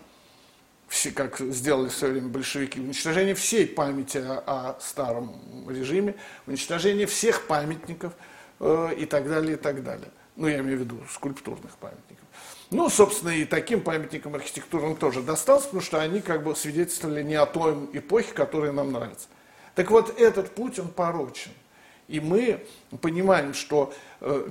все, 0.93 1.09
как 1.11 1.39
сделали 1.39 1.89
в 1.89 1.93
свое 1.93 2.13
время 2.13 2.27
большевики, 2.27 2.79
уничтожение 2.79 3.33
всей 3.33 3.65
памяти 3.65 4.19
о, 4.19 4.43
о 4.45 4.79
старом 4.79 5.35
режиме, 5.67 6.13
уничтожение 6.45 7.07
всех 7.07 7.47
памятников 7.47 8.13
э, 8.59 8.89
и 8.99 9.07
так 9.07 9.27
далее, 9.27 9.53
и 9.53 9.55
так 9.55 9.83
далее. 9.83 10.09
Ну, 10.35 10.47
я 10.47 10.59
имею 10.59 10.77
в 10.77 10.81
виду 10.81 10.99
скульптурных 11.09 11.77
памятников. 11.77 12.27
Ну, 12.69 12.89
собственно, 12.89 13.31
и 13.31 13.43
таким 13.43 13.81
памятникам 13.81 14.35
архитектурным 14.35 14.95
тоже 14.95 15.23
досталось, 15.23 15.63
потому 15.63 15.81
что 15.81 15.99
они 15.99 16.21
как 16.21 16.43
бы 16.43 16.55
свидетельствовали 16.55 17.23
не 17.23 17.35
о 17.35 17.47
той 17.47 17.73
эпохе, 17.93 18.31
которая 18.31 18.71
нам 18.71 18.91
нравится. 18.91 19.27
Так 19.73 19.89
вот, 19.89 20.19
этот 20.19 20.53
путь, 20.53 20.77
он 20.77 20.89
порочен. 20.89 21.51
И 22.07 22.19
мы 22.19 22.63
понимаем, 23.01 23.55
что, 23.55 23.91
э, 24.21 24.47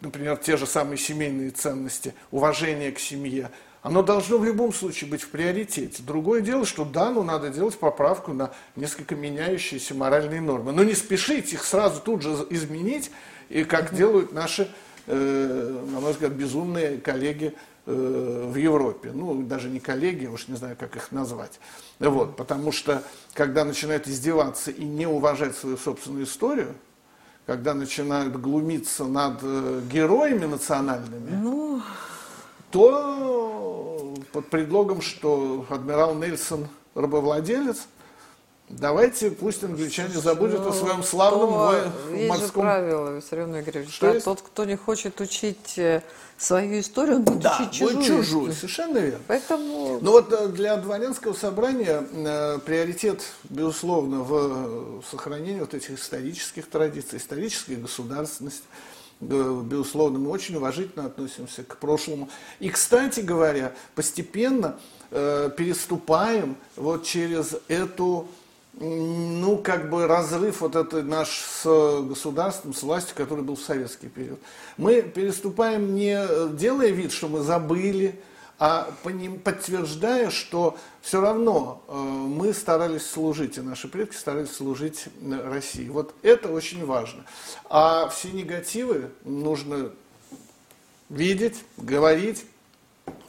например, 0.00 0.38
те 0.38 0.56
же 0.56 0.66
самые 0.66 0.96
семейные 0.96 1.50
ценности, 1.50 2.14
уважение 2.30 2.92
к 2.92 2.98
семье, 2.98 3.50
оно 3.82 4.02
должно 4.02 4.38
в 4.38 4.44
любом 4.44 4.72
случае 4.72 5.10
быть 5.10 5.22
в 5.22 5.28
приоритете. 5.28 6.02
Другое 6.02 6.40
дело, 6.40 6.66
что 6.66 6.84
да, 6.84 7.10
ну 7.10 7.22
надо 7.22 7.50
делать 7.50 7.78
поправку 7.78 8.32
на 8.32 8.50
несколько 8.76 9.16
меняющиеся 9.16 9.94
моральные 9.94 10.40
нормы. 10.40 10.72
Но 10.72 10.84
не 10.84 10.94
спешить 10.94 11.52
их 11.52 11.64
сразу 11.64 12.00
тут 12.00 12.22
же 12.22 12.30
изменить, 12.50 13.10
и 13.48 13.64
как 13.64 13.94
делают 13.94 14.32
наши 14.32 14.68
Э, 15.12 15.84
на 15.92 15.98
мой 15.98 16.12
взгляд, 16.12 16.32
безумные 16.32 16.98
коллеги 16.98 17.54
э, 17.86 18.50
в 18.52 18.54
Европе. 18.54 19.10
Ну, 19.12 19.42
даже 19.42 19.68
не 19.68 19.80
коллеги, 19.80 20.26
уж 20.26 20.46
не 20.46 20.56
знаю, 20.56 20.76
как 20.78 20.94
их 20.94 21.10
назвать. 21.10 21.58
Вот, 21.98 22.36
потому 22.36 22.70
что, 22.70 23.02
когда 23.34 23.64
начинают 23.64 24.06
издеваться 24.06 24.70
и 24.70 24.84
не 24.84 25.06
уважать 25.06 25.56
свою 25.56 25.76
собственную 25.76 26.26
историю, 26.26 26.74
когда 27.44 27.74
начинают 27.74 28.36
глумиться 28.36 29.04
над 29.04 29.40
э, 29.42 29.80
героями 29.90 30.46
национальными, 30.46 31.30
ну... 31.42 31.82
то 32.70 34.14
под 34.32 34.48
предлогом, 34.48 35.00
что 35.02 35.66
адмирал 35.68 36.14
Нельсон 36.14 36.68
рабовладелец, 36.94 37.86
Давайте, 38.70 39.32
пусть 39.32 39.64
англичане 39.64 40.14
забудут 40.14 40.64
о 40.64 40.72
своем 40.72 41.02
славном 41.02 41.50
то, 41.50 41.92
морском... 42.28 42.38
Есть 42.38 42.52
правило, 42.52 43.16
Виссарион 43.16 43.58
Игоревич, 43.58 43.92
что 43.92 44.12
да, 44.12 44.20
тот, 44.20 44.42
кто 44.42 44.64
не 44.64 44.76
хочет 44.76 45.20
учить 45.20 45.76
э, 45.76 46.02
свою 46.38 46.78
историю, 46.78 47.16
он 47.16 47.24
будет 47.24 47.40
да, 47.40 47.56
учить 47.56 47.72
чужую. 47.72 47.96
Будет 47.96 48.06
чужую, 48.06 48.52
совершенно 48.52 48.98
верно. 48.98 49.18
Поэтому... 49.26 49.98
Ну 50.00 50.12
вот 50.12 50.32
э, 50.32 50.46
для 50.48 50.76
дворянского 50.76 51.32
собрания 51.32 52.06
э, 52.12 52.58
приоритет, 52.64 53.22
безусловно, 53.48 54.20
в 54.20 55.02
сохранении 55.10 55.60
вот 55.60 55.74
этих 55.74 55.98
исторических 55.98 56.68
традиций, 56.68 57.18
исторической 57.18 57.74
государственности. 57.74 58.62
Безусловно, 59.20 60.18
мы 60.18 60.30
очень 60.30 60.56
уважительно 60.56 61.06
относимся 61.06 61.62
к 61.62 61.76
прошлому. 61.76 62.30
И, 62.58 62.70
кстати 62.70 63.20
говоря, 63.20 63.74
постепенно 63.94 64.78
э, 65.10 65.50
переступаем 65.56 66.56
вот 66.76 67.04
через 67.04 67.56
эту 67.68 68.28
ну, 68.78 69.58
как 69.58 69.90
бы 69.90 70.06
разрыв 70.06 70.60
вот 70.62 70.76
этот 70.76 71.04
наш 71.04 71.40
с 71.40 72.00
государством, 72.02 72.72
с 72.72 72.82
властью, 72.82 73.14
который 73.16 73.44
был 73.44 73.56
в 73.56 73.62
советский 73.62 74.08
период. 74.08 74.38
Мы 74.76 75.02
переступаем 75.02 75.94
не 75.94 76.56
делая 76.56 76.88
вид, 76.88 77.12
что 77.12 77.28
мы 77.28 77.40
забыли, 77.40 78.18
а 78.60 78.92
подтверждая, 79.42 80.28
что 80.28 80.76
все 81.00 81.22
равно 81.22 81.82
э, 81.88 81.94
мы 81.94 82.52
старались 82.52 83.06
служить, 83.06 83.56
и 83.56 83.62
наши 83.62 83.88
предки 83.88 84.14
старались 84.14 84.52
служить 84.52 85.06
России. 85.22 85.88
Вот 85.88 86.14
это 86.20 86.52
очень 86.52 86.84
важно. 86.84 87.24
А 87.70 88.06
все 88.10 88.30
негативы 88.30 89.12
нужно 89.24 89.92
видеть, 91.08 91.64
говорить, 91.78 92.44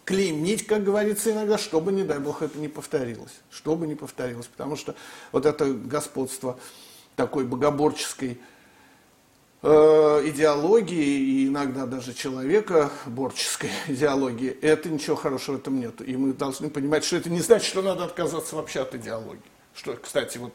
клеймить, 0.03 0.67
как 0.67 0.83
говорится 0.83 1.31
иногда, 1.31 1.57
чтобы, 1.57 1.93
не 1.93 2.03
дай 2.03 2.19
бог, 2.19 2.41
это 2.41 2.59
не 2.59 2.67
повторилось. 2.67 3.39
Чтобы 3.49 3.87
не 3.87 3.95
повторилось. 3.95 4.47
Потому 4.47 4.75
что 4.75 4.95
вот 5.31 5.45
это 5.45 5.71
господство 5.73 6.59
такой 7.15 7.45
богоборческой 7.45 8.31
э, 8.31 8.35
идеологии 9.63 10.97
и 10.97 11.47
иногда 11.47 11.85
даже 11.85 12.13
человека 12.13 12.89
борческой 13.05 13.69
идеологии, 13.87 14.49
это 14.49 14.89
ничего 14.89 15.15
хорошего 15.15 15.57
в 15.57 15.59
этом 15.59 15.79
нет. 15.79 16.01
И 16.01 16.15
мы 16.17 16.33
должны 16.33 16.69
понимать, 16.69 17.03
что 17.03 17.17
это 17.17 17.29
не 17.29 17.41
значит, 17.41 17.67
что 17.67 17.81
надо 17.81 18.05
отказаться 18.05 18.55
вообще 18.55 18.81
от 18.81 18.95
идеологии. 18.95 19.41
Что, 19.73 19.95
кстати, 19.95 20.37
вот 20.37 20.53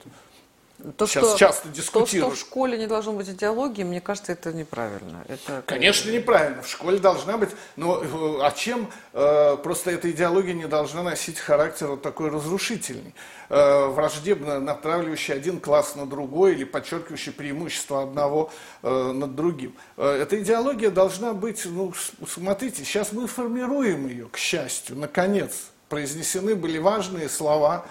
то, 0.96 1.06
Сейчас 1.06 1.28
что, 1.28 1.38
часто 1.38 1.68
дискутируют. 1.68 2.32
То, 2.32 2.36
что 2.36 2.44
в 2.44 2.48
школе 2.48 2.76
не 2.76 2.86
должно 2.86 3.12
быть 3.12 3.28
идеологии, 3.28 3.82
мне 3.82 4.00
кажется, 4.00 4.32
это 4.32 4.52
неправильно. 4.52 5.24
Это... 5.26 5.62
Конечно, 5.66 6.10
неправильно. 6.10 6.62
В 6.62 6.68
школе 6.68 6.98
должна 6.98 7.38
быть. 7.38 7.50
Но 7.76 8.02
э, 8.02 8.38
а 8.42 8.50
чем 8.50 8.90
э, 9.14 9.56
просто 9.62 9.90
эта 9.90 10.10
идеология 10.10 10.52
не 10.52 10.66
должна 10.66 11.02
носить 11.02 11.38
характер 11.38 11.88
вот 11.88 12.02
такой 12.02 12.30
разрушительный, 12.30 13.14
э, 13.48 13.86
враждебно 13.86 14.60
натравливающий 14.60 15.34
один 15.34 15.60
класс 15.60 15.96
на 15.96 16.04
другой 16.04 16.52
или 16.52 16.64
подчеркивающий 16.64 17.32
преимущество 17.32 18.02
одного 18.02 18.50
э, 18.82 19.12
над 19.12 19.34
другим. 19.34 19.74
Э, 19.96 20.18
эта 20.20 20.40
идеология 20.42 20.90
должна 20.90 21.32
быть, 21.32 21.62
ну, 21.64 21.94
смотрите, 22.28 22.84
сейчас 22.84 23.12
мы 23.12 23.26
формируем 23.26 24.06
ее, 24.06 24.28
к 24.30 24.36
счастью, 24.36 24.96
наконец. 24.96 25.70
Произнесены 25.88 26.56
были 26.56 26.78
важные 26.78 27.28
слова 27.28 27.86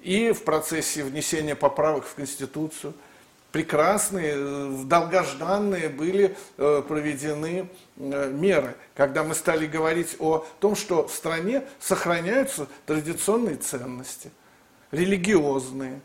и 0.00 0.32
в 0.32 0.44
процессе 0.44 1.02
внесения 1.04 1.54
поправок 1.54 2.04
в 2.04 2.14
Конституцию. 2.14 2.94
Прекрасные, 3.52 4.34
э, 4.36 4.82
долгожданные 4.84 5.88
были 5.88 6.36
э, 6.58 6.82
проведены 6.86 7.68
э, 7.96 8.30
меры, 8.30 8.76
когда 8.94 9.24
мы 9.24 9.34
стали 9.34 9.66
говорить 9.66 10.16
о 10.18 10.46
том, 10.60 10.76
что 10.76 11.08
в 11.08 11.14
стране 11.14 11.64
сохраняются 11.80 12.68
традиционные 12.84 13.56
ценности, 13.56 14.30
религиозные, 14.90 16.00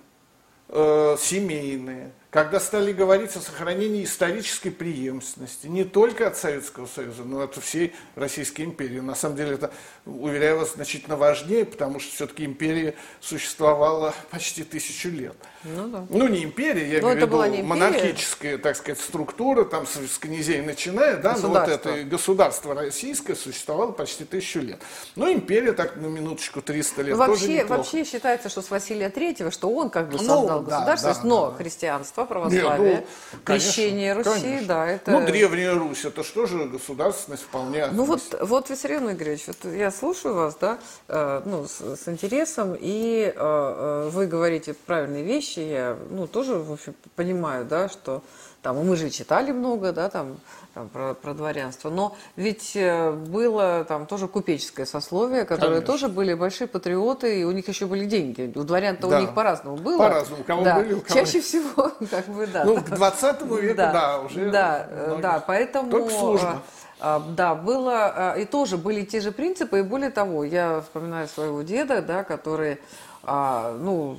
семейные, 0.70 2.12
когда 2.34 2.60
стали 2.60 2.92
говорить 2.92 3.36
о 3.36 3.42
сохранении 3.42 4.04
исторической 4.04 4.72
преемственности 4.72 5.68
не 5.68 5.84
только 5.84 6.28
от 6.28 6.36
Советского 6.36 6.88
Союза, 6.88 7.24
но 7.24 7.42
и 7.42 7.46
от 7.46 7.56
всей 7.64 7.94
Российской 8.16 8.64
империи. 8.64 9.00
На 9.02 9.14
самом 9.14 9.36
деле 9.36 9.54
это, 9.54 9.72
уверяю 10.08 10.58
вас, 10.58 10.74
значительно 10.74 11.16
важнее, 11.16 11.64
потому 11.64 12.00
что 12.00 12.12
все-таки 12.12 12.44
империя 12.44 12.96
существовала 13.22 14.16
почти 14.32 14.64
тысячу 14.64 15.10
лет. 15.10 15.36
Ну, 15.64 15.88
да. 15.88 16.08
ну 16.10 16.28
не 16.28 16.44
империя, 16.44 16.92
я 16.92 17.02
но 17.02 17.14
имею 17.14 17.28
в 17.28 17.52
виду 17.52 17.64
монархическая, 17.68 18.58
так 18.58 18.78
сказать, 18.78 19.00
структура, 19.00 19.64
там 19.64 19.86
с, 19.86 19.96
с 19.96 20.18
князей 20.18 20.62
начиная, 20.62 21.18
да, 21.18 21.38
но 21.38 21.50
вот 21.50 21.70
это 21.70 22.04
государство 22.04 22.74
российское 22.74 23.36
существовало 23.36 23.92
почти 23.92 24.26
тысячу 24.26 24.60
лет. 24.60 24.82
Но 25.16 25.32
империя 25.32 25.74
так 25.74 25.98
на 25.98 26.08
минуточку 26.08 26.64
300 26.64 27.02
лет 27.04 27.16
вообще, 27.16 27.34
тоже 27.34 27.48
неплохо. 27.52 27.78
Вообще 27.78 28.04
считается, 28.04 28.50
что 28.50 28.64
с 28.64 28.72
Василия 28.72 29.10
Третьего, 29.10 29.52
что 29.52 29.70
он 29.70 29.92
как 29.92 30.08
бы 30.10 30.14
ну, 30.14 30.24
создал 30.24 30.62
ну, 30.62 30.66
государство, 30.66 31.14
да, 31.14 31.22
да, 31.22 31.28
но 31.28 31.52
да. 31.52 31.58
христианство, 31.58 32.23
православие, 32.26 32.96
Нет, 32.96 33.08
ну, 33.34 33.40
крещение 33.44 34.14
Руси, 34.14 34.30
конечно. 34.30 34.68
да, 34.68 34.88
это... 34.88 35.12
Ну, 35.12 35.26
Древняя 35.26 35.74
Русь, 35.74 36.06
это 36.06 36.24
что 36.24 36.46
же 36.46 36.66
государственность 36.66 37.44
вполне... 37.44 37.88
Ну 37.88 38.06
вот, 38.06 38.22
вот 38.42 38.70
Виссарион 38.70 39.12
Игоревич, 39.12 39.48
вот 39.48 39.72
я 39.72 39.92
слушаю 39.92 40.36
вас, 40.36 40.56
да, 40.60 40.80
э, 41.08 41.42
ну, 41.46 41.66
с, 41.66 41.82
с 41.82 42.08
интересом, 42.08 42.76
и 42.80 43.26
э, 43.26 43.32
э, 43.36 44.10
вы 44.12 44.28
говорите 44.28 44.74
правильные 44.74 45.24
вещи, 45.24 45.60
я, 45.60 45.98
ну, 46.10 46.28
тоже, 46.28 46.56
в 46.56 46.72
общем, 46.72 46.96
понимаю, 47.16 47.66
да, 47.66 47.90
что 47.90 48.22
там, 48.64 48.78
мы 48.78 48.96
же 48.96 49.10
читали 49.10 49.52
много, 49.52 49.92
да, 49.92 50.10
там, 50.10 50.38
там 50.74 50.90
про, 50.90 51.14
про 51.14 51.34
дворянство, 51.34 51.90
но 51.90 52.16
ведь 52.36 52.76
э, 52.76 53.12
было 53.12 53.86
там 53.88 54.08
тоже 54.08 54.28
купеческое 54.28 54.86
сословие, 54.86 55.46
которые 55.46 55.82
Конечно. 55.82 55.94
тоже 55.94 56.08
были 56.10 56.34
большие 56.34 56.68
патриоты, 56.68 57.42
и 57.42 57.44
у 57.44 57.52
них 57.52 57.68
еще 57.68 57.86
были 57.86 58.06
деньги. 58.06 58.52
У 58.56 58.64
дворян-то 58.64 59.08
да. 59.08 59.18
у 59.18 59.22
них 59.22 59.34
по-разному 59.36 59.78
было. 59.78 60.00
По-разному, 60.00 60.42
у 60.42 60.44
кого 60.44 60.64
да. 60.64 60.76
были, 60.78 60.94
у 60.94 61.02
кого 61.02 61.20
Чаще 61.20 61.42
всего, 61.42 61.92
как 62.10 62.28
бы, 62.28 62.48
да. 62.48 62.66
Ну, 62.66 62.78
к 62.78 62.90
20 62.90 63.42
веку, 63.42 63.76
да, 63.76 63.92
да 63.94 64.20
уже 64.20 64.50
Да, 64.50 64.88
да, 65.22 65.44
поэтому... 65.46 65.92
Только 65.92 66.10
служба. 66.10 66.62
А, 67.00 67.20
да, 67.20 67.54
было, 67.54 68.36
и 68.38 68.46
тоже 68.46 68.78
были 68.78 69.04
те 69.04 69.20
же 69.20 69.32
принципы, 69.32 69.80
и 69.80 69.82
более 69.82 70.10
того, 70.10 70.44
я 70.44 70.82
вспоминаю 70.82 71.28
своего 71.28 71.62
деда, 71.62 72.02
да, 72.02 72.24
который 72.24 72.80
а, 73.26 73.78
ну, 73.78 74.18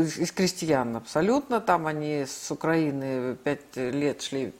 из 0.00 0.32
крестьян 0.32 0.96
абсолютно. 0.96 1.60
Там 1.60 1.86
они 1.86 2.24
с 2.26 2.50
Украины 2.50 3.36
пять 3.36 3.76
лет 3.76 4.22
шли 4.22 4.52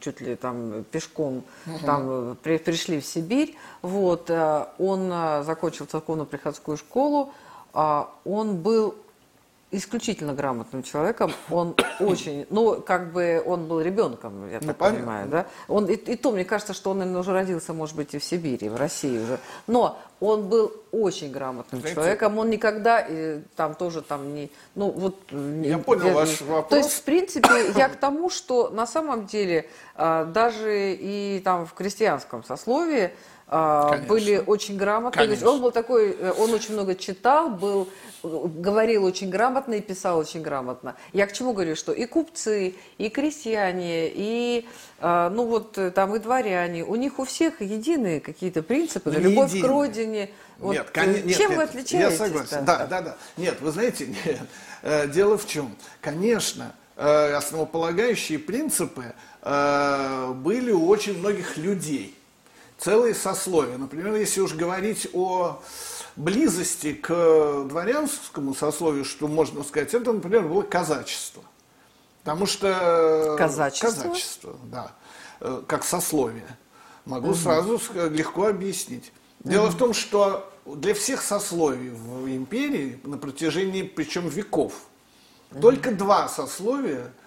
чуть 0.00 0.20
ли 0.20 0.36
там 0.36 0.84
пешком, 0.84 1.42
угу. 1.66 1.78
там 1.84 2.36
при, 2.42 2.58
пришли 2.58 3.00
в 3.00 3.04
Сибирь. 3.04 3.56
Вот, 3.82 4.30
а, 4.30 4.72
он 4.78 5.10
а, 5.12 5.42
закончил 5.42 5.86
церковно-приходскую 5.86 6.76
школу. 6.76 7.32
А, 7.72 8.10
он 8.24 8.58
был 8.58 8.94
исключительно 9.70 10.32
грамотным 10.32 10.82
человеком. 10.82 11.32
Он 11.50 11.74
очень, 12.00 12.46
ну, 12.50 12.80
как 12.80 13.12
бы 13.12 13.42
он 13.44 13.66
был 13.66 13.80
ребенком, 13.80 14.48
я 14.48 14.60
ну, 14.60 14.68
так 14.68 14.76
понятно. 14.76 14.98
понимаю, 14.98 15.28
да? 15.28 15.46
Он, 15.68 15.86
и, 15.86 15.94
и 15.94 16.16
то, 16.16 16.30
мне 16.32 16.44
кажется, 16.44 16.72
что 16.72 16.90
он, 16.90 16.98
наверное, 16.98 17.20
уже 17.20 17.32
родился, 17.32 17.72
может 17.72 17.96
быть, 17.96 18.14
и 18.14 18.18
в 18.18 18.24
Сибири, 18.24 18.68
в 18.68 18.76
России 18.76 19.18
уже. 19.18 19.38
Но 19.66 19.98
он 20.20 20.48
был 20.48 20.72
очень 20.92 21.30
грамотным 21.30 21.80
Знаете, 21.80 21.94
человеком. 21.94 22.38
Он 22.38 22.48
никогда 22.48 23.00
и, 23.00 23.40
там 23.54 23.74
тоже 23.74 24.02
там 24.02 24.34
не, 24.34 24.50
ну 24.74 24.90
вот. 24.90 25.16
Я 25.30 25.38
не, 25.38 25.78
понял 25.78 26.06
я, 26.06 26.14
ваш 26.14 26.40
вопрос. 26.42 26.70
То 26.70 26.76
есть, 26.76 26.92
в 26.92 27.02
принципе, 27.02 27.72
я 27.76 27.88
к 27.90 27.96
тому, 27.96 28.30
что 28.30 28.70
на 28.70 28.86
самом 28.86 29.26
деле 29.26 29.68
а, 29.94 30.24
даже 30.24 30.94
и 30.94 31.40
там 31.44 31.66
в 31.66 31.74
крестьянском 31.74 32.44
сословии 32.44 33.12
Конечно. 33.48 34.08
были 34.08 34.42
очень 34.44 34.76
грамотные. 34.76 35.24
То 35.24 35.30
есть 35.30 35.44
он 35.44 35.60
был 35.60 35.70
такой, 35.70 36.10
э, 36.10 36.32
он 36.36 36.52
очень 36.52 36.74
много 36.74 36.96
читал, 36.96 37.48
был, 37.48 37.88
говорил 38.24 39.04
очень 39.04 39.30
грамотно 39.30 39.74
и 39.74 39.80
писал 39.80 40.18
очень 40.18 40.42
грамотно. 40.42 40.96
Я 41.12 41.28
к 41.28 41.32
чему 41.32 41.52
говорю, 41.52 41.76
что 41.76 41.92
и 41.92 42.06
купцы, 42.06 42.74
и 42.98 43.08
крестьяне, 43.08 44.08
и 44.08 44.66
а, 44.98 45.30
ну 45.30 45.46
вот 45.46 45.78
э, 45.78 45.92
там 45.92 46.16
и 46.16 46.18
дворяне, 46.18 46.84
у 46.84 46.96
них 46.96 47.20
у 47.20 47.24
всех 47.24 47.60
единые 47.60 48.20
какие-то 48.20 48.64
принципы, 48.64 49.10
Не 49.10 49.18
любовь 49.18 49.50
единые. 49.50 49.68
к 49.68 49.72
родине. 49.72 50.30
Вот, 50.58 50.72
нет, 50.72 50.90
кон... 50.90 51.12
нет, 51.12 51.36
чем 51.36 51.50
нет, 51.50 51.56
вы 51.56 51.62
отличаетесь? 51.62 52.18
Я 52.18 52.26
согласен. 52.26 52.64
Да, 52.64 52.86
да, 52.86 53.00
да. 53.00 53.16
Нет, 53.36 53.60
вы 53.60 53.70
знаете, 53.70 54.08
нет. 54.82 55.12
дело 55.12 55.38
в 55.38 55.46
чем? 55.46 55.76
Конечно, 56.00 56.74
основополагающие 56.96 58.40
принципы 58.40 59.14
были 59.42 60.72
у 60.72 60.88
очень 60.88 61.18
многих 61.18 61.56
людей 61.58 62.16
целые 62.78 63.14
сословия. 63.14 63.78
Например, 63.78 64.14
если 64.14 64.40
уж 64.40 64.54
говорить 64.54 65.08
о 65.12 65.62
близости 66.16 66.92
к 66.92 67.64
дворянскому 67.64 68.54
сословию, 68.54 69.04
что 69.04 69.28
можно 69.28 69.62
сказать, 69.64 69.94
это, 69.94 70.12
например, 70.12 70.42
было 70.42 70.62
казачество. 70.62 71.42
Потому 72.22 72.46
что... 72.46 73.36
Казачество? 73.38 73.86
Казачество, 73.88 74.56
да. 74.64 74.92
Э, 75.40 75.62
как 75.66 75.84
сословие. 75.84 76.46
Могу 77.04 77.28
угу. 77.28 77.36
сразу 77.36 77.80
легко 78.08 78.46
объяснить. 78.46 79.12
Дело 79.40 79.66
угу. 79.66 79.72
в 79.72 79.78
том, 79.78 79.94
что 79.94 80.52
для 80.64 80.94
всех 80.94 81.22
сословий 81.22 81.90
в 81.90 82.26
империи 82.28 82.98
на 83.04 83.18
протяжении, 83.18 83.82
причем 83.82 84.28
веков, 84.28 84.72
угу. 85.52 85.60
только 85.60 85.92
два 85.92 86.28
сословия– 86.28 87.12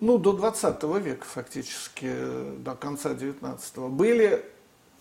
ну, 0.00 0.18
до 0.18 0.32
20 0.32 0.82
века 1.00 1.24
фактически, 1.24 2.12
до 2.58 2.74
конца 2.74 3.12
19-го, 3.14 3.88
были 3.88 4.44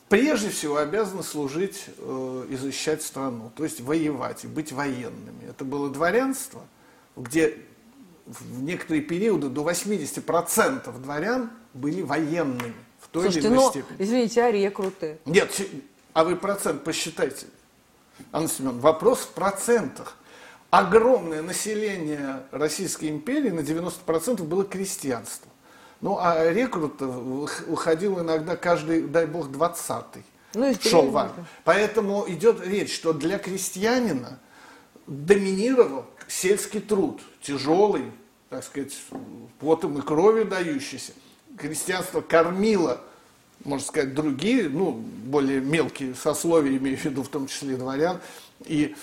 прежде 0.10 0.50
всего 0.50 0.78
обязаны 0.78 1.24
служить 1.24 1.86
э, 1.98 2.46
и 2.50 2.56
защищать 2.56 3.02
страну, 3.04 3.52
то 3.56 3.64
есть 3.64 3.82
воевать 3.82 4.46
и 4.46 4.48
быть 4.48 4.72
военными. 4.72 5.48
Это 5.48 5.66
было 5.66 5.90
дворянство, 5.90 6.62
где 7.16 7.58
в 8.26 8.62
некоторые 8.62 9.02
периоды 9.02 9.50
до 9.50 9.68
80% 9.70 11.00
дворян 11.00 11.52
были 11.74 12.02
военными 12.02 12.74
в 13.00 13.08
той 13.10 13.24
Слушайте, 13.24 13.48
или 13.48 13.56
иной 13.56 13.64
но, 13.66 13.70
степени. 13.70 13.98
Извините, 14.00 14.44
а 14.44 14.52
рекруты? 14.52 15.18
Нет, 15.26 15.62
а 16.14 16.24
вы 16.24 16.36
процент 16.36 16.84
посчитайте. 16.84 17.46
Анна 18.32 18.48
Семеновна, 18.48 18.82
вопрос 18.82 19.20
в 19.20 19.30
процентах 19.30 20.18
огромное 20.70 21.42
население 21.42 22.44
Российской 22.52 23.10
империи, 23.10 23.50
на 23.50 23.62
90% 23.62 24.44
было 24.44 24.64
крестьянство. 24.64 25.50
Ну, 26.02 26.18
а 26.20 26.52
рекрут 26.52 27.02
выходил 27.02 28.20
иногда 28.20 28.56
каждый, 28.56 29.02
дай 29.02 29.26
бог, 29.26 29.50
двадцатый. 29.50 30.24
Ну, 30.54 30.74
шел 30.80 31.10
в 31.10 31.18
армию. 31.18 31.46
Поэтому 31.64 32.26
идет 32.28 32.66
речь, 32.66 32.94
что 32.94 33.14
для 33.14 33.40
крестьянина 33.40 34.40
доминировал 35.08 36.06
сельский 36.28 36.82
труд, 36.82 37.22
тяжелый, 37.42 38.12
так 38.50 38.64
сказать, 38.64 38.96
потом 39.60 39.98
и 39.98 40.02
кровью 40.02 40.46
дающийся. 40.46 41.14
Крестьянство 41.58 42.22
кормило, 42.22 43.02
можно 43.64 43.86
сказать, 43.86 44.14
другие, 44.14 44.70
ну, 44.70 44.92
более 44.92 45.62
мелкие 45.62 46.14
сословия, 46.14 46.78
имею 46.78 46.98
в 46.98 47.06
виду 47.06 47.24
в 47.24 47.30
том 47.30 47.48
числе 47.48 47.76
дворян, 47.76 48.20
и 48.66 48.96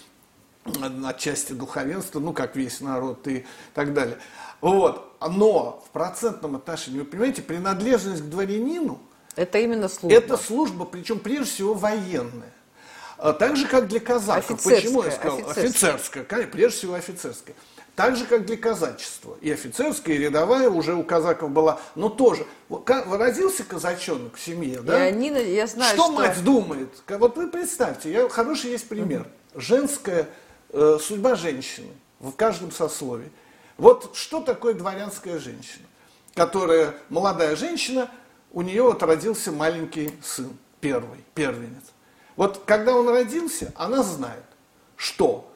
отчасти 1.07 1.53
духовенства, 1.53 2.20
ну, 2.20 2.33
как 2.33 2.57
весь 2.57 2.81
народ 2.81 3.27
и 3.29 3.44
так 3.74 3.92
далее. 3.92 4.18
Вот. 4.61 5.16
Но 5.20 5.83
в 5.87 5.90
процентном 5.90 6.57
отношении, 6.57 6.98
вы 6.98 7.05
понимаете, 7.05 7.42
принадлежность 7.42 8.22
к 8.22 8.27
дворянину 8.27 9.00
это 9.37 9.59
именно 9.59 9.88
служба. 9.88 10.16
Это 10.16 10.37
служба, 10.37 10.85
причем 10.85 11.18
прежде 11.18 11.50
всего 11.50 11.74
военная. 11.74 12.53
А 13.18 13.33
так 13.33 13.57
же, 13.57 13.66
как 13.66 13.88
для 13.88 14.00
казаков. 14.00 14.62
Почему 14.62 15.03
я 15.03 15.11
сказал? 15.11 15.38
Офицерская. 15.38 15.64
офицерская, 15.64 16.24
конечно, 16.24 16.53
прежде 16.53 16.79
всего 16.79 16.94
офицерская. 16.94 17.57
Так 17.96 18.16
же, 18.16 18.27
как 18.27 18.44
для 18.44 18.57
казачества. 18.57 19.38
И 19.40 19.53
офицерская, 19.53 20.16
и 20.16 20.18
рядовая 20.18 20.68
уже 20.68 20.94
у 20.94 21.05
казаков 21.05 21.50
была. 21.50 21.81
Но 21.94 22.09
тоже. 22.09 22.44
Родился 22.68 23.62
казачонок 23.62 24.35
в 24.35 24.40
семье, 24.40 24.81
да? 24.81 25.07
И 25.07 25.12
они, 25.12 25.29
я 25.29 25.68
знаю, 25.68 25.94
что, 25.94 26.05
что 26.05 26.12
мать 26.12 26.42
думает? 26.42 26.90
Вот 27.09 27.37
вы 27.37 27.46
представьте, 27.48 28.11
я, 28.12 28.29
хороший 28.29 28.70
есть 28.72 28.88
пример. 28.88 29.20
Угу. 29.20 29.61
Женская 29.61 30.29
э, 30.74 30.98
судьба 31.00 31.37
женщины 31.37 31.88
в 32.18 32.32
каждом 32.32 32.70
сословии. 32.70 33.30
Вот 33.78 34.14
что 34.14 34.40
такое 34.40 34.74
дворянская 34.74 35.38
женщина, 35.38 35.87
которая, 36.34 36.94
молодая 37.08 37.56
женщина, 37.56 38.10
у 38.52 38.62
нее 38.62 38.82
вот 38.82 39.02
родился 39.02 39.52
маленький 39.52 40.12
сын, 40.22 40.56
первый, 40.80 41.18
первенец. 41.34 41.84
Вот 42.37 42.62
когда 42.66 42.94
он 42.94 43.08
родился, 43.08 43.72
она 43.76 44.02
знает, 44.02 44.44
что 44.96 45.50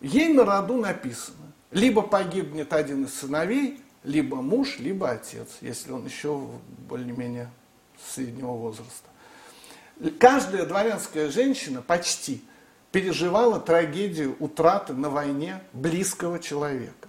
ей 0.00 0.32
на 0.32 0.44
роду 0.44 0.76
написано, 0.76 1.52
либо 1.70 2.02
погибнет 2.02 2.72
один 2.72 3.04
из 3.04 3.14
сыновей, 3.14 3.80
либо 4.02 4.36
муж, 4.36 4.78
либо 4.78 5.10
отец, 5.10 5.58
если 5.60 5.92
он 5.92 6.04
еще 6.04 6.48
более-менее 6.88 7.50
среднего 8.12 8.52
возраста. 8.52 9.08
Каждая 10.20 10.66
дворянская 10.66 11.30
женщина 11.30 11.82
почти– 11.82 12.42
переживала 12.92 13.60
трагедию 13.60 14.36
утраты 14.38 14.92
на 14.94 15.10
войне 15.10 15.60
близкого 15.72 16.38
человека. 16.38 17.08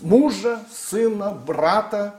Мужа, 0.00 0.64
сына, 0.72 1.32
брата, 1.32 2.14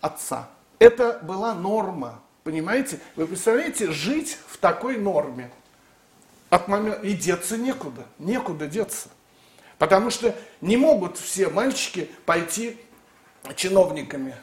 отца. 0.00 0.48
Это 0.78 1.18
была 1.22 1.54
норма. 1.54 2.20
Понимаете? 2.42 3.00
Вы 3.16 3.26
представляете, 3.26 3.90
жить 3.90 4.38
в 4.48 4.58
такой 4.58 4.98
норме. 4.98 5.50
От 6.50 6.68
момента... 6.68 7.00
И 7.00 7.14
деться 7.14 7.56
некуда. 7.56 8.04
Некуда 8.18 8.66
деться. 8.66 9.08
Потому 9.78 10.10
что 10.10 10.34
не 10.60 10.76
могут 10.76 11.18
все 11.18 11.48
мальчики 11.48 12.10
пойти 12.26 12.78
чиновниками. 13.56 14.36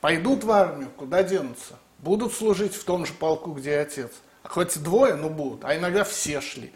Пойдут 0.00 0.44
в 0.44 0.50
армию, 0.50 0.90
куда 0.96 1.22
денутся? 1.22 1.78
Будут 1.98 2.34
служить 2.34 2.74
в 2.74 2.84
том 2.84 3.06
же 3.06 3.14
полку, 3.14 3.52
где 3.52 3.78
отец. 3.78 4.10
Хоть 4.44 4.82
двое, 4.82 5.14
но 5.14 5.28
будут. 5.28 5.64
А 5.64 5.76
иногда 5.76 6.04
все 6.04 6.40
шли. 6.40 6.72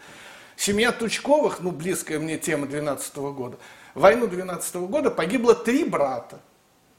Семья 0.55 0.91
Тучковых, 0.91 1.61
ну, 1.61 1.71
близкая 1.71 2.19
мне 2.19 2.37
тема 2.37 2.67
12 2.67 3.15
-го 3.15 3.33
года, 3.33 3.57
в 3.95 4.01
войну 4.01 4.27
12 4.27 4.75
-го 4.75 4.87
года 4.87 5.09
погибло 5.09 5.55
три 5.55 5.83
брата 5.85 6.39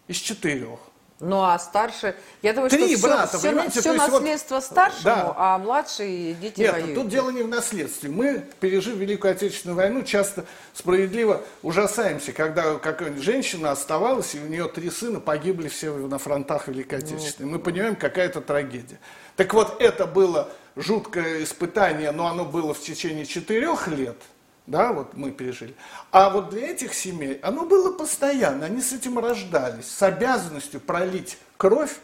из 0.08 0.16
четырех. 0.16 0.78
Ну 1.20 1.42
а 1.42 1.58
старше, 1.58 2.16
я 2.40 2.54
думаю, 2.54 2.70
Три 2.70 2.96
что 2.96 3.06
брата, 3.06 3.38
все, 3.38 3.68
все, 3.68 3.92
есть 3.92 3.98
наследство 3.98 4.54
вот, 4.54 4.64
старшему, 4.64 5.04
да. 5.04 5.34
а 5.36 5.58
младшие 5.58 6.32
дети 6.32 6.60
Нет, 6.60 6.72
воюют. 6.72 6.94
тут 6.94 7.08
дело 7.08 7.28
не 7.28 7.42
в 7.42 7.48
наследстве. 7.48 8.08
Мы, 8.08 8.42
пережив 8.58 8.96
Великую 8.96 9.32
Отечественную 9.32 9.76
войну, 9.76 10.02
часто 10.02 10.46
справедливо 10.72 11.42
ужасаемся, 11.62 12.32
когда 12.32 12.76
какая-нибудь 12.76 13.22
женщина 13.22 13.70
оставалась, 13.70 14.34
и 14.34 14.40
у 14.40 14.46
нее 14.46 14.66
три 14.68 14.88
сына 14.88 15.20
погибли 15.20 15.68
все 15.68 15.94
на 15.94 16.18
фронтах 16.18 16.68
Великой 16.68 17.00
Отечественной. 17.00 17.50
Мы 17.50 17.58
понимаем, 17.58 17.96
какая 17.96 18.24
это 18.26 18.40
трагедия. 18.40 18.98
Так 19.36 19.52
вот, 19.52 19.78
это 19.78 20.06
было 20.06 20.48
жуткое 20.76 21.42
испытание, 21.42 22.12
но 22.12 22.26
оно 22.26 22.44
было 22.44 22.74
в 22.74 22.80
течение 22.80 23.26
четырех 23.26 23.88
лет– 23.88 24.16
да, 24.70 24.92
вот 24.92 25.14
мы 25.14 25.32
пережили. 25.32 25.74
А 26.12 26.30
вот 26.30 26.50
для 26.50 26.68
этих 26.68 26.94
семей 26.94 27.40
оно 27.42 27.66
было 27.66 27.92
постоянно, 27.92 28.66
они 28.66 28.80
с 28.80 28.92
этим 28.92 29.18
рождались, 29.18 29.86
с 29.86 30.00
обязанностью 30.00 30.80
пролить 30.80 31.38
кровь, 31.56 31.96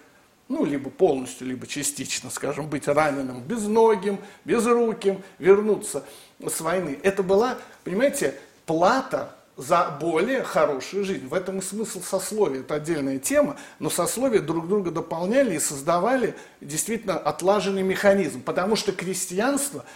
ну, 0.48 0.64
либо 0.64 0.90
полностью, 0.90 1.46
либо 1.46 1.66
частично, 1.68 2.28
скажем, 2.28 2.68
быть 2.68 2.88
раненым, 2.88 3.40
безногим, 3.40 4.18
безруким, 4.44 5.22
вернуться 5.38 6.04
с 6.44 6.60
войны. 6.60 6.98
Это 7.04 7.22
была, 7.22 7.56
понимаете, 7.84 8.34
плата 8.64 9.35
за 9.56 9.96
более 10.00 10.42
хорошую 10.42 11.04
жизнь. 11.04 11.28
В 11.28 11.34
этом 11.34 11.58
и 11.58 11.62
смысл 11.62 12.02
сословия. 12.02 12.60
Это 12.60 12.74
отдельная 12.74 13.18
тема, 13.18 13.56
но 13.78 13.90
сословия 13.90 14.40
друг 14.40 14.68
друга 14.68 14.90
дополняли 14.90 15.56
и 15.56 15.60
создавали 15.60 16.34
действительно 16.60 17.18
отлаженный 17.18 17.82
механизм. 17.82 18.42
Потому 18.42 18.76
что 18.76 18.92
крестьянство– 18.92 19.84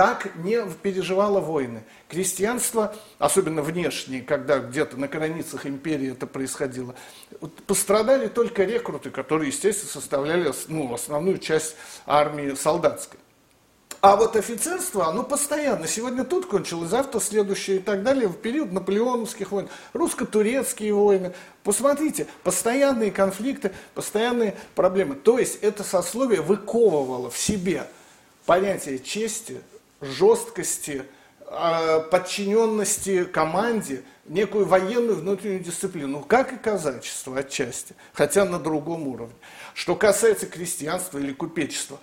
так 0.00 0.34
не 0.36 0.64
переживало 0.82 1.40
войны. 1.40 1.82
Крестьянство, 2.08 2.94
особенно 3.18 3.60
внешнее, 3.60 4.22
когда 4.22 4.58
где-то 4.58 4.96
на 4.96 5.08
границах 5.08 5.66
империи 5.66 6.12
это 6.12 6.26
происходило, 6.26 6.94
пострадали 7.66 8.28
только 8.28 8.64
рекруты, 8.64 9.10
которые, 9.10 9.48
естественно, 9.48 9.92
составляли 9.92 10.52
ну, 10.68 10.94
основную 10.94 11.36
часть 11.36 11.76
армии 12.06 12.54
солдатской. 12.54 13.20
А 14.00 14.16
вот 14.16 14.34
офицерство, 14.34 15.08
оно 15.08 15.22
постоянно. 15.22 15.86
Сегодня 15.86 16.24
тут 16.24 16.46
кончилось, 16.46 16.88
завтра 16.88 17.20
следующее 17.20 17.76
и 17.76 17.80
так 17.80 18.02
далее. 18.02 18.28
В 18.28 18.36
период 18.36 18.72
наполеоновских 18.72 19.52
войн, 19.52 19.68
русско-турецкие 19.92 20.94
войны. 20.94 21.34
Посмотрите, 21.64 22.26
постоянные 22.42 23.10
конфликты, 23.10 23.72
постоянные 23.94 24.56
проблемы. 24.74 25.16
То 25.16 25.38
есть 25.38 25.58
это 25.60 25.84
сословие 25.84 26.40
выковывало 26.40 27.28
в 27.30 27.36
себе 27.36 27.86
понятие 28.46 29.00
чести, 29.00 29.60
жесткости, 30.00 31.04
а, 31.46 32.00
подчиненности 32.00 33.24
команде, 33.24 34.02
некую 34.24 34.64
военную 34.64 35.16
внутреннюю 35.16 35.60
дисциплину, 35.60 36.20
как 36.20 36.54
и 36.54 36.56
казачество 36.56 37.38
отчасти, 37.38 37.94
хотя 38.14 38.46
на 38.46 38.58
другом 38.58 39.08
уровне. 39.08 39.34
Что 39.74 39.94
касается 39.94 40.46
крестьянства 40.46 41.18
или 41.18 41.32
купечества, 41.32 41.98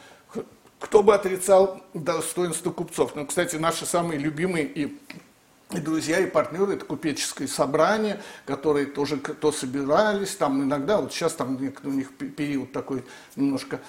кто 0.80 1.04
бы 1.04 1.14
отрицал 1.14 1.82
достоинство 1.94 2.72
купцов? 2.72 3.16
Ну, 3.16 3.26
кстати, 3.26 3.56
наши 3.56 3.86
самые 3.86 4.20
любимые 4.20 4.66
и 4.66 4.98
и 5.72 5.80
друзья, 5.80 6.20
и 6.20 6.30
партнеры, 6.30 6.76
это 6.76 6.86
купеческое 6.86 7.46
собрание, 7.46 8.22
которые 8.46 8.86
тоже 8.86 9.18
то 9.18 9.52
собирались, 9.52 10.34
там 10.34 10.64
иногда, 10.64 11.02
вот 11.02 11.12
сейчас 11.12 11.34
там 11.34 11.58
у 11.84 11.90
них 11.90 12.14
период 12.16 12.72
такой 12.72 13.04
немножко 13.36 13.82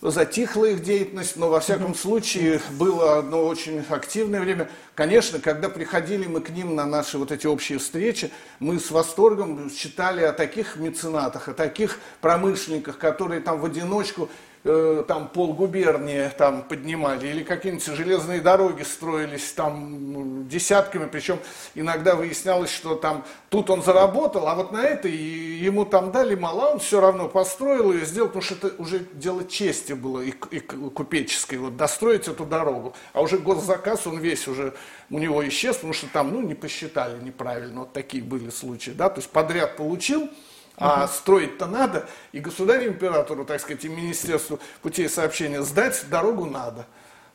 затихла 0.00 0.66
их 0.66 0.82
деятельность, 0.82 1.36
но 1.36 1.48
во 1.48 1.60
всяком 1.60 1.94
случае 1.94 2.60
было 2.72 3.18
одно 3.18 3.44
очень 3.44 3.84
активное 3.88 4.40
время. 4.40 4.68
Конечно, 4.94 5.38
когда 5.38 5.68
приходили 5.68 6.26
мы 6.26 6.40
к 6.40 6.50
ним 6.50 6.74
на 6.74 6.84
наши 6.84 7.16
вот 7.18 7.32
эти 7.32 7.46
общие 7.46 7.78
встречи, 7.78 8.30
мы 8.60 8.78
с 8.78 8.90
восторгом 8.90 9.70
читали 9.70 10.22
о 10.22 10.32
таких 10.32 10.76
меценатах, 10.76 11.48
о 11.48 11.54
таких 11.54 11.98
промышленниках, 12.20 12.98
которые 12.98 13.40
там 13.40 13.58
в 13.58 13.64
одиночку 13.64 14.28
э, 14.64 15.04
там 15.06 15.28
полгубернии 15.28 16.28
там 16.36 16.62
поднимали, 16.62 17.28
или 17.28 17.42
какие-нибудь 17.42 17.84
железные 17.86 18.40
дороги 18.40 18.82
строились 18.82 19.52
там 19.52 20.48
десятками, 20.48 21.06
причем 21.06 21.38
иногда 21.74 22.14
выяснялось, 22.14 22.70
что 22.70 22.96
там 22.96 23.24
тут 23.50 23.70
он 23.70 23.82
заработал, 23.82 24.48
а 24.48 24.54
вот 24.54 24.72
на 24.72 24.82
это 24.82 25.08
ему 25.08 25.84
там 25.84 26.12
дали 26.12 26.34
мало, 26.34 26.72
он 26.72 26.78
все 26.78 27.00
равно 27.00 27.28
построил 27.28 27.92
и 27.92 28.04
сделал, 28.04 28.28
потому 28.28 28.42
что 28.42 28.54
это 28.54 28.82
уже 28.82 29.00
дело 29.12 29.44
чести 29.44 29.92
было 29.92 30.20
и, 30.20 30.32
и 30.50 30.60
купеческой, 30.60 31.58
вот 31.58 31.76
достроить 31.76 32.28
эту 32.28 32.44
дорогу. 32.44 32.94
А 33.12 33.22
уже 33.22 33.38
госзаказ, 33.38 34.06
он 34.06 34.18
весь 34.18 34.48
уже 34.48 34.74
у 35.10 35.18
него 35.18 35.46
исчез, 35.48 35.76
потому 35.76 35.92
что 35.92 36.08
там, 36.08 36.32
ну, 36.32 36.42
не 36.42 36.54
посчитали 36.54 37.22
неправильно, 37.22 37.80
вот 37.80 37.92
такие 37.92 38.22
были 38.22 38.50
случаи, 38.50 38.90
да, 38.90 39.08
то 39.08 39.20
есть 39.20 39.30
подряд 39.30 39.76
получил, 39.76 40.28
а 40.76 41.06
строить-то 41.06 41.66
надо, 41.66 42.08
и 42.32 42.40
государю-императору, 42.40 43.44
так 43.44 43.60
сказать, 43.60 43.84
и 43.84 43.88
Министерству 43.88 44.58
путей 44.82 45.08
сообщения 45.08 45.62
сдать 45.62 46.04
дорогу 46.10 46.46
надо. 46.46 46.86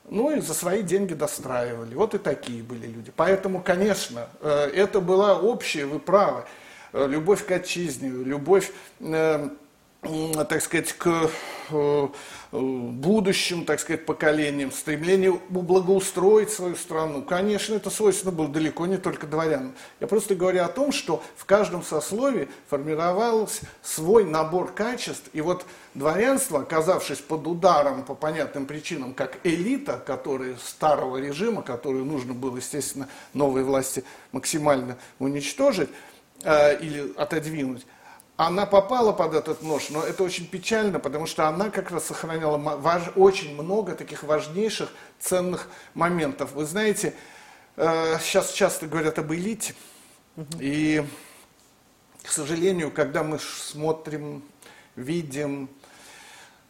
Ну 0.10 0.36
и 0.36 0.41
за 0.41 0.54
свои 0.54 0.82
деньги 0.82 1.13
достраивали. 1.13 1.93
Вот 1.93 2.15
и 2.15 2.17
такие 2.17 2.63
были 2.63 2.88
люди. 2.88 3.13
Поэтому, 3.15 3.62
конечно, 3.62 4.28
э, 4.41 4.71
это 4.73 5.02
была 5.02 5.39
общая, 5.39 5.86
вы 5.86 5.99
правы, 5.99 6.45
э, 6.93 7.08
любовь 7.08 7.45
к 7.45 7.52
отчизне, 7.52 8.10
любовь 8.10 8.71
э, 8.99 9.49
так 10.02 10.62
сказать, 10.62 10.93
к 10.93 11.30
будущим, 12.51 13.63
так 13.63 13.79
сказать, 13.79 14.05
поколениям, 14.05 14.71
стремление 14.71 15.39
благоустроить 15.49 16.49
свою 16.49 16.75
страну. 16.75 17.21
Конечно, 17.21 17.75
это 17.75 17.91
свойственно 17.91 18.31
было 18.31 18.47
далеко 18.47 18.88
не 18.88 18.97
только 18.97 19.27
дворянам. 19.27 19.75
Я 19.99 20.07
просто 20.07 20.33
говорю 20.33 20.63
о 20.63 20.67
том, 20.67 20.91
что 20.91 21.21
в 21.35 21.45
каждом 21.45 21.83
сословии 21.83 22.49
формировался 22.67 23.67
свой 23.83 24.25
набор 24.25 24.71
качеств, 24.73 25.29
и 25.33 25.41
вот 25.41 25.63
дворянство, 25.93 26.62
оказавшись 26.62 27.19
под 27.19 27.45
ударом 27.45 28.03
по 28.03 28.15
понятным 28.15 28.65
причинам, 28.65 29.13
как 29.13 29.38
элита, 29.43 30.01
которая 30.03 30.55
старого 30.63 31.17
режима, 31.17 31.62
которую 31.62 32.05
нужно 32.05 32.33
было, 32.33 32.57
естественно, 32.57 33.07
новой 33.33 33.63
власти 33.63 34.03
максимально 34.31 34.97
уничтожить 35.19 35.89
э, 36.43 36.79
или 36.79 37.13
отодвинуть, 37.15 37.85
она 38.39 38.65
попала 38.65 39.12
под 39.12 39.34
этот 39.34 39.62
нож, 39.62 39.89
но 39.89 40.02
это 40.02 40.23
очень 40.23 40.47
печально, 40.47 41.02
потому 41.02 41.25
что 41.25 41.49
она 41.49 41.69
как 41.69 41.91
раз 41.91 42.06
сохраняла 42.06 42.58
важ, 42.58 43.04
очень 43.17 43.54
много 43.54 43.95
таких 43.95 44.23
важнейших, 44.23 44.89
ценных 45.19 45.67
моментов. 45.93 46.54
Вы 46.54 46.65
знаете, 46.65 47.13
э, 47.75 48.17
сейчас 48.21 48.54
часто 48.54 48.88
говорят 48.88 49.19
об 49.19 49.34
элите, 49.34 49.75
и, 50.58 51.06
к 52.23 52.32
сожалению, 52.32 52.91
когда 52.91 53.23
мы 53.23 53.39
смотрим, 53.39 54.41
видим 54.95 55.69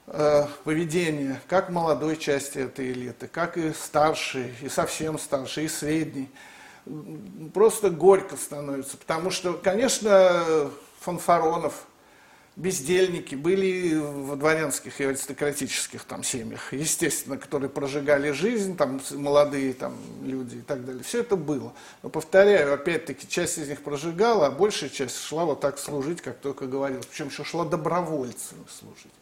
э, 0.08 0.48
поведение 0.64 1.40
как 1.48 1.70
молодой 1.70 2.18
части 2.18 2.58
этой 2.58 2.94
элиты, 2.94 3.28
как 3.28 3.58
и 3.58 3.74
старшей, 3.74 4.56
и 4.64 4.70
совсем 4.70 5.20
старшей, 5.20 5.66
и 5.66 5.70
средней, 5.70 6.32
просто 7.54 7.92
горько 7.92 8.38
становится, 8.38 8.98
потому 8.98 9.30
что, 9.30 9.54
конечно, 9.54 10.72
фанфаронов, 11.10 11.88
бездельники, 12.56 13.36
были 13.36 13.96
в 13.96 14.36
дворянских 14.36 15.00
и 15.02 15.06
аристократических 15.06 16.04
там 16.04 16.24
семьях, 16.24 16.74
естественно, 16.74 17.38
которые 17.38 17.70
прожигали 17.70 18.32
жизнь, 18.32 18.76
там 18.78 19.02
молодые 19.12 19.74
там 19.74 19.96
люди 20.22 20.58
и 20.58 20.62
так 20.62 20.86
далее. 20.86 21.04
Все 21.04 21.22
это 21.22 21.36
было. 21.36 21.74
Но 22.04 22.10
повторяю, 22.10 22.74
опять-таки, 22.74 23.28
часть 23.28 23.58
из 23.58 23.70
них 23.70 23.82
прожигала, 23.82 24.48
а 24.48 24.52
большая 24.52 24.90
часть 24.90 25.22
шла 25.24 25.46
вот 25.46 25.62
так 25.62 25.80
служить, 25.80 26.22
как 26.22 26.38
только 26.38 26.68
говорил. 26.68 27.02
Причем 27.10 27.28
еще 27.28 27.44
шла 27.44 27.66
добровольцами 27.66 28.66
служить. 28.70 29.14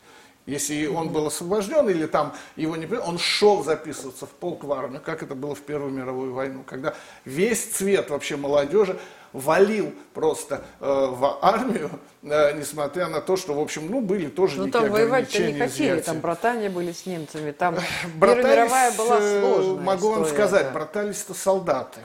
Если 0.47 0.87
он 0.87 1.09
был 1.09 1.27
освобожден 1.27 1.89
или 1.89 2.05
там 2.05 2.33
его 2.55 2.77
не 2.77 2.87
он 2.97 3.19
шел 3.19 3.65
записываться 3.65 4.25
в 4.25 4.29
полк 4.29 4.63
в 4.63 4.71
армию, 4.71 5.01
как 5.03 5.21
это 5.21 5.35
было 5.35 5.53
в 5.53 5.59
Первую 5.59 5.91
мировую 5.91 6.33
войну, 6.33 6.63
когда 6.65 6.95
весь 7.25 7.65
цвет 7.65 8.09
вообще 8.09 8.37
молодежи 8.37 8.97
валил 9.33 9.93
просто 10.13 10.63
э, 10.79 10.85
в 10.85 11.39
армию, 11.41 11.89
э, 12.23 12.57
несмотря 12.57 13.07
на 13.07 13.21
то, 13.21 13.35
что, 13.37 13.53
в 13.53 13.59
общем, 13.59 13.87
ну, 13.89 14.01
были 14.01 14.27
тоже 14.27 14.57
Ну, 14.57 14.65
некие 14.65 14.81
там 14.81 14.91
воевать-то 14.91 15.39
не 15.43 15.53
хотели, 15.53 15.87
изъятия. 15.87 16.03
там 16.03 16.19
братания 16.19 16.69
были 16.69 16.91
с 16.91 17.05
немцами, 17.05 17.51
там 17.51 17.75
Братались, 18.15 18.45
мировая 18.45 18.91
была 18.93 19.17
э, 19.19 19.39
сложная 19.41 19.83
Могу 19.83 20.09
вам 20.09 20.23
история, 20.23 20.35
сказать, 20.35 20.65
да. 20.67 20.71
братались-то 20.71 21.33
солдаты. 21.33 21.99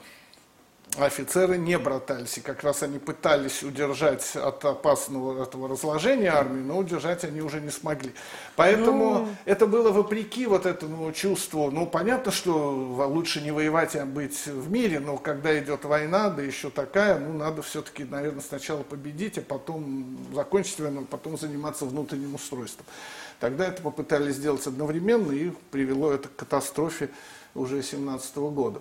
Офицеры 0.98 1.56
не 1.56 1.78
братались. 1.78 2.38
И 2.38 2.40
как 2.40 2.62
раз 2.62 2.82
они 2.82 2.98
пытались 2.98 3.62
удержать 3.62 4.36
от 4.36 4.64
опасного 4.64 5.42
этого 5.42 5.68
разложения 5.68 6.30
армии, 6.30 6.60
но 6.60 6.78
удержать 6.78 7.24
они 7.24 7.40
уже 7.40 7.60
не 7.60 7.70
смогли. 7.70 8.12
Поэтому 8.56 9.18
ну... 9.20 9.28
это 9.44 9.66
было 9.66 9.90
вопреки 9.90 10.46
вот 10.46 10.66
этому 10.66 11.10
чувству. 11.12 11.70
Ну, 11.70 11.86
понятно, 11.86 12.32
что 12.32 12.70
лучше 13.08 13.40
не 13.40 13.50
воевать, 13.50 13.96
а 13.96 14.04
быть 14.04 14.46
в 14.46 14.70
мире, 14.70 15.00
но 15.00 15.16
когда 15.16 15.58
идет 15.58 15.84
война, 15.84 16.30
да 16.30 16.42
еще 16.42 16.70
такая, 16.70 17.18
ну, 17.18 17.32
надо 17.32 17.62
все-таки, 17.62 18.04
наверное, 18.04 18.42
сначала 18.42 18.82
победить, 18.82 19.38
а 19.38 19.42
потом 19.42 20.18
закончить 20.34 20.78
войну, 20.80 21.02
а 21.02 21.04
потом 21.10 21.38
заниматься 21.38 21.86
внутренним 21.86 22.34
устройством. 22.34 22.86
Тогда 23.40 23.66
это 23.66 23.82
попытались 23.82 24.36
сделать 24.36 24.66
одновременно 24.66 25.32
и 25.32 25.50
привело 25.70 26.12
это 26.12 26.28
к 26.28 26.36
катастрофе 26.36 27.10
уже 27.54 27.82
17 27.82 28.36
года. 28.36 28.80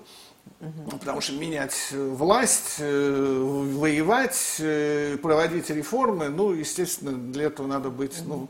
Потому 0.91 1.21
что 1.21 1.33
менять 1.33 1.75
э, 1.91 2.09
власть, 2.09 2.75
э, 2.77 3.43
воевать, 3.79 4.57
э, 4.59 5.17
проводить 5.17 5.71
реформы, 5.71 6.29
ну, 6.29 6.51
естественно, 6.51 7.13
для 7.13 7.45
этого 7.45 7.65
надо 7.65 7.89
быть, 7.89 8.21
ну, 8.25 8.47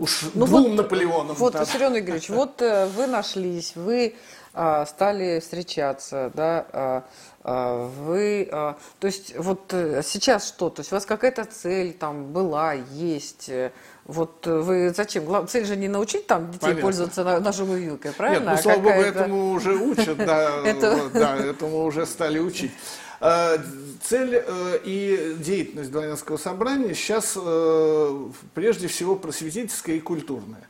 уж 0.00 0.22
ну, 0.34 0.46
двум 0.46 0.62
вот, 0.70 0.74
Наполеоном. 0.74 1.36
Вот, 1.36 1.52
да. 1.52 1.64
Сергей 1.64 2.00
Игоревич, 2.00 2.28
вот 2.30 2.60
вы 2.60 3.06
нашлись, 3.06 3.76
вы 3.76 4.16
а, 4.56 4.86
стали 4.86 5.40
встречаться, 5.40 6.30
да, 6.32 6.66
а, 6.72 7.04
а, 7.42 7.88
вы, 7.88 8.48
а, 8.52 8.78
то 9.00 9.08
есть 9.08 9.36
вот 9.36 9.62
сейчас 9.68 10.46
что, 10.46 10.70
то 10.70 10.80
есть 10.80 10.92
у 10.92 10.94
вас 10.94 11.04
какая-то 11.04 11.44
цель 11.44 11.92
там 11.92 12.32
была, 12.32 12.72
есть, 12.72 13.50
вот 14.06 14.46
э, 14.46 14.58
вы 14.58 14.92
зачем? 14.94 15.48
Цель 15.48 15.64
же 15.64 15.76
не 15.76 15.88
научить 15.88 16.26
там 16.26 16.46
детей 16.46 16.60
Понятно. 16.60 16.82
пользоваться 16.82 17.40
ножовой 17.40 17.80
вилкой, 17.80 18.12
правильно? 18.12 18.50
Нет, 18.50 18.56
ну, 18.56 18.62
слава 18.62 18.78
богу, 18.78 19.00
этому 19.00 19.52
уже 19.52 19.74
учат, 19.74 20.18
да, 20.18 20.62
да, 21.14 21.36
этому 21.36 21.84
уже 21.84 22.04
стали 22.06 22.38
учить. 22.38 22.72
А, 23.20 23.56
цель 24.02 24.42
э, 24.46 24.78
и 24.84 25.36
деятельность 25.38 25.90
дворянского 25.90 26.36
собрания 26.36 26.94
сейчас 26.94 27.32
э, 27.36 28.28
прежде 28.52 28.88
всего 28.88 29.16
просветительская 29.16 29.96
и 29.96 30.00
культурная. 30.00 30.68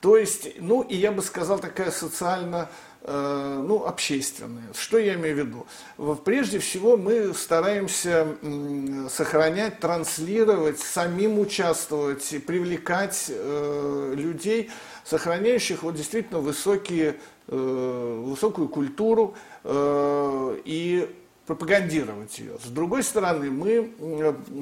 То 0.00 0.16
есть, 0.16 0.60
ну 0.60 0.82
и 0.82 0.94
я 0.94 1.10
бы 1.10 1.22
сказал, 1.22 1.58
такая 1.58 1.90
социально 1.90 2.68
Э, 2.68 2.68
ну, 3.06 3.84
общественные. 3.86 4.64
Что 4.74 4.98
я 4.98 5.14
имею 5.14 5.36
в 5.36 5.38
виду? 5.38 6.16
Прежде 6.24 6.58
всего 6.58 6.96
мы 6.96 7.32
стараемся 7.32 8.26
сохранять, 9.10 9.80
транслировать, 9.80 10.78
самим 10.78 11.38
участвовать 11.38 12.34
привлекать 12.46 13.26
э, 13.28 14.14
людей, 14.16 14.70
сохраняющих 15.04 15.82
вот 15.82 15.94
действительно 15.94 16.40
высокие, 16.40 17.16
э, 17.46 18.22
высокую 18.26 18.68
культуру 18.68 19.34
и 19.64 21.08
пропагандировать 21.46 22.38
ее. 22.38 22.58
С 22.62 22.68
другой 22.68 23.02
стороны, 23.02 23.50
мы 23.50 23.90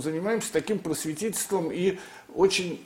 занимаемся 0.01 0.53
таким 0.53 0.79
просветительством 0.79 1.73
и 1.73 1.99
очень 2.33 2.81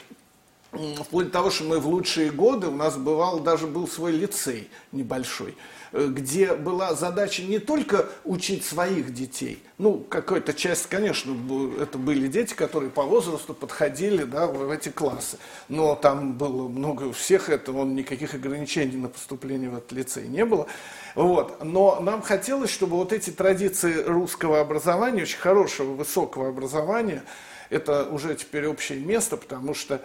вплоть 0.72 1.26
до 1.26 1.32
того, 1.32 1.50
что 1.50 1.64
мы 1.64 1.78
в 1.78 1.88
лучшие 1.88 2.30
годы, 2.30 2.68
у 2.68 2.74
нас 2.74 2.96
бывал, 2.96 3.40
даже 3.40 3.66
был 3.66 3.88
свой 3.88 4.12
лицей 4.12 4.70
небольшой, 4.92 5.56
э, 5.92 6.06
где 6.08 6.54
была 6.54 6.94
задача 6.94 7.42
не 7.42 7.58
только 7.58 8.06
учить 8.24 8.64
своих 8.64 9.12
детей, 9.12 9.62
ну, 9.78 9.98
какая-то 9.98 10.54
часть, 10.54 10.86
конечно, 10.86 11.36
это 11.80 11.98
были 11.98 12.28
дети, 12.28 12.54
которые 12.54 12.90
по 12.90 13.02
возрасту 13.02 13.54
подходили 13.54 14.24
да, 14.24 14.46
в 14.46 14.70
эти 14.70 14.90
классы, 14.90 15.38
но 15.68 15.96
там 15.96 16.34
было 16.34 16.68
много 16.68 17.12
всех 17.12 17.48
этого, 17.48 17.84
никаких 17.84 18.34
ограничений 18.34 18.96
на 18.96 19.08
поступление 19.08 19.70
в 19.70 19.76
этот 19.76 19.92
лицей 19.92 20.28
не 20.28 20.44
было. 20.44 20.66
Вот. 21.16 21.64
Но 21.64 21.98
нам 22.00 22.22
хотелось, 22.22 22.70
чтобы 22.70 22.96
вот 22.96 23.12
эти 23.12 23.30
традиции 23.30 24.04
русского 24.04 24.60
образования, 24.60 25.22
очень 25.22 25.38
хорошего, 25.38 25.94
высокого 25.94 26.48
образования, 26.48 27.24
это 27.70 28.04
уже 28.04 28.34
теперь 28.34 28.66
общее 28.66 29.00
место, 29.00 29.36
потому 29.36 29.74
что 29.74 30.02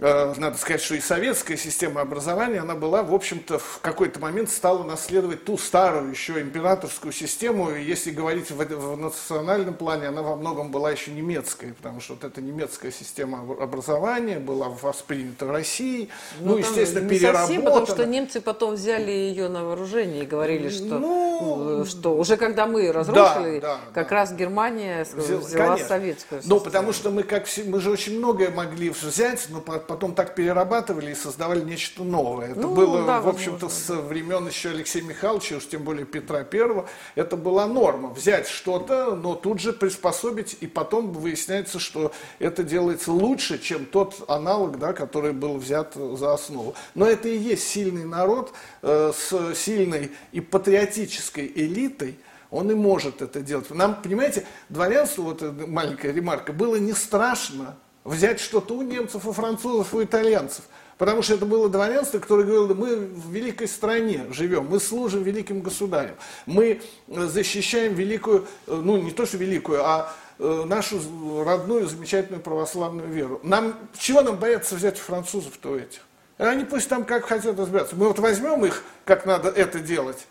надо 0.00 0.56
сказать, 0.56 0.80
что 0.80 0.94
и 0.94 1.00
советская 1.00 1.58
система 1.58 2.00
образования, 2.00 2.60
она 2.60 2.74
была, 2.74 3.02
в 3.02 3.14
общем-то, 3.14 3.58
в 3.58 3.80
какой-то 3.82 4.18
момент 4.18 4.48
стала 4.50 4.82
наследовать 4.82 5.44
ту 5.44 5.58
старую 5.58 6.10
еще 6.10 6.40
императорскую 6.40 7.12
систему. 7.12 7.70
И 7.70 7.82
если 7.82 8.10
говорить 8.10 8.50
в, 8.50 8.56
в 8.56 8.96
национальном 8.96 9.74
плане, 9.74 10.08
она 10.08 10.22
во 10.22 10.36
многом 10.36 10.70
была 10.70 10.90
еще 10.90 11.10
немецкая, 11.10 11.74
потому 11.74 12.00
что 12.00 12.14
вот 12.14 12.24
эта 12.24 12.40
немецкая 12.40 12.90
система 12.90 13.40
образования 13.62 14.38
была 14.38 14.70
воспринята 14.70 15.44
в 15.44 15.50
России. 15.50 16.08
Ну, 16.40 16.52
ну 16.52 16.56
естественно, 16.56 17.04
не 17.04 17.10
переработана. 17.10 17.46
Совсем, 17.46 17.64
потому 17.64 17.86
что 17.86 18.06
немцы 18.06 18.40
потом 18.40 18.74
взяли 18.74 19.10
ее 19.10 19.48
на 19.48 19.64
вооружение 19.64 20.22
и 20.22 20.26
говорили, 20.26 20.70
что, 20.70 20.98
ну, 20.98 21.84
что 21.84 22.16
уже 22.16 22.38
когда 22.38 22.66
мы 22.66 22.90
разрушили, 22.90 23.60
да, 23.60 23.74
да, 23.74 23.80
как 23.92 24.08
да. 24.08 24.14
раз 24.14 24.32
Германия 24.32 25.06
взяла 25.14 25.42
Конечно. 25.74 25.88
советскую 25.88 26.40
систему. 26.40 26.58
Ну, 26.58 26.64
потому 26.64 26.92
что 26.94 27.10
мы, 27.10 27.22
как, 27.22 27.46
мы 27.66 27.80
же 27.80 27.90
очень 27.90 28.16
многое 28.16 28.50
могли 28.50 28.88
взять, 28.88 29.46
но 29.50 29.60
потом 29.60 29.89
так 29.96 30.34
перерабатывали 30.34 31.12
и 31.12 31.14
создавали 31.14 31.60
нечто 31.60 32.02
новое. 32.04 32.50
Это 32.50 32.60
ну, 32.60 32.74
было, 32.74 33.04
да, 33.06 33.20
в 33.20 33.28
общем-то, 33.28 33.68
с 33.68 33.88
времен 33.94 34.46
еще 34.46 34.70
Алексея 34.70 35.02
Михайловича, 35.02 35.56
уж 35.56 35.66
тем 35.68 35.82
более 35.82 36.06
Петра 36.06 36.44
Первого, 36.44 36.88
это 37.14 37.36
была 37.36 37.66
норма. 37.66 38.10
Взять 38.10 38.48
что-то, 38.48 39.14
но 39.14 39.34
тут 39.34 39.60
же 39.60 39.72
приспособить, 39.72 40.56
и 40.60 40.66
потом 40.66 41.12
выясняется, 41.12 41.78
что 41.78 42.12
это 42.38 42.62
делается 42.62 43.12
лучше, 43.12 43.58
чем 43.58 43.86
тот 43.86 44.24
аналог, 44.28 44.78
да, 44.78 44.92
который 44.92 45.32
был 45.32 45.58
взят 45.58 45.94
за 45.94 46.34
основу. 46.34 46.74
Но 46.94 47.06
это 47.06 47.28
и 47.28 47.36
есть 47.36 47.68
сильный 47.68 48.04
народ 48.04 48.52
э, 48.82 49.12
с 49.14 49.54
сильной 49.54 50.12
и 50.32 50.40
патриотической 50.40 51.50
элитой, 51.54 52.18
он 52.50 52.70
и 52.70 52.74
может 52.74 53.22
это 53.22 53.40
делать. 53.40 53.70
Нам, 53.70 54.02
понимаете, 54.02 54.44
дворянство, 54.68 55.22
вот 55.22 55.42
маленькая 55.68 56.12
ремарка, 56.12 56.52
было 56.52 56.76
не 56.76 56.92
страшно 56.92 57.76
взять 58.04 58.40
что-то 58.40 58.74
у 58.74 58.82
немцев, 58.82 59.26
у 59.26 59.32
французов, 59.32 59.94
у 59.94 60.02
итальянцев. 60.02 60.64
Потому 61.00 61.22
что 61.22 61.34
это 61.34 61.46
было 61.46 61.70
дворянство, 61.70 62.18
которое 62.18 62.44
говорило, 62.44 62.74
мы 62.74 62.94
в 62.94 63.30
великой 63.30 63.68
стране 63.68 64.26
живем, 64.32 64.66
мы 64.66 64.78
служим 64.78 65.22
великим 65.22 65.62
государям, 65.62 66.14
мы 66.44 66.82
э, 67.08 67.26
защищаем 67.26 67.94
великую, 67.94 68.46
э, 68.66 68.74
ну 68.74 68.98
не 68.98 69.10
то 69.10 69.24
что 69.24 69.38
великую, 69.38 69.82
а 69.82 70.12
э, 70.38 70.64
нашу 70.66 71.00
родную 71.42 71.86
замечательную 71.86 72.42
православную 72.42 73.08
веру. 73.08 73.40
Нам, 73.42 73.74
чего 73.98 74.20
нам 74.20 74.36
бояться 74.36 74.74
взять 74.74 74.98
у 74.98 75.00
французов-то 75.00 75.78
этих? 75.78 76.00
Они 76.36 76.66
пусть 76.66 76.90
там 76.90 77.04
как 77.06 77.24
хотят 77.24 77.58
разбираться. 77.58 77.96
Мы 77.96 78.06
вот 78.06 78.18
возьмем 78.18 78.66
их, 78.66 78.82
как 79.06 79.24
надо 79.24 79.48
это 79.48 79.80
делать, 79.80 80.26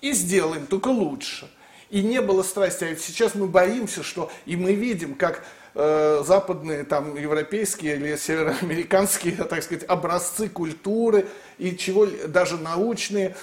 и 0.00 0.12
сделаем, 0.12 0.66
только 0.66 0.88
лучше. 0.88 1.48
И 1.90 2.02
не 2.02 2.20
было 2.20 2.42
страсти. 2.42 2.84
А 2.84 2.88
ведь 2.88 3.00
сейчас 3.00 3.34
мы 3.34 3.46
боимся, 3.46 4.02
что... 4.02 4.30
И 4.46 4.56
мы 4.56 4.74
видим, 4.74 5.14
как 5.14 5.44
э, 5.74 6.22
западные, 6.26 6.84
там, 6.84 7.16
европейские 7.16 7.96
или 7.96 8.16
североамериканские, 8.16 9.32
так 9.50 9.62
сказать, 9.62 9.84
образцы 9.88 10.48
культуры 10.48 11.26
и 11.58 11.76
чего 11.76 12.06
даже 12.06 12.56
научные, 12.56 13.36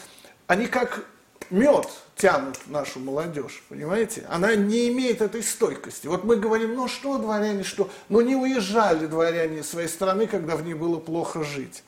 они 0.47 0.67
как 0.67 1.05
мед 1.49 1.87
тянут 2.15 2.57
нашу 2.67 2.99
молодежь, 2.99 3.63
понимаете? 3.69 4.25
Она 4.29 4.55
не 4.55 4.89
имеет 4.89 5.21
этой 5.21 5.43
стойкости. 5.43 6.07
Вот 6.07 6.23
мы 6.23 6.37
говорим, 6.37 6.75
ну 6.75 6.87
что 6.87 7.17
дворяне, 7.17 7.63
что? 7.63 7.89
Ну 8.09 8.21
не 8.21 8.35
уезжали 8.35 9.05
дворяне 9.05 9.59
из 9.59 9.69
своей 9.69 9.87
страны, 9.87 10.27
когда 10.27 10.55
в 10.55 10.63
ней 10.63 10.73
было 10.73 10.97
плохо 10.97 11.43
жить. 11.43 11.83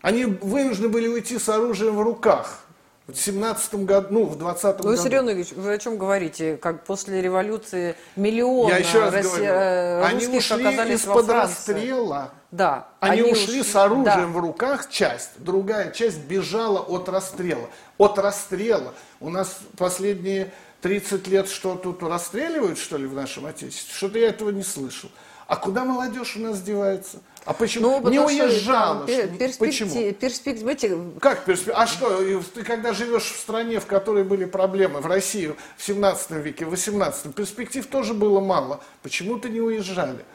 Они 0.00 0.24
вынуждены 0.24 0.88
были 0.88 1.08
уйти 1.08 1.38
с 1.38 1.48
оружием 1.48 1.96
в 1.96 2.02
руках. 2.02 2.64
В 3.08 3.16
17 3.16 3.86
году, 3.86 4.08
ну, 4.10 4.24
в 4.26 4.36
20 4.36 4.80
ну, 4.80 4.90
году. 4.90 5.02
Сергей 5.02 5.20
Ильич, 5.20 5.52
вы 5.52 5.72
о 5.72 5.78
чем 5.78 5.96
говорите? 5.96 6.58
Как 6.58 6.84
после 6.84 7.22
революции 7.22 7.96
миллионы 8.16 8.68
Я 8.68 8.76
еще 8.76 9.00
раз 9.00 9.14
Россия, 9.14 9.32
говорю, 9.32 9.50
э, 9.50 10.04
они 10.04 10.26
ушли 10.36 10.92
из-под 10.92 11.28
расстрела. 11.30 12.32
Да. 12.50 12.88
Они, 13.00 13.22
они 13.22 13.32
ушли, 13.32 13.60
ушли 13.60 13.62
с 13.62 13.74
оружием 13.76 14.04
да. 14.04 14.26
в 14.26 14.36
руках, 14.36 14.90
часть. 14.90 15.30
Другая 15.38 15.90
часть 15.90 16.18
бежала 16.18 16.80
от 16.80 17.08
расстрела. 17.08 17.70
От 17.96 18.18
расстрела. 18.18 18.92
У 19.20 19.30
нас 19.30 19.58
последние 19.78 20.52
30 20.82 21.26
лет 21.28 21.48
что 21.48 21.76
тут 21.76 22.02
расстреливают, 22.02 22.78
что 22.78 22.98
ли, 22.98 23.06
в 23.06 23.14
нашем 23.14 23.46
Отечестве? 23.46 23.94
Что-то 23.94 24.18
я 24.18 24.28
этого 24.28 24.50
не 24.50 24.62
слышал. 24.62 25.08
А 25.46 25.56
куда 25.56 25.86
молодежь 25.86 26.36
у 26.36 26.40
нас 26.40 26.60
девается? 26.60 27.20
А 27.48 27.54
почему? 27.54 27.98
Ну, 28.00 28.10
не 28.10 28.20
уезжала. 28.20 29.06
Перспектив, 29.06 29.56
почему? 29.56 30.12
Перспектив, 30.12 31.18
Как 31.18 31.46
перспектива? 31.46 31.78
А 31.78 31.86
что, 31.86 32.42
ты 32.54 32.62
когда 32.62 32.92
живешь 32.92 33.22
в 33.22 33.38
стране, 33.38 33.80
в 33.80 33.86
которой 33.86 34.22
были 34.22 34.44
проблемы, 34.44 35.00
в 35.00 35.06
России 35.06 35.54
в 35.78 35.82
17 35.82 36.30
веке, 36.32 36.66
в 36.66 36.70
18 36.70 37.34
перспектив 37.34 37.86
тоже 37.86 38.12
было 38.12 38.40
мало. 38.40 38.80
Почему-то 39.02 39.48
не 39.48 39.62
уезжали. 39.62 40.26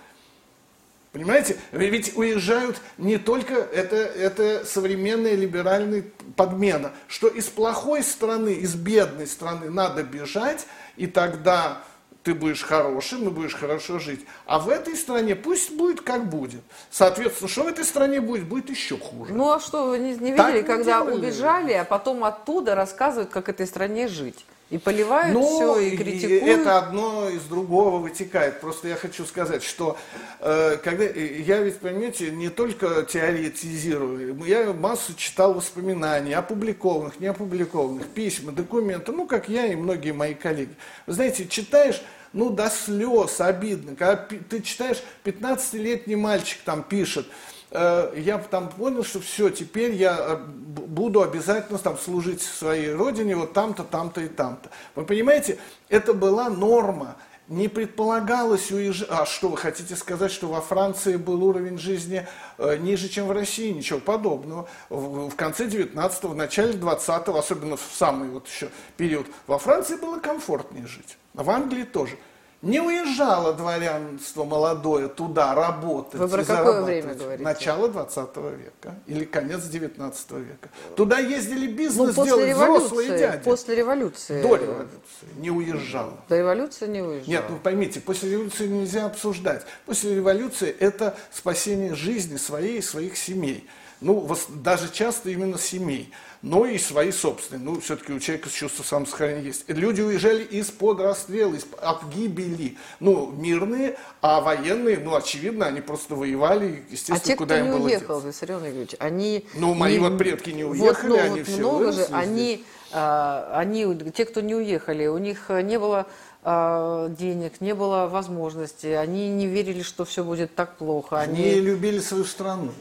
Понимаете? 1.12 1.58
Ведь 1.72 2.18
уезжают 2.18 2.82
не 2.98 3.20
только, 3.20 3.54
это, 3.54 3.96
это 3.96 4.66
современная 4.66 5.36
либеральная 5.36 6.06
подмена, 6.36 6.94
что 7.08 7.28
из 7.28 7.46
плохой 7.46 8.02
страны, 8.02 8.54
из 8.56 8.74
бедной 8.74 9.28
страны 9.28 9.70
надо 9.70 10.02
бежать, 10.02 10.66
и 10.98 11.06
тогда 11.06 11.84
ты 12.24 12.34
будешь 12.34 12.64
хорошим 12.64 13.28
и 13.28 13.30
будешь 13.30 13.54
хорошо 13.54 14.00
жить. 14.00 14.26
А 14.46 14.60
в 14.60 14.70
этой 14.70 14.96
стране 14.96 15.36
пусть 15.36 15.76
будет 15.76 16.02
как 16.02 16.30
будет. 16.30 16.62
Соответственно, 16.90 17.50
что 17.50 17.64
в 17.64 17.68
этой 17.68 17.84
стране 17.84 18.22
будет, 18.22 18.46
будет 18.46 18.70
еще 18.70 18.98
хуже. 18.98 19.34
Ну 19.34 19.52
а 19.52 19.60
что, 19.60 19.88
вы 19.88 20.00
не, 20.00 20.16
не 20.16 20.32
видели, 20.32 20.62
так 20.62 20.66
когда 20.66 21.02
не 21.02 21.12
убежали, 21.12 21.74
а 21.74 21.84
потом 21.84 22.24
оттуда 22.24 22.76
рассказывают, 22.76 23.30
как 23.30 23.50
этой 23.50 23.68
стране 23.68 24.08
жить? 24.08 24.46
И 24.74 24.80
поливают 24.80 25.36
Ну, 25.36 25.46
все, 25.46 25.80
и 25.82 25.96
критикуют. 25.96 26.44
это 26.44 26.80
одно 26.80 27.30
из 27.30 27.44
другого 27.44 28.00
вытекает. 28.00 28.60
Просто 28.60 28.88
я 28.88 28.96
хочу 28.96 29.24
сказать, 29.24 29.62
что 29.62 29.98
э, 30.40 30.78
когда 30.84 31.04
э, 31.04 31.42
я 31.46 31.60
ведь, 31.60 31.78
понимаете, 31.78 32.32
не 32.32 32.50
только 32.50 33.04
теоретизирую, 33.04 34.44
я 34.46 34.74
массу 34.74 35.14
читал 35.14 35.54
воспоминаний, 35.54 36.34
опубликованных, 36.34 37.20
не 37.20 37.28
опубликованных, 37.28 38.08
письма, 38.08 38.52
документы, 38.52 39.12
ну, 39.12 39.28
как 39.28 39.48
я 39.48 39.68
и 39.68 39.76
многие 39.76 40.12
мои 40.12 40.34
коллеги. 40.34 40.74
Вы 41.06 41.14
знаете, 41.14 41.48
читаешь, 41.48 42.02
ну, 42.34 42.50
до 42.50 42.72
слез 42.72 43.40
обидно. 43.42 43.96
Когда 43.96 44.16
ты 44.16 44.60
читаешь, 44.64 45.04
15-летний 45.24 46.16
мальчик 46.16 46.58
там 46.66 46.82
пишет, 46.82 47.28
я 47.74 48.38
там 48.38 48.70
понял, 48.70 49.04
что 49.04 49.20
все, 49.20 49.50
теперь 49.50 49.96
я 49.96 50.16
э, 50.20 50.38
буду 50.38 51.24
обязательно 51.24 51.80
там 51.80 51.98
служить 51.98 52.42
своей 52.42 52.94
родине 52.94 53.36
вот 53.36 53.54
там-то, 53.54 53.84
там-то 53.84 54.22
и 54.22 54.28
там-то. 54.28 54.70
Вы 54.96 55.06
понимаете, 55.06 55.58
это 55.90 56.14
была 56.14 56.50
норма. 56.50 57.16
Не 57.50 57.68
предполагалось 57.68 58.72
уезжать. 58.72 59.10
А 59.12 59.26
что, 59.26 59.50
вы 59.50 59.58
хотите 59.58 59.96
сказать, 59.98 60.32
что 60.32 60.48
во 60.48 60.62
Франции 60.62 61.18
был 61.18 61.44
уровень 61.44 61.78
жизни 61.78 62.26
э, 62.58 62.78
ниже, 62.78 63.10
чем 63.10 63.28
в 63.28 63.32
России? 63.32 63.72
Ничего 63.72 64.00
подобного. 64.00 64.70
В, 64.90 65.30
в 65.30 65.36
конце 65.36 65.66
19-го, 65.66 66.30
в 66.30 66.36
начале 66.36 66.74
20-го, 66.74 67.38
особенно 67.38 67.76
в 67.76 67.90
самый 67.92 68.30
вот 68.30 68.48
еще 68.48 68.70
период, 68.98 69.28
во 69.48 69.58
Франции 69.58 69.98
было 69.98 70.20
комфортнее 70.20 70.88
жить. 70.88 71.18
В 71.34 71.50
Англии 71.50 71.84
тоже. 71.84 72.18
Не 72.64 72.80
уезжало 72.80 73.52
дворянство 73.52 74.46
молодое 74.46 75.10
туда 75.10 75.54
работать. 75.54 76.18
Вы 76.18 76.30
про 76.30 76.46
какое 76.46 76.82
время 76.82 77.14
говорите? 77.14 77.44
Начало 77.44 77.90
20 77.90 78.18
века 78.38 78.96
или 79.06 79.26
конец 79.26 79.64
19 79.66 80.32
века. 80.32 80.70
Туда 80.96 81.20
ездили 81.20 81.68
ну, 81.68 81.76
бизнес 81.76 82.16
после 82.16 82.24
делать 82.24 82.56
взрослые 82.56 83.20
дяди. 83.20 83.44
после 83.44 83.76
революции. 83.76 84.42
До 84.42 84.56
революции. 84.56 85.28
Не 85.36 85.52
уезжало. 85.52 86.14
До 86.30 86.38
революции 86.38 86.88
не 86.88 87.02
уезжал. 87.02 87.28
Нет, 87.28 87.44
ну 87.50 87.58
поймите, 87.58 88.00
после 88.00 88.32
революции 88.32 88.68
нельзя 88.68 89.08
обсуждать. 89.08 89.64
После 89.86 90.16
революции 90.16 90.74
это 90.80 91.18
спасение 91.34 91.96
жизни 91.96 92.38
своей 92.38 92.78
и 92.78 92.82
своих 92.82 93.18
семей. 93.18 93.68
Ну, 94.00 94.30
даже 94.50 94.90
часто 94.90 95.30
именно 95.30 95.58
семей, 95.58 96.12
но 96.44 96.66
и 96.66 96.78
свои 96.78 97.12
собственные. 97.12 97.64
Ну, 97.64 97.80
все-таки 97.80 98.12
у 98.12 98.20
человека 98.20 98.50
чувство 98.50 98.84
самосохранения 98.84 99.48
есть. 99.48 99.64
Люди 99.70 100.02
уезжали 100.02 100.44
из-под 100.44 101.00
расстрела, 101.00 101.56
из 101.56 101.66
от 101.82 102.04
гибели. 102.14 102.78
Ну, 103.00 103.32
мирные, 103.32 103.98
а 104.22 104.42
военные, 104.42 105.00
ну, 105.00 105.16
очевидно, 105.16 105.68
они 105.68 105.80
просто 105.80 106.16
воевали, 106.16 106.84
естественно, 106.90 107.18
А 107.18 107.26
те, 107.26 107.36
куда 107.38 107.56
кто 107.56 107.66
им 107.66 107.72
не 107.72 107.78
было 107.78 107.88
уехал, 107.88 108.16
деться. 108.16 108.28
Виссарион 108.28 108.62
Игоревич, 108.68 108.96
они... 109.00 109.46
Ну, 109.56 109.74
мои 109.74 109.98
вот 109.98 110.18
предки 110.18 110.50
не 110.50 110.66
уехали, 110.66 111.10
вот, 111.10 111.18
ну, 111.18 111.24
они 111.24 111.40
вот 111.40 111.48
все 111.48 111.58
много 111.60 111.92
же, 111.92 111.92
выросли 111.92 112.14
они, 112.14 112.66
а, 112.92 113.52
они, 113.56 114.12
те, 114.14 114.26
кто 114.26 114.42
не 114.42 114.56
уехали, 114.56 115.08
у 115.08 115.18
них 115.18 115.46
э, 115.48 115.62
не 115.62 115.80
было 115.80 116.08
а, 116.44 117.08
денег, 117.08 117.62
не 117.62 117.74
было 117.74 118.08
возможности, 118.08 118.88
они 118.88 119.30
не 119.30 119.48
верили, 119.48 119.82
что 119.82 120.04
все 120.04 120.26
будет 120.26 120.54
так 120.56 120.76
плохо, 120.76 121.20
Они 121.20 121.42
они, 121.42 121.62
любили 121.62 122.00
свою 122.00 122.26
страну. 122.26 122.72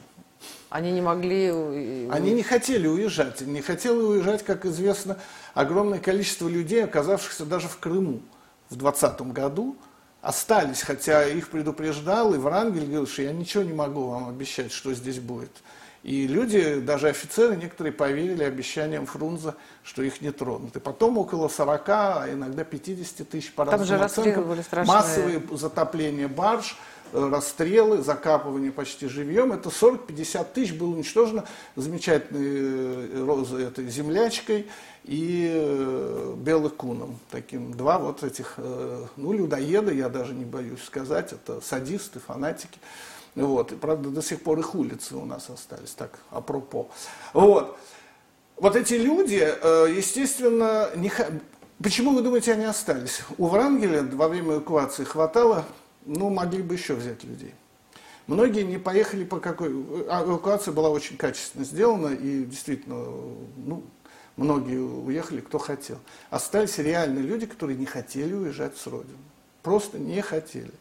Они 0.72 0.90
не 0.90 1.02
могли... 1.02 1.48
Они 2.10 2.32
не 2.32 2.42
хотели 2.42 2.86
уезжать. 2.86 3.42
Не 3.42 3.60
хотело 3.60 4.12
уезжать, 4.12 4.42
как 4.42 4.64
известно, 4.64 5.18
огромное 5.52 5.98
количество 5.98 6.48
людей, 6.48 6.82
оказавшихся 6.82 7.44
даже 7.44 7.68
в 7.68 7.78
Крыму 7.78 8.22
в 8.70 8.76
20 8.76 9.20
году, 9.32 9.76
остались, 10.22 10.80
хотя 10.80 11.28
их 11.28 11.50
предупреждал 11.50 12.34
и 12.34 12.38
Врангель 12.38 12.84
говорил, 12.84 13.06
что 13.06 13.22
я 13.22 13.32
ничего 13.32 13.62
не 13.62 13.74
могу 13.74 14.08
вам 14.08 14.28
обещать, 14.28 14.72
что 14.72 14.94
здесь 14.94 15.18
будет. 15.18 15.50
И 16.02 16.26
люди, 16.26 16.80
даже 16.80 17.08
офицеры, 17.08 17.54
некоторые 17.54 17.92
поверили 17.92 18.42
обещаниям 18.42 19.06
Фрунзе, 19.06 19.54
что 19.84 20.02
их 20.02 20.20
не 20.20 20.32
тронут. 20.32 20.74
И 20.74 20.80
потом 20.80 21.18
около 21.18 21.48
40, 21.48 21.88
а 21.88 22.26
иногда 22.32 22.64
50 22.64 23.28
тысяч 23.28 23.52
по 23.52 23.64
Там 23.66 23.80
разным 23.80 24.02
оценкам, 24.02 24.56
массовые 24.86 25.42
затопление 25.52 26.28
барж, 26.28 26.76
расстрелы, 27.12 28.02
закапывание 28.02 28.72
почти 28.72 29.06
живьем. 29.06 29.52
Это 29.52 29.68
40-50 29.68 30.46
тысяч 30.52 30.74
было 30.74 30.90
уничтожено 30.90 31.44
замечательной 31.76 33.20
э, 33.20 33.24
розой, 33.24 33.64
этой 33.64 33.88
землячкой 33.88 34.68
и 35.04 35.50
э, 35.52 36.34
белокуном. 36.36 37.18
Таким 37.30 37.72
два 37.72 37.98
вот 37.98 38.22
этих, 38.22 38.54
э, 38.56 39.04
ну, 39.16 39.32
людоеда, 39.32 39.92
я 39.92 40.08
даже 40.08 40.32
не 40.34 40.44
боюсь 40.44 40.82
сказать, 40.82 41.32
это 41.32 41.60
садисты, 41.60 42.18
фанатики. 42.18 42.78
Вот. 43.34 43.72
И, 43.72 43.76
правда, 43.76 44.10
до 44.10 44.22
сих 44.22 44.42
пор 44.42 44.58
их 44.58 44.74
улицы 44.74 45.16
у 45.16 45.24
нас 45.24 45.48
остались, 45.50 45.92
так, 45.92 46.18
апропо. 46.30 46.88
Вот. 47.32 47.76
Вот 48.56 48.76
эти 48.76 48.94
люди, 48.94 49.42
естественно, 49.90 50.90
не 50.94 51.10
почему 51.82 52.12
вы 52.12 52.22
думаете, 52.22 52.52
они 52.52 52.64
остались? 52.64 53.22
У 53.38 53.48
Врангеля 53.48 54.02
во 54.02 54.28
время 54.28 54.52
эвакуации 54.52 55.04
хватало, 55.04 55.64
ну, 56.06 56.30
могли 56.30 56.62
бы 56.62 56.74
еще 56.74 56.94
взять 56.94 57.24
людей. 57.24 57.54
Многие 58.26 58.62
не 58.62 58.78
поехали 58.78 59.24
по 59.24 59.40
какой... 59.40 59.70
а 60.08 60.22
Эвакуация 60.22 60.72
была 60.72 60.90
очень 60.90 61.16
качественно 61.16 61.64
сделана, 61.64 62.14
и 62.14 62.44
действительно, 62.44 63.04
ну, 63.56 63.82
многие 64.36 64.78
уехали, 64.78 65.40
кто 65.40 65.58
хотел. 65.58 65.98
Остались 66.30 66.78
реальные 66.78 67.24
люди, 67.24 67.46
которые 67.46 67.76
не 67.76 67.86
хотели 67.86 68.32
уезжать 68.32 68.76
с 68.76 68.86
родины. 68.86 69.18
Просто 69.62 69.98
не 69.98 70.20
хотели. 70.22 70.72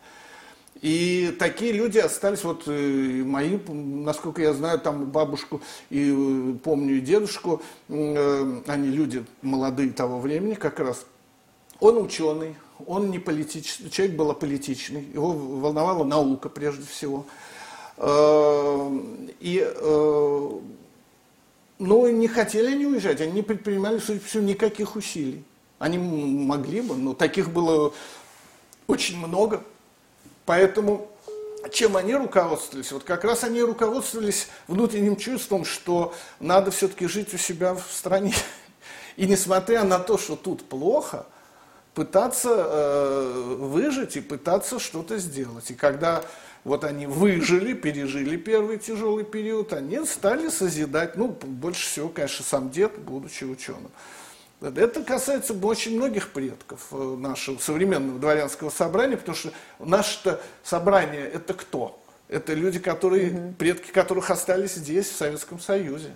И 0.82 1.36
такие 1.38 1.74
люди 1.74 2.00
остались, 2.00 2.44
вот 2.44 2.64
э, 2.66 3.24
мои, 3.24 3.60
насколько 3.68 4.42
я 4.42 4.54
знаю, 4.54 4.80
там 4.80 5.06
бабушку 5.06 5.62
и 5.92 6.12
э, 6.12 6.54
помню 6.64 6.98
и 6.98 7.02
дедушку, 7.02 7.62
э, 7.88 8.62
они 8.66 8.88
люди 8.88 9.24
молодые 9.44 9.92
того 9.92 10.20
времени 10.20 10.56
как 10.56 10.80
раз. 10.80 11.06
Он 11.80 11.98
ученый, 11.98 12.56
он 12.88 13.12
не 13.12 13.20
политический, 13.20 13.90
человек 13.90 14.16
был 14.16 14.32
аполитичный, 14.32 15.04
его 15.14 15.32
волновала 15.32 16.04
наука 16.04 16.50
прежде 16.50 16.86
всего. 16.86 17.26
Э, 17.98 19.00
И 19.40 19.60
но 21.82 22.08
не 22.08 22.28
хотели 22.28 22.68
они 22.68 22.86
уезжать, 22.86 23.22
они 23.22 23.32
не 23.32 23.42
предпринимали, 23.42 23.98
судя 23.98 24.20
по 24.20 24.28
всему, 24.28 24.44
никаких 24.44 24.96
усилий. 24.96 25.44
Они 25.80 25.98
могли 25.98 26.82
бы, 26.82 26.96
но 26.96 27.16
таких 27.16 27.50
было 27.50 27.92
очень 28.86 29.18
много. 29.18 29.64
Поэтому 30.46 31.10
чем 31.72 31.98
они 31.98 32.14
руководствовались? 32.14 32.92
Вот 32.92 33.04
как 33.04 33.24
раз 33.24 33.44
они 33.44 33.64
руководствовались 33.64 34.48
внутренним 34.68 35.16
чувством, 35.16 35.66
что 35.66 36.14
надо 36.40 36.70
все-таки 36.70 37.08
жить 37.08 37.34
у 37.34 37.40
себя 37.40 37.74
в 37.74 37.84
стране. 37.92 38.36
И 39.16 39.26
несмотря 39.26 39.84
на 39.84 39.98
то, 39.98 40.20
что 40.20 40.36
тут 40.36 40.64
плохо, 40.64 41.26
пытаться 41.94 42.50
э, 42.54 43.56
выжить 43.60 44.18
и 44.18 44.22
пытаться 44.22 44.80
что-то 44.80 45.18
сделать. 45.18 45.72
И 45.72 45.74
когда 45.74 46.24
вот 46.64 46.84
они 46.84 47.08
выжили, 47.08 47.74
пережили 47.74 48.38
первый 48.38 48.78
тяжелый 48.78 49.24
период, 49.24 49.74
они 49.74 50.06
стали 50.06 50.50
созидать, 50.50 51.18
ну, 51.18 51.28
больше 51.28 51.88
всего, 51.88 52.10
конечно, 52.10 52.46
сам 52.46 52.70
дед, 52.70 52.98
будучи 53.00 53.44
ученым. 53.44 53.92
Это 54.62 55.04
касается 55.04 55.56
очень 55.56 55.96
многих 55.96 56.30
предков 56.30 56.88
э, 56.92 57.16
нашего 57.18 57.58
современного 57.58 58.20
дворянского 58.20 58.70
собрания, 58.70 59.18
потому 59.18 59.36
что 59.36 59.52
наше 59.80 60.40
собрание– 60.64 61.26
это 61.34 61.56
кто? 61.56 62.00
Это 62.28 62.54
люди, 62.54 62.80
которые, 62.80 63.54
предки 63.58 63.92
которых 63.92 64.30
остались 64.30 64.76
здесь, 64.76 65.08
в 65.10 65.16
Советском 65.16 65.60
Союзе. 65.60 66.12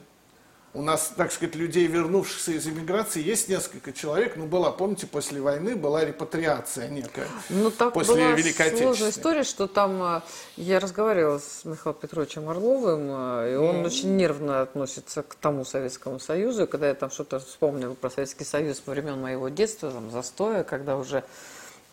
У 0.76 0.82
нас, 0.82 1.14
так 1.16 1.32
сказать, 1.32 1.56
людей, 1.56 1.88
вернувшихся 1.88 2.52
из 2.52 2.68
эмиграции, 2.68 3.24
есть 3.24 3.48
несколько 3.48 3.94
человек. 3.94 4.36
Ну, 4.36 4.46
была, 4.46 4.72
помните, 4.72 5.08
после 5.08 5.40
войны 5.40 5.78
была 5.78 6.04
репатриация 6.04 6.90
некая. 6.90 7.30
Ну, 7.50 7.72
так 7.72 7.94
после 7.94 8.16
была 8.16 8.32
Великой 8.34 8.78
сложная 8.78 9.12
история, 9.12 9.44
что 9.44 9.68
там 9.68 10.04
э, 10.04 10.22
я 10.58 10.82
разговаривала 10.82 11.40
с 11.40 11.64
Михаилом 11.64 11.98
Петровичем 12.02 12.50
Орловым, 12.50 13.08
э, 13.10 13.54
и 13.54 13.56
он 13.56 13.86
очень 13.86 14.18
нервно 14.18 14.62
относится 14.62 15.24
к 15.24 15.36
тому 15.36 15.64
Советскому 15.64 16.20
Союзу. 16.20 16.64
И 16.64 16.68
когда 16.68 16.90
я 16.90 16.94
там 16.94 17.10
что-то 17.10 17.40
вспомнила 17.40 17.94
про 17.94 18.10
Советский 18.10 18.44
Союз 18.44 18.82
во 18.86 18.92
времен 18.92 19.22
моего 19.22 19.48
детства, 19.48 19.90
там, 19.90 20.12
застоя, 20.12 20.66
когда 20.66 20.98
уже 20.98 21.24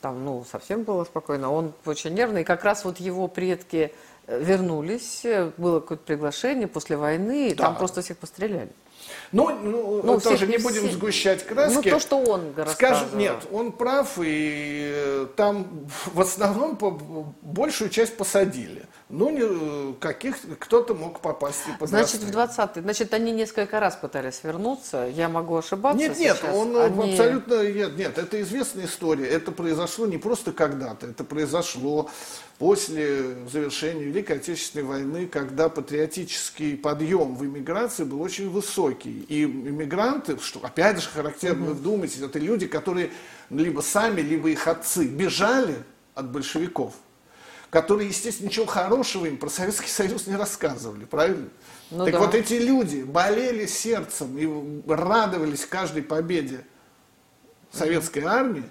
там, 0.01 0.25
ну, 0.25 0.45
совсем 0.51 0.83
было 0.83 1.05
спокойно, 1.05 1.53
он 1.53 1.73
очень 1.87 2.15
нервный. 2.15 2.41
И 2.41 2.45
как 2.45 2.65
раз 2.65 2.85
вот 2.85 2.99
его 2.99 3.29
предки 3.29 3.93
вернулись, 4.27 5.25
э, 5.25 5.51
было 5.57 5.81
какое-то 5.81 6.05
приглашение 6.05 6.69
после 6.69 6.97
войны, 6.97 7.49
и 7.51 7.55
там 7.55 7.73
Да. 7.73 7.79
просто 7.79 8.03
всех 8.03 8.19
постреляли. 8.19 8.71
Ну, 9.33 9.49
ну, 9.63 10.03
Ну, 10.05 10.21
тоже 10.21 10.37
всех 10.37 10.49
не 10.49 10.59
будем 10.59 10.83
все. 10.87 10.93
сгущать 10.93 11.45
краски. 11.45 11.75
Ну, 11.75 11.83
то, 11.83 11.99
что 11.99 12.17
он. 12.19 12.55
Скажем, 12.73 13.19
нет, 13.19 13.37
он 13.51 13.73
прав, 13.73 14.19
и 14.23 14.93
э, 14.95 15.27
там 15.37 15.67
в 16.15 16.21
основном 16.21 16.77
по- 16.77 16.91
большую 17.43 17.91
часть 17.91 18.17
посадили. 18.17 18.85
Ну, 19.13 19.29
не, 19.29 19.93
каких 20.01 20.37
кто-то 20.59 20.95
мог 20.95 21.21
попасть 21.21 21.61
и 21.69 21.79
под 21.79 21.91
Значит, 21.91 22.23
в 22.23 22.31
20 22.31 22.77
значит, 22.77 23.13
они 23.13 23.31
несколько 23.31 23.79
раз 23.79 23.95
пытались 23.95 24.41
вернуться. 24.43 25.07
Я 25.07 25.29
могу 25.29 25.55
ошибаться 25.55 25.99
Нет, 25.99 26.19
нет, 26.19 26.39
сейчас. 26.39 26.57
он 26.57 26.75
Они- 26.75 27.13
абсолютно 27.13 27.71
нет, 27.71 27.95
нет, 27.99 28.17
это 28.17 28.41
известная 28.41 28.87
история. 28.87 29.27
Это 29.27 29.53
произошло 29.53 30.07
не 30.07 30.17
просто 30.17 30.53
когда-то, 30.53 31.09
это 31.09 31.25
произошло 31.25 32.09
после 32.59 33.35
завершения 33.53 34.05
Великой 34.05 34.37
Отечественной 34.37 34.87
войны, 34.87 35.27
когда 35.27 35.69
патриотический 35.69 36.79
подъем 36.79 37.37
в 37.37 37.45
иммиграции 37.45 38.05
был 38.05 38.23
очень 38.23 38.49
высокий. 38.49 39.27
И 39.29 39.45
иммигранты, 39.45 40.39
что 40.39 40.61
опять 40.63 41.03
же 41.03 41.11
характерно, 41.11 41.67
вы 41.67 41.75
вдумайтесь, 41.75 42.23
это 42.23 42.39
люди, 42.39 42.67
которые 42.67 43.11
либо 43.51 43.83
сами, 43.83 44.23
либо 44.23 44.49
их 44.49 44.67
отцы 44.67 45.07
бежали 45.07 45.75
от 46.15 46.33
большевиков 46.33 46.95
которые, 47.73 48.11
естественно, 48.11 48.49
ничего 48.49 48.67
хорошего 48.67 49.25
им 49.25 49.39
про 49.39 49.49
Советский 49.49 49.89
Союз 49.89 50.27
не 50.27 50.37
рассказывали, 50.37 51.07
правильно? 51.07 51.49
Ну 51.91 52.05
так 52.05 52.13
да. 52.13 52.21
вот 52.21 52.35
эти 52.35 52.53
люди 52.53 53.03
болели 53.03 53.65
сердцем 53.65 54.37
и 54.37 54.93
радовались 54.93 55.65
каждой 55.65 56.03
победе 56.03 56.67
советской 57.73 58.25
армии, 58.25 58.65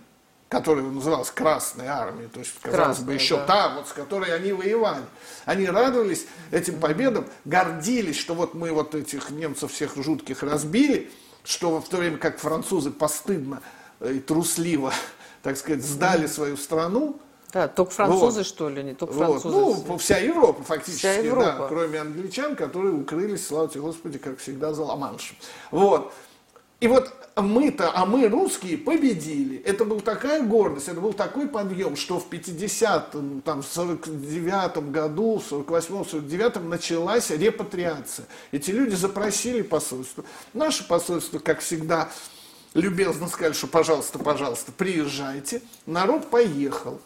которая 0.50 0.86
называлась 0.86 1.32
Красной 1.32 1.88
армией, 1.88 2.28
то 2.28 2.42
есть, 2.42 2.54
казалось 2.62 3.00
бы, 3.00 3.06
Красная, 3.06 3.16
еще 3.16 3.38
да. 3.38 3.46
та, 3.48 3.70
вот, 3.74 3.88
с 3.88 3.92
которой 3.92 4.36
они 4.36 4.54
воевали. 4.54 5.06
Они 5.46 5.66
радовались 5.66 6.28
этим 6.52 6.80
победам, 6.80 7.26
гордились, 7.44 8.20
что 8.20 8.36
вот 8.36 8.54
мы 8.54 8.72
вот 8.72 8.94
этих 8.94 9.32
немцев 9.32 9.72
всех 9.72 9.96
жутких 9.96 10.44
разбили, 10.44 11.10
что 11.44 11.82
в 11.82 11.90
то 11.90 11.98
время 11.98 12.20
как 12.20 12.38
французы 12.38 12.92
постыдно 12.92 13.64
и 14.00 14.20
трусливо, 14.20 14.94
так 15.42 15.58
сказать, 15.58 15.84
сдали 15.84 16.28
свою 16.28 16.56
страну, 16.56 17.20
Да, 17.54 17.68
только 17.68 17.92
французы, 17.92 18.40
Вот. 18.40 18.46
что 18.48 18.70
ли, 18.70 18.84
не 18.84 18.94
только 18.94 19.14
вот. 19.14 19.42
французы. 19.42 19.56
Ну, 19.58 19.76
по- 19.82 19.98
вся 19.98 20.18
Европа 20.18 20.64
фактически, 20.64 21.00
Вся 21.00 21.14
Европа. 21.16 21.46
да, 21.60 21.68
кроме 21.68 22.00
англичан, 22.00 22.56
которые 22.56 22.94
укрылись, 22.94 23.46
слава 23.46 23.68
тебе 23.68 23.82
Господи, 23.82 24.18
как 24.18 24.40
всегда, 24.40 24.74
за 24.74 24.84
Ла-Маншем. 24.84 25.36
Вот. 25.72 26.14
И 26.80 26.88
вот 26.88 27.12
мы-то, 27.36 27.92
а 27.94 28.06
мы, 28.08 28.28
русские, 28.28 28.78
победили. 28.78 29.58
Это 29.64 29.86
была 29.86 30.00
такая 30.00 30.42
гордость, 30.42 30.88
это 30.88 31.00
был 31.00 31.14
такой 31.14 31.48
подъем, 31.48 31.96
что 31.96 32.20
в 32.20 32.28
50-м, 32.28 33.42
там, 33.42 33.60
49-м 33.60 34.92
году, 34.92 35.42
48-м, 35.48 36.02
49-м 36.04 36.70
началась 36.70 37.30
репатриация. 37.30 38.26
Эти 38.52 38.72
люди 38.72 38.96
запросили 38.96 39.62
посольство. 39.62 40.24
Наше 40.54 40.88
посольство, 40.88 41.38
как 41.38 41.60
всегда, 41.60 42.10
любезно 42.74 43.28
сказали, 43.28 43.54
что 43.54 43.68
пожалуйста, 43.68 44.18
пожалуйста, 44.18 44.72
приезжайте. 44.72 45.62
Народ 45.86 46.30
поехал. 46.32 47.00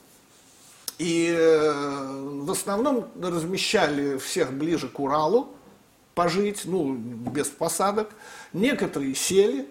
И 0.97 1.33
э, 1.37 2.21
в 2.41 2.49
основном 2.51 3.07
размещали 3.21 4.17
всех 4.17 4.53
ближе 4.53 4.87
к 4.87 4.99
Уралу 4.99 5.49
пожить, 6.13 6.61
ну, 6.65 6.93
без 6.93 7.47
посадок. 7.47 8.09
Некоторые 8.53 9.13
сели, 9.15 9.67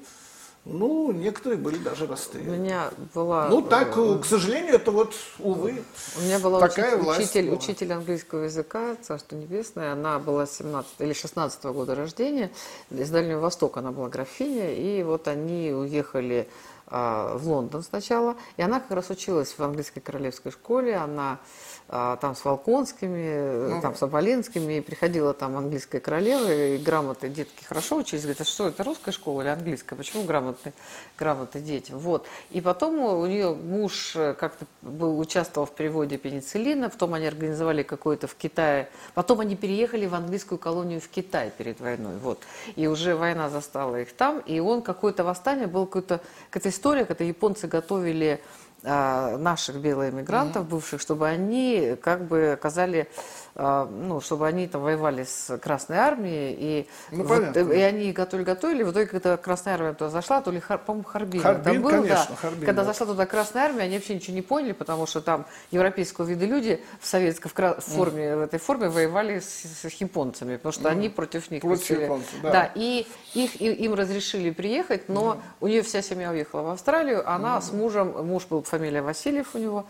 ну, 0.67 1.11
некоторые 1.13 1.59
были 1.59 1.79
даже 1.79 2.05
У 2.05 2.09
расстреляны. 2.09 2.57
меня 2.59 2.91
была... 3.15 3.49
Ну, 3.49 3.63
так, 3.63 3.97
э, 3.97 4.19
к 4.23 4.27
сожалению, 4.27 4.75
это 4.75 4.91
вот, 4.91 5.15
увы, 5.39 5.83
У 6.19 6.21
меня 6.23 6.39
была 6.39 6.61
такая 6.61 6.97
учи- 6.97 7.03
власть 7.03 7.21
учитель, 7.21 7.47
была. 7.47 7.57
учитель 7.57 7.93
английского 7.95 8.43
языка, 8.45 8.97
царство 9.03 9.37
небесное, 9.37 9.93
она 9.93 10.19
была 10.19 10.47
17 10.47 10.93
или 10.99 11.15
16 11.15 11.65
года 11.65 11.95
рождения, 11.95 12.51
из 12.91 13.09
Дальнего 13.09 13.41
Востока 13.41 13.81
она 13.81 13.91
была 13.93 14.11
графиня, 14.11 14.75
и 14.75 15.03
вот 15.03 15.27
они 15.29 15.73
уехали 15.73 16.47
в 16.87 17.41
Лондон 17.45 17.83
сначала, 17.83 18.37
и 18.57 18.63
она 18.63 18.81
как 18.81 18.91
раз 18.91 19.11
училась 19.11 19.55
в 19.57 19.61
английской 19.61 20.01
королевской 20.01 20.53
школе, 20.53 20.97
она 20.97 21.39
а, 21.87 22.17
там 22.17 22.35
с 22.35 22.45
Волконскими, 22.45 23.75
Ну. 23.75 23.83
там 23.83 23.95
с 23.95 24.03
Оболенскими, 24.03 24.79
и 24.79 24.81
приходила 24.81 25.35
там 25.35 25.57
английская 25.57 26.01
королева, 26.01 26.51
и 26.51 26.79
грамоты 26.79 27.29
детки 27.29 27.63
хорошо 27.63 27.97
учились, 27.97 28.23
говорят, 28.23 28.41
а 28.41 28.45
что, 28.45 28.69
это 28.69 28.83
русская 28.85 29.13
школа 29.13 29.43
или 29.43 29.49
английская, 29.49 29.95
почему 29.95 30.23
грамотные, 30.25 30.73
грамоты 31.19 31.61
детям, 31.61 31.99
вот. 31.99 32.27
И 32.51 32.63
потом 32.63 32.99
у 32.99 33.27
нее 33.27 33.55
муж 33.55 34.17
э, 34.17 34.33
как-то 34.33 34.65
был, 34.81 35.19
участвовал 35.19 35.67
в 35.67 35.73
переводе 35.73 36.17
пенициллина, 36.17 36.89
потом 36.89 37.13
они 37.15 37.27
организовали 37.27 37.83
какое-то 37.83 38.29
в 38.29 38.35
Китае, 38.35 38.89
потом 39.13 39.41
они 39.41 39.55
переехали 39.55 40.07
в 40.07 40.15
английскую 40.15 40.59
колонию 40.59 41.03
в 41.03 41.09
Китай 41.09 41.53
перед 41.57 41.81
войной, 41.81 42.17
вот. 42.17 42.41
И 42.77 42.87
уже 42.87 43.15
война 43.15 43.51
застала 43.51 44.01
их 44.01 44.15
там, 44.15 44.39
и 44.41 44.59
он 44.59 44.81
какое-то 44.81 45.23
восстание, 45.23 45.67
был 45.67 45.85
какой-то, 45.85 46.21
какая-то 46.49 46.74
история, 46.75 47.05
когда 47.05 47.25
японцы 47.25 47.67
готовили 47.69 48.41
а, 48.83 49.39
наших 49.39 49.77
белоэмигрантов 49.77 50.69
бывших, 50.69 51.01
чтобы 51.01 51.27
они 51.27 51.97
как 52.03 52.27
бы 52.27 52.53
оказали, 52.53 53.09
ну, 53.57 54.21
чтобы 54.21 54.49
они 54.49 54.67
там 54.67 54.83
воевали 54.83 55.23
с 55.25 55.57
Красной 55.59 55.99
Армией, 55.99 56.57
и, 56.59 56.89
Ну, 57.13 57.23
вот, 57.25 57.39
понятно. 57.39 57.73
и 57.73 57.81
они 57.81 58.13
готовили-готовили, 58.13 58.83
в 58.83 58.91
итоге, 58.91 59.07
когда 59.07 59.37
Красная 59.37 59.75
Армия 59.75 59.93
туда 59.93 60.11
зашла, 60.11 60.41
то 60.41 60.51
ли, 60.51 60.61
по-моему, 60.61 61.05
Харбин, 61.05 61.41
Харбин, 61.41 61.83
был, 61.83 61.91
конечно, 61.91 62.27
да. 62.31 62.37
Харбин, 62.37 62.67
когда 62.67 62.83
да. 62.83 62.93
зашла 62.93 63.07
туда 63.07 63.27
Красная 63.27 63.65
Армия, 63.67 63.83
они 63.83 63.97
вообще 63.97 64.15
ничего 64.17 64.35
не 64.35 64.43
поняли, 64.43 64.73
потому 64.73 65.07
что 65.07 65.21
там 65.21 65.47
европейского 65.71 66.25
вида 66.25 66.47
люди 66.47 66.83
в 67.01 67.07
советской 67.07 67.49
в 67.49 67.55
кра- 67.55 67.75
форме, 67.81 68.35
в 68.37 68.41
этой 68.41 68.59
форме 68.59 68.89
воевали 68.89 69.39
с, 69.39 69.63
с 69.65 69.85
японцами, 70.01 70.57
потому 70.57 70.73
что 70.73 70.89
они 70.89 71.09
против 71.09 71.51
них 71.51 71.61
против 71.63 72.01
японцев, 72.01 72.35
да. 72.43 72.51
да, 72.51 72.71
и 72.75 73.07
их, 73.35 73.61
и- 73.63 73.73
им 73.73 73.95
разрешили 73.95 74.51
приехать, 74.51 75.09
но 75.09 75.41
у 75.61 75.69
нее 75.69 75.83
вся 75.83 76.03
семья 76.03 76.31
уехала 76.31 76.63
в 76.63 76.69
Австралию, 76.71 77.29
она 77.31 77.61
с 77.61 77.73
мужем, 77.73 78.27
муж 78.27 78.47
был 78.47 78.63
фамилия 78.63 79.03
Васильев 79.03 79.55
у 79.55 79.59
него, 79.59 79.87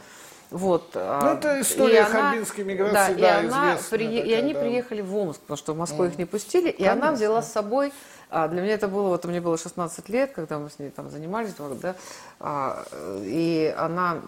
вот. 0.54 0.90
а, 0.94 1.34
это 1.34 1.60
история 1.60 1.94
и 1.94 1.98
она- 1.98 2.08
харбинской 2.30 2.64
миграции, 2.64 2.94
да, 2.94 3.10
и, 3.12 3.20
да, 3.20 3.38
она 3.40 3.74
известная 3.74 3.98
прие- 3.98 4.18
и 4.20 4.22
такая, 4.22 4.38
они 4.38 4.54
да. 4.54 4.60
приехали 4.60 5.00
в 5.02 5.16
Омск, 5.16 5.40
потому 5.40 5.56
что 5.56 5.72
в 5.74 5.76
Москву 5.76 6.04
их 6.04 6.16
не 6.16 6.24
пустили, 6.24 6.70
и 6.70 6.84
она 6.84 6.94
Конечно. 7.08 7.12
взяла 7.16 7.42
с 7.42 7.52
собой, 7.52 7.92
а, 8.30 8.48
для 8.48 8.62
меня 8.62 8.74
это 8.74 8.86
было, 8.88 9.08
вот 9.08 9.24
мне 9.24 9.40
было 9.40 9.58
16 9.58 10.08
лет, 10.08 10.32
когда 10.32 10.58
мы 10.58 10.70
с 10.70 10.78
ней 10.78 10.90
там 10.90 11.10
занимались, 11.10 11.54
вот, 11.58 11.80
да, 11.80 11.96
а, 12.40 12.84
и 13.22 13.74
она 13.76 14.20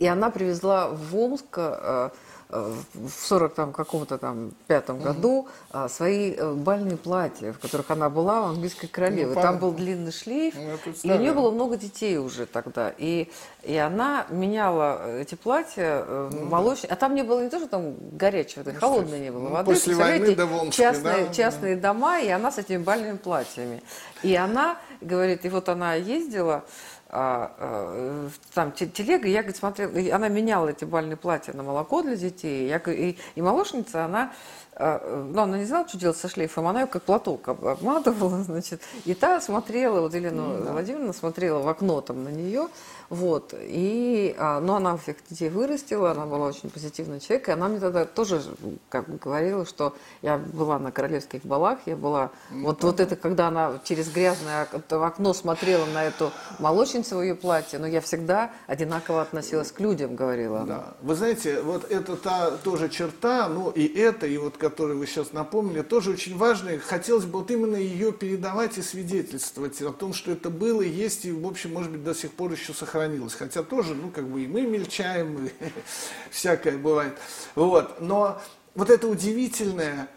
и 0.00 0.06
она 0.06 0.30
привезла 0.30 0.88
в 0.88 1.16
Омск 1.16 1.46
э, 1.56 2.10
в 2.48 3.10
40 3.10 3.54
там 3.54 3.72
каком-то 3.72 4.16
там 4.16 4.52
пятом 4.66 5.00
году 5.00 5.48
а, 5.70 5.88
свои 5.88 6.32
э, 6.32 6.52
бальные 6.54 6.96
платья, 6.96 7.52
в 7.52 7.58
которых 7.58 7.90
она 7.90 8.08
была 8.08 8.42
у 8.42 8.44
английской 8.46 8.86
королевы. 8.86 9.34
Ну, 9.34 9.40
там 9.40 9.58
был 9.58 9.72
длинный 9.72 10.12
шлейф, 10.12 10.54
Ну, 10.54 10.78
и 11.02 11.12
у 11.12 11.18
нее 11.18 11.32
было 11.32 11.50
много 11.50 11.76
детей 11.76 12.16
уже 12.16 12.46
тогда. 12.46 12.92
И, 12.96 13.28
и 13.62 13.76
она 13.76 14.24
меняла 14.30 15.18
эти 15.18 15.34
платья 15.34 16.04
э, 16.06 16.30
молочные. 16.48 16.90
А 16.90 16.96
там 16.96 17.14
не 17.14 17.22
было 17.22 17.42
не 17.42 17.50
то, 17.50 17.58
что 17.58 17.68
там 17.68 17.94
горячего, 18.12 18.64
да, 18.64 18.72
холодной 18.72 19.20
не 19.20 19.30
было 19.30 19.48
Ну, 19.48 19.50
воды. 19.50 19.74
после 19.74 19.94
войны 19.94 20.24
Представляете, 20.26 20.36
да 20.36 20.46
в 20.46 20.62
Омске, 20.62 20.82
частные, 20.82 21.26
да? 21.26 21.34
частные 21.34 21.76
дома, 21.76 22.20
и 22.20 22.28
она 22.28 22.50
с 22.50 22.56
этими 22.56 22.78
бальными 22.78 23.18
платьями. 23.18 23.82
И 24.22 24.34
она 24.34 24.78
говорит, 25.02 25.44
и 25.44 25.48
вот 25.50 25.68
она 25.68 25.94
ездила, 25.94 26.64
там 27.10 28.72
те- 28.72 28.86
телега, 28.86 29.28
я 29.28 29.40
говорит, 29.40 29.56
смотрела, 29.56 29.92
она 30.14 30.28
меняла 30.28 30.68
эти 30.68 30.84
бальные 30.84 31.16
платья 31.16 31.54
на 31.54 31.62
молоко 31.62 32.02
для 32.02 32.16
детей. 32.16 32.68
Я, 32.68 32.76
и, 32.78 33.16
и 33.34 33.42
молочница, 33.42 34.04
она, 34.04 34.32
а, 34.78 35.28
ну, 35.34 35.42
она 35.42 35.58
не 35.58 35.64
знала, 35.64 35.88
что 35.88 35.98
делать 35.98 36.16
со 36.16 36.28
шлейфом, 36.28 36.66
она 36.68 36.82
ее 36.82 36.86
как 36.86 37.02
платок 37.02 37.48
об- 37.48 37.66
обматывала, 37.66 38.42
значит, 38.44 38.80
и 39.04 39.14
та 39.14 39.40
смотрела, 39.40 40.00
вот 40.00 40.14
Елена 40.14 40.72
Владимировна 40.72 41.12
смотрела 41.12 41.58
в 41.60 41.68
окно 41.68 42.00
там 42.00 42.22
на 42.22 42.28
нее, 42.28 42.68
вот, 43.10 43.54
и, 43.56 44.36
а, 44.38 44.60
ну, 44.60 44.74
она 44.74 44.96
всех 44.98 45.16
детей 45.28 45.48
вырастила, 45.48 46.10
она 46.10 46.26
была 46.26 46.48
очень 46.48 46.70
позитивный 46.70 47.20
человек, 47.20 47.48
и 47.48 47.52
она 47.52 47.68
мне 47.68 47.80
тогда 47.80 48.04
тоже 48.04 48.42
как 48.90 49.08
бы 49.08 49.16
говорила, 49.16 49.64
что 49.64 49.96
я 50.22 50.36
была 50.36 50.78
на 50.78 50.92
королевских 50.92 51.42
балах, 51.42 51.78
я 51.86 51.96
была, 51.96 52.30
вот, 52.50 52.84
вот 52.84 53.00
это, 53.00 53.16
когда 53.16 53.48
она 53.48 53.80
через 53.84 54.12
грязное 54.12 54.68
окно 54.90 55.32
смотрела 55.32 55.86
на 55.86 56.04
эту 56.04 56.30
молочницу 56.58 57.16
в 57.16 57.22
ее 57.22 57.34
платье, 57.34 57.78
но 57.78 57.86
я 57.86 58.00
всегда 58.00 58.50
одинаково 58.66 59.22
относилась 59.22 59.72
к 59.72 59.80
людям, 59.80 60.14
говорила 60.14 60.60
она. 60.60 60.76
Да. 60.76 60.94
Вы 61.00 61.14
знаете, 61.14 61.62
вот 61.62 61.90
это 61.90 62.14
та 62.16 62.50
тоже 62.50 62.88
черта, 62.90 63.48
ну 63.48 63.70
и 63.70 63.86
это, 63.86 64.26
и 64.26 64.36
вот 64.36 64.56
которую 64.68 64.98
вы 64.98 65.06
сейчас 65.06 65.32
напомнили, 65.32 65.80
тоже 65.80 66.10
очень 66.10 66.36
важная. 66.36 66.78
Хотелось 66.78 67.24
бы 67.24 67.38
вот 67.38 67.50
именно 67.50 67.76
ее 67.76 68.12
передавать 68.12 68.76
и 68.76 68.82
свидетельствовать 68.82 69.80
о 69.80 69.92
том, 69.92 70.12
что 70.12 70.30
это 70.30 70.50
было, 70.50 70.82
есть 70.82 71.24
и, 71.24 71.32
в 71.32 71.46
общем, 71.46 71.72
может 71.72 71.90
быть, 71.90 72.04
до 72.04 72.14
сих 72.14 72.32
пор 72.32 72.52
еще 72.52 72.74
сохранилось. 72.74 73.32
Хотя 73.32 73.62
тоже, 73.62 73.94
ну, 73.94 74.10
как 74.10 74.28
бы 74.28 74.44
и 74.44 74.46
мы 74.46 74.62
мельчаем, 74.62 75.46
и 75.46 75.50
всякое 76.30 76.76
бывает. 76.76 77.16
Вот. 77.54 77.98
Но 78.00 78.42
вот 78.74 78.90
эта 78.90 79.08
удивительная 79.08 80.08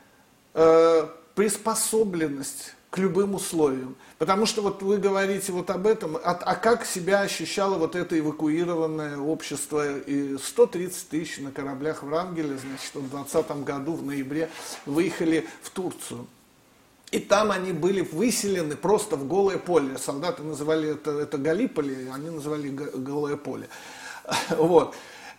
э, 0.53 1.07
приспособленность 1.33 2.75
к 2.89 2.97
любым 2.97 3.35
условиям. 3.35 3.95
Потому 4.21 4.45
что 4.45 4.61
вот 4.61 4.83
вы 4.83 4.99
говорите 4.99 5.51
вот 5.51 5.71
об 5.71 5.87
этом, 5.87 6.15
а, 6.15 6.33
а 6.33 6.53
как 6.53 6.85
себя 6.85 7.21
ощущало 7.21 7.79
вот 7.79 7.95
это 7.95 8.19
эвакуированное 8.19 9.17
общество, 9.17 9.97
и 9.97 10.37
130 10.37 11.09
тысяч 11.09 11.39
на 11.39 11.51
кораблях 11.51 12.03
в 12.03 12.09
Рангеле, 12.09 12.49
значит, 12.49 12.93
в 12.93 13.09
2020 13.09 13.63
году, 13.63 13.93
в 13.93 14.05
ноябре, 14.05 14.51
выехали 14.85 15.47
в 15.63 15.71
Турцию. 15.71 16.27
И 17.09 17.17
там 17.17 17.49
они 17.49 17.71
были 17.71 18.01
выселены 18.01 18.75
просто 18.75 19.15
в 19.15 19.27
голое 19.27 19.57
поле. 19.57 19.97
Солдаты 19.97 20.43
называли 20.43 20.91
это, 20.91 21.17
это 21.17 21.39
Галиполи, 21.39 22.07
они 22.13 22.29
называли 22.29 22.69
голое 22.69 23.37
поле. 23.37 23.69
Вот. 24.49 24.93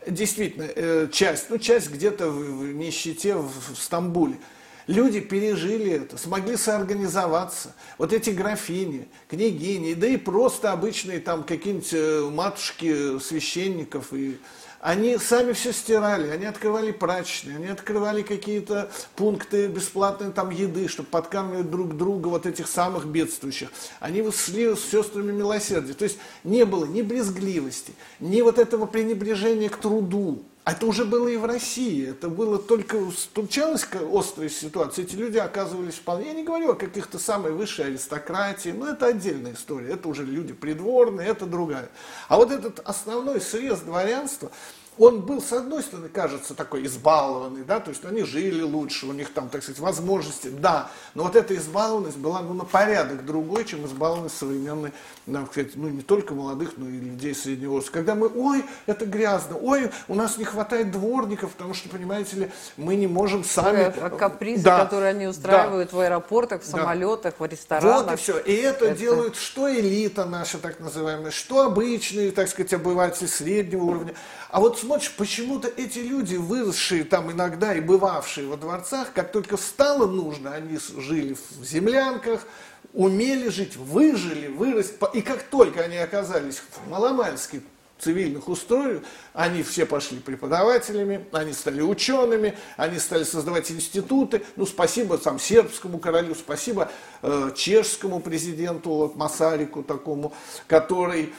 действительно, 0.08 0.64
э, 0.64 1.08
часть, 1.12 1.50
ну, 1.50 1.58
часть 1.58 1.88
где-то 1.88 2.30
в 2.30 2.72
нищете 2.72 3.36
в 3.36 3.76
Стамбуле. 3.76 4.40
Люди 4.86 5.20
пережили 5.20 5.92
это, 5.92 6.16
смогли 6.16 6.56
соорганизоваться. 6.56 7.74
Вот 7.98 8.12
эти 8.12 8.30
графини, 8.30 9.08
княгини, 9.28 9.94
да 9.94 10.06
и 10.06 10.16
просто 10.16 10.72
обычные 10.72 11.20
там 11.20 11.44
какие-нибудь 11.44 11.92
э, 11.92 12.30
матушки 12.30 13.18
священников 13.18 14.12
и 14.12 14.38
они 14.82 15.16
сами 15.16 15.52
все 15.52 15.72
стирали, 15.72 16.28
они 16.28 16.44
открывали 16.44 16.90
прачечные, 16.90 17.54
они 17.54 17.68
открывали 17.68 18.22
какие-то 18.22 18.90
пункты 19.14 19.68
бесплатной 19.68 20.32
там 20.32 20.50
еды, 20.50 20.88
чтобы 20.88 21.08
подкармливать 21.08 21.70
друг 21.70 21.96
друга 21.96 22.26
вот 22.26 22.46
этих 22.46 22.66
самых 22.66 23.06
бедствующих. 23.06 23.70
Они 24.00 24.28
шли 24.32 24.74
с 24.74 24.80
сестрами 24.80 25.30
милосердия. 25.30 25.94
То 25.94 26.02
есть 26.02 26.18
не 26.42 26.64
было 26.64 26.84
ни 26.84 27.00
брезгливости, 27.02 27.92
ни 28.18 28.42
вот 28.42 28.58
этого 28.58 28.86
пренебрежения 28.86 29.68
к 29.68 29.76
труду. 29.76 30.42
Это 30.64 30.86
уже 30.86 31.04
было 31.04 31.26
и 31.26 31.36
в 31.36 31.44
России. 31.44 32.08
Это 32.08 32.28
было 32.28 32.56
только 32.56 32.96
случалась 33.32 33.84
острая 34.12 34.48
ситуация. 34.48 35.04
Эти 35.04 35.16
люди 35.16 35.38
оказывались 35.38 35.94
вполне... 35.94 36.28
Я 36.28 36.34
не 36.34 36.44
говорю 36.44 36.70
о 36.70 36.74
каких-то 36.74 37.18
самой 37.18 37.50
высшей 37.50 37.86
аристократии, 37.86 38.68
но 38.68 38.90
это 38.90 39.06
отдельная 39.06 39.54
история. 39.54 39.94
Это 39.94 40.08
уже 40.08 40.24
люди 40.24 40.52
придворные, 40.52 41.26
это 41.26 41.46
другая. 41.46 41.88
А 42.28 42.36
вот 42.36 42.52
этот 42.52 42.78
основной 42.80 43.40
срез 43.40 43.80
дворянства, 43.80 44.52
он 44.98 45.22
был, 45.22 45.40
с 45.40 45.52
одной 45.52 45.82
стороны, 45.82 46.08
кажется, 46.08 46.54
такой 46.54 46.84
избалованный, 46.86 47.64
да, 47.64 47.80
то 47.80 47.90
есть 47.90 48.04
они 48.04 48.24
жили 48.24 48.62
лучше, 48.62 49.06
у 49.06 49.12
них 49.12 49.32
там, 49.32 49.48
так 49.48 49.62
сказать, 49.62 49.80
возможности, 49.80 50.48
да, 50.48 50.90
но 51.14 51.24
вот 51.24 51.34
эта 51.34 51.56
избалованность 51.56 52.18
была, 52.18 52.40
ну, 52.40 52.52
на 52.52 52.64
порядок 52.64 53.24
другой, 53.24 53.64
чем 53.64 53.86
избалованность 53.86 54.36
современной, 54.36 54.92
так 55.26 55.50
сказать, 55.50 55.72
ну, 55.76 55.88
не 55.88 56.02
только 56.02 56.34
молодых, 56.34 56.74
но 56.76 56.88
и 56.88 56.98
людей 56.98 57.34
среднего 57.34 57.72
возраста. 57.72 57.92
Когда 57.92 58.14
мы, 58.14 58.28
ой, 58.28 58.64
это 58.86 59.06
грязно, 59.06 59.56
ой, 59.56 59.90
у 60.08 60.14
нас 60.14 60.36
не 60.36 60.44
хватает 60.44 60.90
дворников, 60.90 61.52
потому 61.52 61.74
что, 61.74 61.88
понимаете 61.88 62.36
ли, 62.36 62.50
мы 62.76 62.96
не 62.96 63.06
можем 63.06 63.44
сами... 63.44 63.84
А 63.84 64.10
капризы, 64.10 64.64
да, 64.64 64.84
которые 64.84 65.10
они 65.10 65.26
устраивают 65.26 65.90
да, 65.90 65.96
в 65.96 66.00
аэропортах, 66.00 66.62
в 66.62 66.66
самолетах, 66.66 67.34
да. 67.38 67.46
в 67.46 67.50
ресторанах. 67.50 68.10
Вот 68.10 68.12
и 68.12 68.16
все. 68.16 68.38
И 68.38 68.52
это, 68.54 68.86
это 68.86 68.98
делают 68.98 69.36
что 69.36 69.72
элита 69.72 70.24
наша, 70.24 70.58
так 70.58 70.80
называемая, 70.80 71.30
что 71.30 71.62
обычные, 71.62 72.30
так 72.30 72.48
сказать, 72.48 72.72
обыватели 72.74 73.26
среднего 73.26 73.84
уровня. 73.84 74.14
А 74.50 74.60
вот 74.60 74.81
смотришь, 74.82 75.12
почему-то 75.12 75.68
эти 75.68 76.00
люди, 76.00 76.34
выросшие 76.34 77.04
там 77.04 77.30
иногда 77.30 77.74
и 77.74 77.80
бывавшие 77.80 78.48
во 78.48 78.56
дворцах, 78.56 79.12
как 79.12 79.30
только 79.30 79.56
стало 79.56 80.06
нужно, 80.06 80.54
они 80.54 80.78
жили 80.98 81.34
в 81.34 81.64
землянках, 81.64 82.46
умели 82.92 83.48
жить, 83.48 83.76
выжили, 83.76 84.48
выросли. 84.48 84.94
И 85.14 85.22
как 85.22 85.44
только 85.44 85.82
они 85.82 85.96
оказались 85.96 86.56
в 86.58 86.90
маломальских 86.90 87.60
цивильных 88.00 88.48
условиях, 88.48 89.02
они 89.32 89.62
все 89.62 89.86
пошли 89.86 90.18
преподавателями, 90.18 91.24
они 91.30 91.52
стали 91.52 91.80
учеными, 91.80 92.58
они 92.76 92.98
стали 92.98 93.22
создавать 93.22 93.70
институты. 93.70 94.42
Ну, 94.56 94.66
спасибо 94.66 95.16
там 95.16 95.38
сербскому 95.38 96.00
королю, 96.00 96.34
спасибо 96.34 96.90
э, 97.22 97.52
чешскому 97.54 98.18
президенту 98.18 98.90
вот, 98.90 99.14
Масарику 99.14 99.84
такому, 99.84 100.34
который 100.66 101.32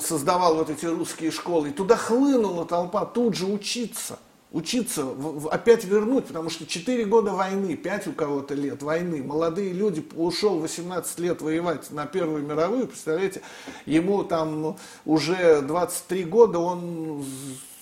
создавал 0.00 0.56
вот 0.56 0.70
эти 0.70 0.86
русские 0.86 1.30
школы, 1.30 1.70
и 1.70 1.72
туда 1.72 1.96
хлынула 1.96 2.66
толпа 2.66 3.04
тут 3.06 3.34
же 3.34 3.46
учиться, 3.46 4.18
учиться, 4.52 5.04
в, 5.04 5.40
в, 5.40 5.48
опять 5.48 5.84
вернуть, 5.84 6.26
потому 6.26 6.50
что 6.50 6.66
4 6.66 7.04
года 7.06 7.32
войны, 7.32 7.74
5 7.76 8.08
у 8.08 8.12
кого-то 8.12 8.54
лет 8.54 8.82
войны, 8.82 9.22
молодые 9.22 9.72
люди, 9.72 10.06
ушел 10.14 10.60
18 10.60 11.18
лет 11.18 11.40
воевать 11.40 11.90
на 11.90 12.06
Первую 12.06 12.44
мировую, 12.44 12.88
представляете, 12.88 13.40
ему 13.86 14.22
там 14.22 14.76
уже 15.06 15.62
23 15.62 16.24
года, 16.24 16.58
он, 16.58 17.24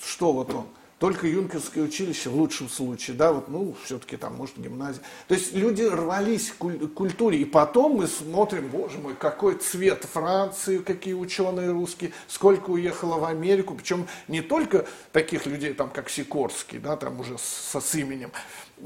что 0.04 0.32
вот 0.32 0.54
он, 0.54 0.66
только 1.02 1.26
юнкерское 1.26 1.82
училище 1.82 2.30
в 2.30 2.36
лучшем 2.36 2.68
случае, 2.68 3.16
да, 3.16 3.32
вот, 3.32 3.48
ну, 3.48 3.74
все-таки 3.82 4.16
там, 4.16 4.36
может, 4.36 4.56
гимназия. 4.56 5.02
То 5.26 5.34
есть 5.34 5.52
люди 5.52 5.82
рвались 5.82 6.52
к 6.56 6.88
культуре, 6.94 7.38
и 7.38 7.44
потом 7.44 7.96
мы 7.96 8.06
смотрим, 8.06 8.68
боже 8.68 8.98
мой, 8.98 9.16
какой 9.16 9.56
цвет 9.56 10.04
Франции, 10.04 10.78
какие 10.78 11.14
ученые 11.14 11.72
русские, 11.72 12.12
сколько 12.28 12.70
уехало 12.70 13.18
в 13.18 13.24
Америку, 13.24 13.74
причем 13.74 14.06
не 14.28 14.42
только 14.42 14.86
таких 15.10 15.44
людей, 15.46 15.74
там, 15.74 15.90
как 15.90 16.08
Сикорский, 16.08 16.78
да, 16.78 16.96
там 16.96 17.18
уже 17.18 17.36
со, 17.36 17.80
с 17.80 17.94
именем, 17.96 18.30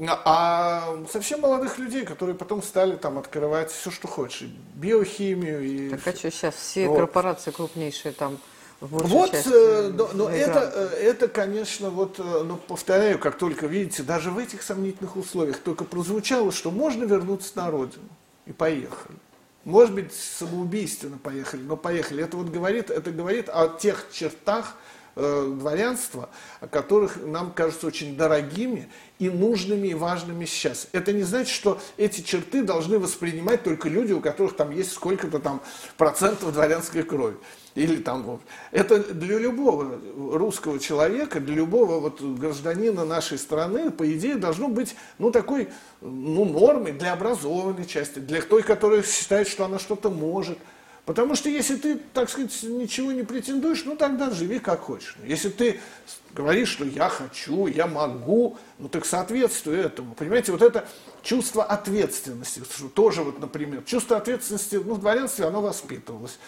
а 0.09 0.97
совсем 1.11 1.41
молодых 1.41 1.77
людей, 1.77 2.03
которые 2.03 2.35
потом 2.35 2.63
стали 2.63 2.95
там 2.95 3.19
открывать 3.19 3.69
все, 3.69 3.91
что 3.91 4.07
хочешь, 4.07 4.41
и 4.41 4.49
биохимию. 4.73 5.63
И... 5.63 5.89
Так 5.91 6.07
а 6.07 6.17
что 6.17 6.31
сейчас 6.31 6.55
все 6.55 6.87
вот. 6.87 6.97
корпорации 6.97 7.51
крупнейшие 7.51 8.11
там 8.11 8.39
вот, 8.79 9.31
часть, 9.31 9.47
э, 9.47 9.91
но, 9.93 10.09
но 10.13 10.29
это, 10.29 10.71
э, 10.73 11.09
это, 11.09 11.27
конечно, 11.27 11.89
вот, 11.89 12.19
э, 12.19 12.43
ну, 12.43 12.57
повторяю, 12.57 13.17
как 13.17 13.37
только, 13.37 13.65
видите, 13.65 14.03
даже 14.03 14.29
в 14.29 14.37
этих 14.37 14.61
сомнительных 14.61 15.15
условиях 15.15 15.57
только 15.57 15.83
прозвучало, 15.83 16.51
что 16.51 16.69
можно 16.69 17.03
вернуться 17.03 17.51
на 17.55 17.71
родину. 17.71 18.07
И 18.45 18.53
поехали. 18.53 19.17
Может 19.65 19.95
быть, 19.95 20.13
самоубийственно 20.13 21.17
поехали, 21.17 21.61
но 21.61 21.75
поехали. 21.75 22.23
Это 22.23 22.37
вот 22.37 22.49
говорит, 22.49 22.89
это 22.91 23.11
говорит 23.11 23.49
о 23.49 23.67
тех 23.67 24.05
чертах 24.11 24.75
э, 25.17 25.53
дворянства, 25.59 26.29
которых 26.71 27.17
нам 27.23 27.51
кажутся 27.51 27.87
очень 27.87 28.15
дорогими 28.15 28.89
и 29.19 29.29
нужными 29.29 29.89
и 29.89 29.93
важными 29.93 30.45
сейчас. 30.45 30.87
Это 30.91 31.11
не 31.11 31.23
значит, 31.23 31.53
что 31.53 31.79
эти 31.97 32.21
черты 32.21 32.63
должны 32.63 32.99
воспринимать 32.99 33.63
только 33.63 33.89
люди, 33.89 34.13
у 34.13 34.21
которых 34.21 34.55
там 34.55 34.71
есть 34.71 34.93
сколько-то 34.93 35.39
там 35.39 35.61
процентов 35.97 36.53
дворянской 36.53 37.03
крови 37.03 37.37
или 37.77 37.97
там, 37.97 38.39
это 38.71 39.13
для 39.13 39.37
любого 39.37 39.99
русского 40.15 40.79
человека, 40.79 41.39
для 41.39 41.55
любого 41.55 41.99
вот 41.99 42.19
гражданина 42.21 43.05
нашей 43.05 43.37
страны, 43.37 43.91
по 43.91 44.11
идее, 44.11 44.35
должно 44.35 44.67
быть, 44.67 44.95
ну, 45.19 45.29
такой, 45.29 45.69
ну, 46.01 46.43
нормой 46.45 46.93
для 46.93 47.13
образованной 47.13 47.85
части, 47.85 48.17
для 48.17 48.41
той, 48.41 48.63
которая 48.63 49.03
считает, 49.03 49.47
что 49.47 49.63
она 49.65 49.77
что-то 49.77 50.09
может. 50.09 50.57
Потому 51.07 51.35
что 51.35 51.47
если 51.47 51.77
ты, 51.77 51.95
так 52.13 52.29
сказать, 52.29 52.51
ничего 52.63 53.13
не 53.13 53.23
претендуешь, 53.23 53.85
ну, 53.85 53.95
тогда 53.95 54.29
живи 54.29 54.59
как 54.59 54.81
хочешь. 54.81 55.15
Если 55.23 55.47
ты 55.47 55.79
говоришь, 56.33 56.67
что 56.67 56.83
я 56.83 57.07
хочу, 57.07 57.67
я 57.67 57.87
могу, 57.87 58.57
ну, 58.77 58.89
так 58.89 59.05
соответствуй 59.05 59.77
этому. 59.77 60.15
Понимаете, 60.15 60.51
вот 60.51 60.61
это 60.61 60.85
чувство 61.23 61.63
ответственности, 61.63 62.61
тоже 62.93 63.23
вот, 63.23 63.39
например, 63.39 63.83
чувство 63.85 64.17
ответственности, 64.17 64.75
ну, 64.75 64.95
в 64.95 64.99
дворянстве 64.99 65.45
оно 65.45 65.61
воспитывалось. 65.61 66.39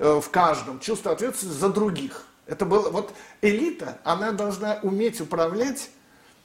Э, 0.00 0.20
в 0.20 0.28
каждом 0.28 0.80
чувство 0.80 1.12
ответственности 1.12 1.60
за 1.60 1.68
других. 1.68 2.26
Это 2.46 2.66
было, 2.66 2.90
вот 2.90 3.12
элита, 3.42 4.00
она 4.02 4.32
должна 4.32 4.80
уметь 4.82 5.20
управлять, 5.20 5.88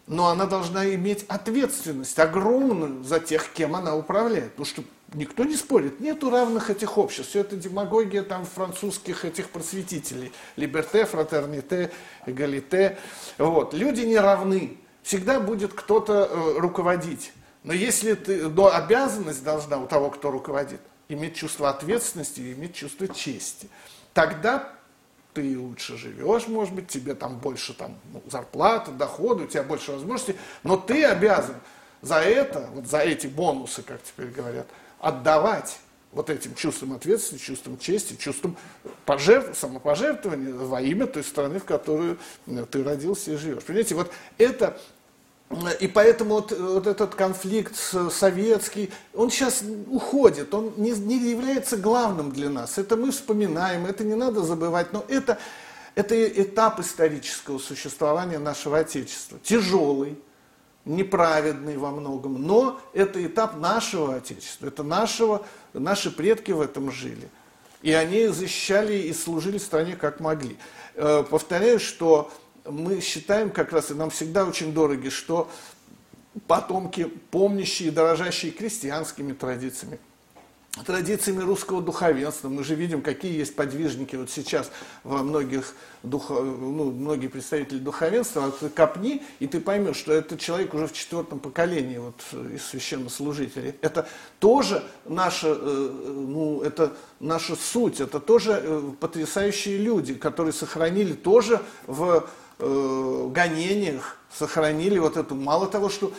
но 0.06 0.28
она 0.28 0.46
должна 0.46 0.94
иметь 0.94 1.26
ответственность 1.30 2.20
огромную 2.20 3.04
за 3.04 3.20
тех, 3.20 3.50
кем 3.54 3.76
она 3.76 3.96
управляет. 3.96 4.52
Потому 4.52 4.66
что 4.68 4.84
никто 5.16 5.44
не 5.44 5.56
спорит, 5.56 6.00
нету 6.00 6.30
равных 6.30 6.70
этих 6.70 6.98
обществ. 6.98 7.30
Все 7.30 7.42
это 7.42 7.56
демагогия 7.56 8.22
там 8.22 8.46
французских 8.46 9.26
этих 9.26 9.50
просветителей. 9.50 10.32
Либерте, 10.56 11.06
фратерните, 11.06 11.92
эгалите. 12.26 12.98
Вот. 13.38 13.74
Люди 13.74 14.02
не 14.02 14.18
равны. 14.18 14.78
Всегда 15.02 15.40
будет 15.40 15.74
кто-то 15.74 16.30
э, 16.30 16.60
руководить. 16.60 17.32
Но 17.64 17.74
если 17.74 18.14
ты, 18.14 18.48
но 18.48 18.74
обязанность 18.74 19.44
должна 19.44 19.78
у 19.78 19.88
того, 19.88 20.10
кто 20.10 20.32
руководит, 20.32 20.82
иметь 21.10 21.36
чувство 21.36 21.70
ответственности 21.70 22.42
и 22.42 22.54
иметь 22.54 22.76
чувство 22.76 23.08
чести. 23.08 23.70
Тогда 24.14 24.72
ты 25.34 25.60
лучше 25.60 25.98
живешь, 25.98 26.48
может 26.48 26.74
быть, 26.74 26.88
тебе 26.88 27.14
там 27.14 27.38
больше 27.38 27.74
там, 27.74 27.98
ну, 28.14 28.24
зарплаты, 28.28 28.92
доходы, 28.92 29.44
у 29.44 29.48
тебя 29.48 29.64
больше 29.64 29.92
возможностей, 29.92 30.36
но 30.64 30.78
ты 30.78 31.04
обязан 31.04 31.56
за 32.02 32.16
это, 32.20 32.70
вот 32.74 32.88
за 32.88 33.00
эти 33.00 33.28
бонусы, 33.28 33.82
как 33.84 34.02
теперь 34.02 34.28
говорят, 34.28 34.68
отдавать 35.06 35.78
вот 36.12 36.32
этим 36.32 36.56
чувством 36.56 36.94
ответственности, 36.94 37.46
чувством 37.46 37.78
чести, 37.78 38.16
чувством 38.16 38.58
пожертв, 39.06 39.56
самопожертвования 39.60 40.52
во 40.52 40.82
имя 40.82 41.06
той 41.06 41.24
страны, 41.24 41.60
в 41.60 41.66
которую 41.66 42.18
э, 42.48 42.66
ты 42.72 42.84
родился 42.84 43.34
и 43.34 43.36
живешь. 43.36 43.64
Понимаете, 43.64 43.94
вот 43.94 44.12
это 44.40 44.80
и 45.80 45.88
поэтому 45.88 46.36
вот, 46.36 46.52
вот 46.52 46.88
этот 46.88 47.14
конфликт 47.14 47.76
советский, 48.12 48.90
он 49.14 49.30
сейчас 49.30 49.62
уходит, 49.92 50.52
он 50.56 50.74
не, 50.78 50.90
не 50.92 51.30
является 51.30 51.78
главным 51.78 52.32
для 52.32 52.50
нас. 52.50 52.80
Это 52.80 52.96
мы 52.96 53.12
вспоминаем, 53.12 53.86
это 53.86 54.04
не 54.04 54.16
надо 54.16 54.42
забывать, 54.42 54.92
но 54.92 55.06
это, 55.08 55.38
это 55.94 56.28
этап 56.28 56.80
исторического 56.80 57.60
существования 57.60 58.40
нашего 58.40 58.80
Отечества. 58.80 59.38
Тяжелый, 59.44 60.18
неправедный 60.86 61.78
во 61.78 61.92
многом, 61.92 62.42
но 62.42 62.80
это 62.94 63.26
этап 63.26 63.58
нашего 63.58 64.16
Отечества, 64.16 64.68
это 64.68 64.84
нашего, 64.84 65.46
наши 65.74 66.12
предки 66.12 66.52
в 66.52 66.62
этом 66.62 66.92
жили. 66.92 67.30
И 67.82 67.92
они 67.92 68.28
защищали 68.28 68.96
и 68.96 69.14
служили 69.14 69.58
стране 69.58 69.96
как 69.96 70.20
могли. 70.20 70.58
Э, 70.96 71.24
повторяю, 71.30 71.80
что 71.80 72.32
мы 72.66 73.02
считаем 73.02 73.50
как 73.50 73.72
раз, 73.72 73.92
и 73.92 73.94
нам 73.94 74.10
всегда 74.10 74.46
очень 74.46 74.74
дороги, 74.74 75.10
что 75.10 75.50
потомки, 76.48 77.06
помнящие, 77.32 77.92
дорожащие 77.92 78.52
крестьянскими 78.52 79.34
традициями, 79.34 80.00
традициями 80.84 81.42
русского 81.42 81.82
духовенства. 81.82 82.50
Мы 82.50 82.64
же 82.64 82.76
видим, 82.76 83.02
какие 83.02 83.38
есть 83.38 83.56
подвижники 83.56 84.16
вот 84.16 84.30
сейчас 84.30 84.72
во 85.04 85.24
многих 85.24 85.74
духо, 86.04 86.34
ну, 86.34 86.92
многие 86.92 87.28
представители 87.28 87.80
духовенства. 87.80 88.46
А 88.46 88.52
ты 88.52 88.70
копни, 88.70 89.24
и 89.40 89.48
ты 89.48 89.62
поймешь, 89.62 89.96
что 89.96 90.14
этот 90.14 90.40
человек 90.40 90.74
уже 90.74 90.88
в 90.88 90.94
четвертом 90.94 91.40
поколении 91.40 91.98
вот, 91.98 92.22
из 92.54 92.66
священнослужителей. 92.66 93.76
Это 93.82 94.08
тоже 94.40 94.84
наша, 95.06 95.56
э, 95.58 96.14
ну, 96.14 96.62
это 96.62 96.94
наша 97.20 97.56
суть, 97.56 98.02
это 98.02 98.20
тоже 98.20 98.60
э, 98.62 98.92
потрясающие 99.00 99.78
люди, 99.78 100.14
которые 100.14 100.54
сохранили 100.54 101.14
тоже 101.14 101.62
в 101.88 102.28
э, 102.60 103.30
гонениях, 103.32 104.18
сохранили 104.34 105.00
вот 105.00 105.16
эту, 105.16 105.36
мало 105.36 105.68
того, 105.68 105.90
что 105.90 106.12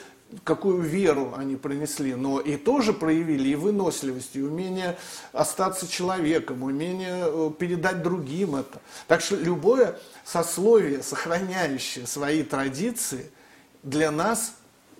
какую 0.44 0.80
веру 0.80 1.34
они 1.36 1.56
принесли, 1.56 2.14
но 2.14 2.40
и 2.40 2.56
тоже 2.56 2.92
проявили 2.92 3.48
и 3.50 3.54
выносливость, 3.54 4.36
и 4.36 4.42
умение 4.42 4.98
остаться 5.32 5.86
человеком, 5.88 6.62
умение 6.62 7.24
э, 7.26 7.50
передать 7.58 8.02
другим 8.02 8.56
это. 8.56 8.80
Так 9.06 9.20
что 9.20 9.36
любое 9.36 9.98
сословие, 10.24 11.02
сохраняющее 11.02 12.06
свои 12.06 12.42
традиции, 12.42 13.30
для 13.82 14.10
нас 14.10 14.54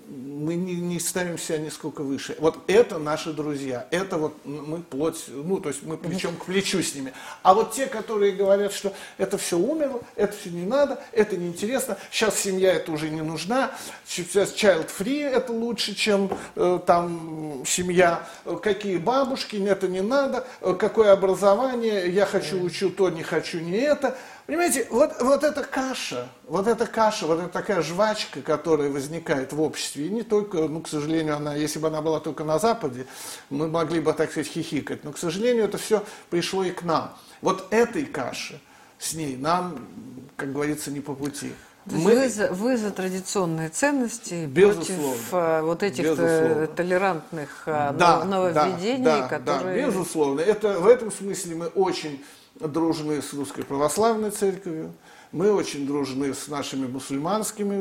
мы 0.09 0.55
не, 0.55 0.75
не 0.75 1.01
ставим 1.01 1.39
себя 1.39 1.59
нисколько 1.59 2.03
выше. 2.03 2.37
Вот 2.39 2.59
это 2.69 2.99
наши 2.99 3.33
друзья, 3.33 3.87
это 3.91 4.17
вот 4.17 4.35
мы 4.45 4.83
плоть, 4.83 5.25
ну, 5.29 5.59
то 5.59 5.69
есть 5.69 5.83
мы 5.83 5.97
плечом 5.97 6.37
к 6.37 6.45
плечу 6.45 6.81
с 6.83 6.95
ними. 6.95 7.13
А 7.43 7.55
вот 7.55 7.73
те, 7.73 7.87
которые 7.87 8.33
говорят, 8.33 8.73
что 8.73 8.93
это 9.19 9.39
все 9.39 9.59
умерло, 9.59 10.01
это 10.15 10.37
все 10.37 10.51
не 10.51 10.65
надо, 10.65 11.03
это 11.13 11.37
неинтересно, 11.37 11.97
сейчас 12.11 12.39
семья 12.39 12.73
это 12.75 12.93
уже 12.93 13.11
не 13.11 13.23
нужна, 13.23 13.73
сейчас 14.07 14.53
child 14.53 14.89
free 14.97 15.25
это 15.25 15.53
лучше, 15.53 15.95
чем 15.95 16.31
э, 16.55 16.79
там 16.87 17.63
семья, 17.67 18.29
какие 18.63 18.99
бабушки, 18.99 19.57
это 19.57 19.89
не 19.89 20.03
надо, 20.03 20.47
какое 20.79 21.13
образование, 21.13 22.09
я 22.11 22.27
хочу, 22.27 22.63
учу 22.63 22.91
то, 22.91 23.11
не 23.11 23.23
хочу, 23.23 23.59
не 23.59 23.79
это– 23.79 24.17
Понимаете, 24.47 24.87
вот, 24.91 25.11
вот 25.21 25.43
эта 25.43 25.65
каша, 25.65 26.29
вот 26.47 26.69
эта 26.69 26.87
каша, 26.87 27.27
вот 27.27 27.41
эта 27.41 27.49
такая 27.49 27.83
жвачка, 27.83 28.43
которая 28.43 28.91
возникает 28.91 29.53
в 29.53 29.61
обществе, 29.61 30.07
и 30.07 30.09
не 30.09 30.23
только, 30.23 30.69
ну, 30.69 30.81
к 30.83 30.89
сожалению, 30.89 31.35
она, 31.35 31.57
если 31.57 31.81
бы 31.81 31.89
она 31.89 32.01
была 32.01 32.21
только 32.21 32.45
на 32.45 32.61
Западе, 32.61 33.07
мы 33.51 33.67
могли 33.67 33.99
бы, 33.99 34.13
так 34.13 34.31
сказать, 34.31 34.47
хихикать, 34.47 35.03
но, 35.03 35.11
к 35.11 35.19
сожалению, 35.19 35.65
это 35.65 35.79
все 35.79 36.05
пришло 36.31 36.63
и 36.63 36.71
к 36.71 36.85
нам. 36.85 37.17
Вот 37.43 37.67
этой 37.71 38.05
каши 38.05 38.61
с 38.99 39.15
ней 39.15 39.37
нам, 39.37 39.85
как 40.37 40.53
говорится, 40.53 40.93
не 40.93 41.01
по 41.01 41.15
пути. 41.15 41.53
Мы... 41.87 42.15
Вы, 42.15 42.29
за, 42.29 42.53
вы 42.53 42.77
за 42.77 42.91
традиционные 42.93 43.69
ценности 43.69 44.47
Безусловно. 44.47 45.05
против 45.05 45.29
а, 45.33 45.63
вот 45.63 45.83
этих 45.83 46.05
э, 46.05 46.11
Безусловно. 46.11 46.67
толерантных 46.69 47.63
а, 47.67 47.93
да, 47.93 48.25
нововведений, 48.25 49.05
да, 49.05 49.29
которые... 49.29 49.87
Да, 49.87 49.91
безусловно. 49.91 50.41
Это, 50.41 50.81
в 50.81 50.87
этом 50.87 51.13
смысле 51.13 51.55
мы 51.55 51.67
очень 51.67 52.25
дружны 52.61 53.23
с 53.23 53.33
Русской 53.33 53.65
Православной 53.65 54.31
Церковью, 54.31 54.93
мы 55.33 55.53
очень 55.53 55.87
дружны 55.87 56.33
с 56.33 56.49
нашими 56.49 56.87
мусульманскими, 56.87 57.75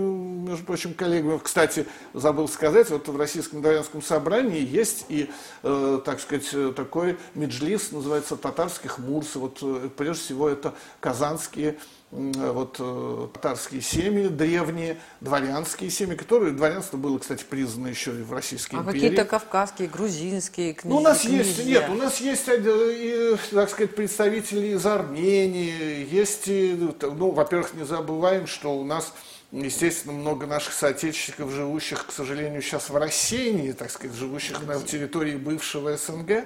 между 0.48 0.66
прочим, 0.66 0.94
коллегами. 0.94 1.40
Кстати, 1.42 1.86
забыл 2.14 2.48
сказать, 2.48 2.90
вот 2.90 3.08
в 3.08 3.16
Российском 3.18 3.62
дворянском 3.62 4.02
собрании 4.02 4.60
есть 4.60 5.06
и, 5.10 5.30
э, 5.64 6.02
так 6.04 6.20
сказать, 6.20 6.76
такой 6.76 7.18
меджлис, 7.34 7.92
называется 7.92 8.36
татарских 8.36 8.98
мурс. 8.98 9.36
Вот 9.36 9.60
э, 9.62 9.90
прежде 9.96 10.24
всего 10.24 10.50
это 10.50 10.74
казанские 11.00 11.78
вот 12.16 12.78
э, 12.80 13.28
татарские 13.34 13.82
семьи 13.82 14.28
древние, 14.28 14.98
дворянские 15.22 15.90
семьи, 15.90 16.16
которые 16.16 16.54
дворянство 16.54 16.98
было, 16.98 17.18
кстати, 17.20 17.44
признано 17.44 17.88
еще 17.88 18.12
и 18.12 18.24
в 18.24 18.32
Российской 18.32 18.76
а 18.76 18.80
империи. 18.80 19.00
Какие-то 19.00 19.26
кавказские, 19.26 19.88
грузинские 19.88 20.74
князья? 20.74 20.90
Ну, 20.90 20.98
у 20.98 21.04
нас 21.04 21.22
князья. 21.22 21.38
есть, 21.40 21.66
нет, 21.66 21.90
у 21.90 21.96
нас 21.96 22.22
есть, 22.22 22.48
э, 22.48 23.38
так 23.52 23.70
сказать, 23.70 23.96
представители 23.96 24.68
из 24.68 24.86
Армении, 24.86 26.08
есть, 26.10 26.48
ну, 26.48 27.32
во-первых, 27.32 27.74
не 27.74 27.86
забываем, 27.86 28.48
что 28.48 28.78
у 28.78 28.84
нас 28.84 29.14
Естественно, 29.52 30.14
много 30.14 30.48
наших 30.48 30.74
соотечественников, 30.74 31.52
живущих, 31.52 32.08
к 32.08 32.12
сожалению, 32.12 32.62
сейчас 32.62 32.90
в 32.90 32.98
России, 32.98 33.72
так 33.72 33.90
сказать, 33.90 34.16
живущих 34.18 34.62
на 34.64 34.78
территории 34.82 35.38
бывшего 35.38 35.96
СНГ, 35.96 36.46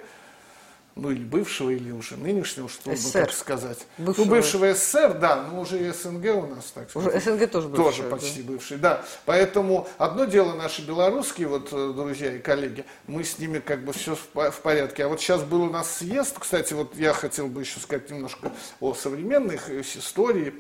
ну 0.96 1.12
или 1.12 1.24
бывшего, 1.24 1.70
или 1.70 1.92
уже 1.92 2.18
нынешнего, 2.18 2.68
что 2.68 2.90
бы 2.90 2.98
так 3.14 3.32
сказать. 3.32 3.80
Бывшего. 3.98 4.26
Ну, 4.26 4.32
бывшего 4.32 4.74
СССР, 4.74 5.18
да, 5.20 5.44
но 5.44 5.62
уже 5.62 5.80
и 5.80 5.92
СНГ 5.92 6.36
у 6.36 6.48
нас, 6.48 6.72
так 6.74 6.90
сказать. 6.90 7.16
Уже 7.16 7.20
СНГ 7.20 7.52
тоже 7.52 7.68
бывший. 7.68 7.84
Тоже 7.84 8.04
почти 8.04 8.42
да. 8.42 8.52
бывший, 8.52 8.78
да. 8.78 9.06
Поэтому 9.26 9.88
одно 9.98 10.26
дело 10.26 10.54
наши 10.54 10.82
белорусские 10.82 11.48
вот 11.48 11.70
э, 11.72 11.94
друзья 11.96 12.34
и 12.34 12.40
коллеги, 12.40 12.86
мы 13.08 13.24
с 13.24 13.40
ними 13.40 13.60
как 13.60 13.84
бы 13.84 13.94
все 13.94 14.16
в 14.16 14.60
порядке. 14.62 15.06
А 15.06 15.08
вот 15.08 15.22
сейчас 15.22 15.44
был 15.44 15.64
у 15.64 15.70
нас 15.70 15.98
съезд, 15.98 16.38
кстати, 16.40 16.74
вот 16.74 16.96
я 16.96 17.14
хотел 17.14 17.48
бы 17.48 17.62
еще 17.62 17.80
сказать 17.80 18.10
немножко 18.10 18.52
о 18.80 18.94
современных 18.94 19.70
э, 19.70 19.82
истории 19.82 20.54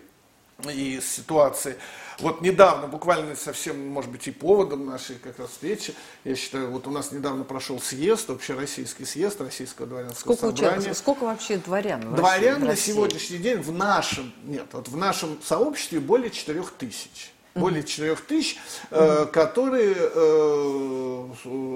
и 0.67 0.99
ситуации. 1.01 1.77
Вот 2.19 2.41
недавно, 2.41 2.87
буквально 2.87 3.35
совсем, 3.35 3.87
может 3.87 4.11
быть, 4.11 4.27
и 4.27 4.31
поводом 4.31 4.85
нашей 4.85 5.15
как 5.15 5.39
раз 5.39 5.51
встречи, 5.51 5.93
я 6.25 6.35
считаю, 6.35 6.69
вот 6.69 6.85
у 6.85 6.91
нас 6.91 7.11
недавно 7.11 7.45
прошел 7.45 7.79
съезд, 7.79 8.29
общероссийский 8.29 9.05
съезд 9.05 9.39
Российского 9.39 9.87
дворянского 9.87 10.35
сколько 10.35 10.57
собрания. 10.57 10.93
Сколько 10.93 11.23
вообще 11.23 11.57
дворян 11.57 12.01
в 12.01 12.15
Дворян 12.15 12.61
в 12.61 12.65
на 12.65 12.75
сегодняшний 12.75 13.37
день 13.37 13.57
в 13.57 13.71
нашем, 13.71 14.33
нет, 14.43 14.65
вот 14.73 14.89
в 14.89 14.97
нашем 14.97 15.41
сообществе 15.41 15.99
более 15.99 16.29
4 16.29 16.61
тысяч 16.77 17.31
более 17.55 17.83
4 17.83 18.15
тысяч, 18.15 18.57
э, 18.91 19.25
которые 19.31 19.95
э, 19.97 21.29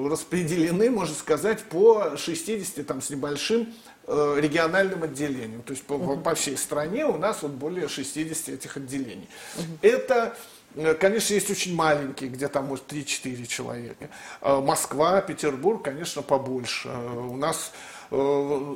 распределены, 0.09 0.89
можно 0.89 1.15
сказать, 1.15 1.63
по 1.63 2.15
60 2.15 2.85
там, 2.85 3.01
с 3.01 3.09
небольшим 3.09 3.73
региональным 4.07 5.03
отделениям. 5.03 5.61
То 5.61 5.71
есть 5.71 5.83
по, 5.83 5.93
uh-huh. 5.93 6.21
по 6.21 6.35
всей 6.35 6.57
стране 6.57 7.05
у 7.05 7.17
нас 7.17 7.41
вот 7.41 7.51
более 7.51 7.87
60 7.87 8.49
этих 8.49 8.77
отделений. 8.77 9.29
Uh-huh. 9.55 9.77
Это 9.81 10.37
э, 10.75 10.93
Конечно, 10.95 11.33
есть 11.33 11.49
очень 11.49 11.75
маленькие, 11.75 12.29
где 12.29 12.47
там 12.47 12.65
может 12.65 12.91
3-4 12.91 13.45
человека. 13.45 14.09
Э, 14.41 14.59
Москва, 14.59 15.21
Петербург, 15.21 15.83
конечно, 15.83 16.21
побольше. 16.21 16.89
У 16.89 17.37
нас 17.37 17.71
Э, 17.71 17.92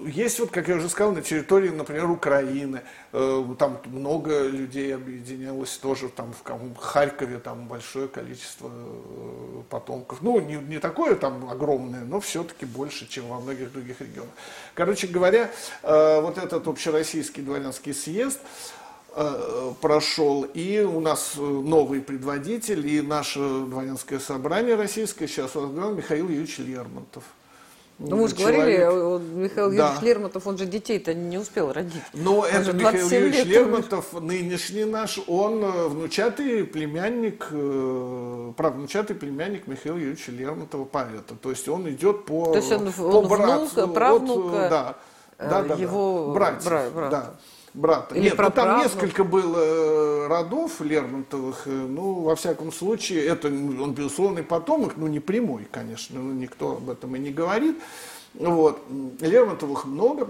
есть, 0.07 0.39
вот, 0.39 0.49
как 0.49 0.67
я 0.67 0.77
уже 0.77 0.89
сказал, 0.89 1.11
на 1.11 1.21
территории, 1.21 1.69
например, 1.69 2.09
Украины, 2.09 2.81
э, 3.13 3.45
там 3.59 3.79
много 3.85 4.47
людей 4.47 4.95
объединилось 4.95 5.77
тоже, 5.77 6.09
там 6.09 6.33
в 6.33 6.75
Харькове 6.77 7.37
там 7.37 7.67
большое 7.67 8.07
количество 8.07 8.71
э, 8.73 9.61
потомков. 9.69 10.23
Ну, 10.23 10.39
не, 10.39 10.55
не 10.55 10.79
такое 10.79 11.13
там 11.13 11.47
огромное, 11.51 12.03
но 12.03 12.19
все-таки 12.19 12.65
больше, 12.65 13.07
чем 13.07 13.27
во 13.27 13.39
многих 13.39 13.71
других 13.71 14.01
регионах. 14.01 14.31
Короче 14.73 15.05
говоря, 15.05 15.51
вот 15.83 16.37
этот 16.39 16.67
общероссийский 16.67 17.43
дворянский 17.43 17.93
съезд, 17.93 18.39
прошел, 19.81 20.43
и 20.43 20.79
у 20.79 20.99
нас 20.99 21.33
новый 21.35 22.01
предводитель, 22.01 22.87
и 22.87 23.01
наше 23.01 23.39
дворянское 23.39 24.19
собрание 24.19 24.75
российское 24.75 25.27
сейчас 25.27 25.55
возглавил 25.55 25.95
Михаил 25.95 26.29
Юрьевич 26.29 26.59
Лермонтов. 26.59 27.23
Ну, 27.99 28.15
мы 28.17 28.27
же 28.27 28.35
говорили, 28.35 28.77
Михаил 29.33 29.69
да. 29.71 29.75
Юрьевич 29.75 30.01
Лермонтов, 30.03 30.45
он 30.45 30.57
же 30.57 30.65
детей-то 30.67 31.15
не 31.15 31.39
успел 31.39 31.73
родить. 31.73 32.03
Но 32.13 32.45
это 32.45 32.71
Михаил 32.71 33.09
Юрьевич 33.09 33.45
Лермонтов, 33.45 34.13
нынешний 34.13 34.85
наш, 34.85 35.19
он 35.27 35.63
э, 35.63 35.87
внучатый 35.87 36.63
племянник, 36.63 37.47
э, 37.49 38.53
правнучатый 38.55 39.15
племянник 39.15 39.65
Михаила 39.65 39.97
Юрьевича 39.97 40.31
Лермонтова, 40.31 40.85
поэта. 40.85 41.35
То 41.41 41.49
есть 41.49 41.67
он 41.67 41.89
идет 41.89 42.25
по, 42.25 42.51
То 42.51 42.57
есть 42.57 42.71
он, 42.71 42.91
по 42.91 43.01
он 43.01 43.27
брату. 43.27 43.67
Внук, 43.73 43.93
правнук, 43.95 44.53
от, 44.53 44.69
да, 44.69 44.95
да, 45.39 45.63
да, 45.63 45.75
его 45.75 46.27
да, 46.27 46.33
братьев, 46.33 46.65
брат, 46.65 46.93
брат. 46.93 47.09
да 47.09 47.33
брата. 47.73 48.15
Или 48.15 48.25
Нет, 48.25 48.37
ну, 48.37 48.49
там 48.49 48.79
несколько 48.79 49.23
было 49.23 49.57
э, 49.59 50.27
родов 50.27 50.81
Лермонтовых, 50.81 51.63
э, 51.67 51.69
ну, 51.69 52.21
во 52.21 52.35
всяком 52.35 52.71
случае, 52.71 53.25
это 53.25 53.47
он 53.47 53.93
безусловный 53.93 54.43
потомок, 54.43 54.93
ну, 54.97 55.07
не 55.07 55.19
прямой, 55.19 55.67
конечно, 55.71 56.19
ну, 56.19 56.33
никто 56.33 56.77
об 56.77 56.89
этом 56.89 57.15
и 57.15 57.19
не 57.19 57.31
говорит. 57.31 57.77
Вот. 58.33 58.79
Лермонтовых 59.19 59.85
много, 59.85 60.29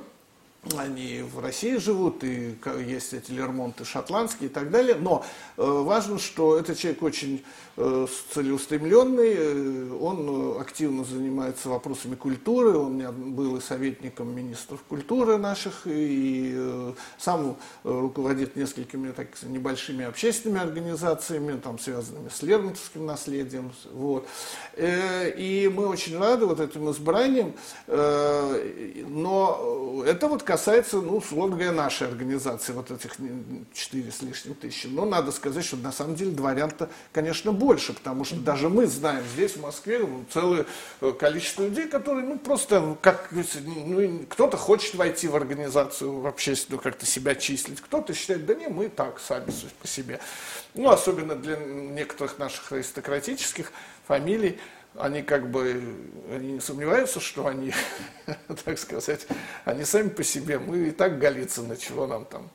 они 0.76 1.22
в 1.22 1.39
России 1.39 1.78
живут, 1.78 2.24
и 2.24 2.55
есть 2.86 3.13
эти 3.13 3.32
Лермонты 3.32 3.86
шотландские 3.86 4.49
и 4.49 4.53
так 4.53 4.70
далее. 4.70 4.95
Но 4.95 5.26
э, 5.57 5.63
важно, 5.63 6.20
что 6.20 6.57
этот 6.57 6.78
человек 6.78 7.03
очень 7.03 7.43
э, 7.78 8.07
целеустремленный, 8.34 9.36
э, 9.38 9.97
он 9.99 10.59
активно 10.59 11.03
занимается 11.03 11.70
вопросами 11.70 12.15
культуры, 12.15 12.78
он 12.78 13.34
был 13.34 13.57
и 13.57 13.61
советником 13.61 14.36
министров 14.36 14.82
культуры 14.88 15.38
наших, 15.38 15.84
и 15.86 16.93
сам 17.18 17.57
руководит 17.84 18.55
несколькими 18.55 19.11
так, 19.11 19.28
небольшими 19.43 20.05
общественными 20.05 20.61
организациями, 20.61 21.59
там, 21.59 21.80
связанными 21.80 22.30
с 22.30 22.41
лермонтовским 22.41 23.05
наследием. 23.05 23.72
Вот. 23.91 24.28
И 24.78 25.72
мы 25.74 25.88
очень 25.88 26.18
рады 26.18 26.45
вот 26.45 26.59
этим 26.59 26.89
избранием, 26.91 27.53
но 27.88 30.03
это 30.05 30.28
вот 30.28 30.43
касается 30.43 30.57
касается, 30.58 31.01
ну, 31.01 31.18
условно 31.18 31.55
говоря, 31.55 31.72
нашей 31.72 32.08
организации, 32.08 32.74
вот 32.74 32.89
этих 32.89 33.16
4 33.74 34.12
с 34.12 34.24
лишним 34.24 34.55
тысячи. 34.55 34.88
Но 34.88 35.05
надо 35.05 35.32
сказать, 35.32 35.64
что 35.64 35.78
на 35.78 35.91
самом 35.91 36.16
деле 36.16 36.32
дворян-то, 36.32 36.89
конечно, 37.12 37.51
больше, 37.51 37.93
потому 37.93 38.24
что 38.24 38.38
даже 38.38 38.68
мы 38.68 38.88
знаем 38.88 39.24
здесь, 39.36 39.51
в 39.51 39.62
Москве, 39.62 39.99
ну, 39.99 40.26
целое 40.34 40.66
э, 41.01 41.12
количество 41.12 41.62
людей, 41.62 41.88
которые, 41.88 42.26
ну, 42.26 42.39
просто, 42.39 42.97
как, 43.03 43.30
ну, 43.32 44.26
кто-то 44.28 44.58
хочет 44.58 44.95
войти 44.95 45.28
в 45.28 45.36
организацию, 45.36 46.22
в 46.22 46.26
общественную, 46.26 46.82
как-то 46.82 47.05
себя 47.05 47.36
числить, 47.36 47.80
кто-то 47.80 48.16
считает, 48.16 48.47
да 48.47 48.55
не, 48.55 48.68
мы 48.68 48.89
так, 48.89 49.20
сами 49.20 49.53
по 49.80 49.88
себе. 49.88 50.20
Ну, 50.74 50.89
особенно 50.89 51.36
для 51.36 51.58
некоторых 51.58 52.39
наших 52.39 52.72
аристократических 52.72 53.72
фамилий, 54.08 54.58
они 55.00 55.22
как 55.22 55.50
бы 55.50 55.82
они 56.32 56.54
не 56.54 56.60
сомневаются, 56.60 57.20
что 57.20 57.48
они, 57.48 57.74
так 58.66 58.78
сказать, 58.78 59.28
они 59.66 59.84
сами 59.84 60.10
по 60.10 60.24
себе. 60.24 60.60
Мы 60.60 60.89
и 60.89 60.91
так 60.91 61.20
Голицыны, 61.20 61.78
чего 61.78 62.08
нам 62.08 62.26
там. 62.26 62.50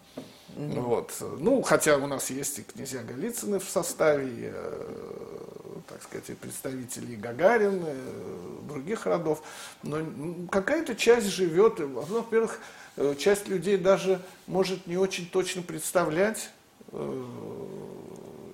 Mm-hmm. 0.56 0.80
Вот. 0.80 1.12
Ну, 1.38 1.62
хотя 1.62 1.96
у 1.96 2.06
нас 2.06 2.30
есть 2.30 2.58
и 2.58 2.62
князья 2.62 3.02
Голицыны 3.02 3.58
в 3.58 3.68
составе, 3.68 4.26
и, 4.26 4.50
э, 4.52 5.80
так 5.88 6.02
сказать, 6.02 6.28
и 6.28 6.34
представители 6.34 7.14
Гагарин, 7.14 7.82
и 7.86 8.68
других 8.68 9.06
родов. 9.06 9.42
Но 9.82 10.46
какая-то 10.50 10.94
часть 10.94 11.28
живет, 11.28 11.78
ну, 11.78 12.02
во-первых, 12.02 12.58
э, 12.96 13.14
часть 13.18 13.48
людей 13.48 13.78
даже 13.78 14.20
может 14.46 14.86
не 14.86 14.98
очень 14.98 15.28
точно 15.28 15.62
представлять 15.62 16.50
э, 16.90 17.24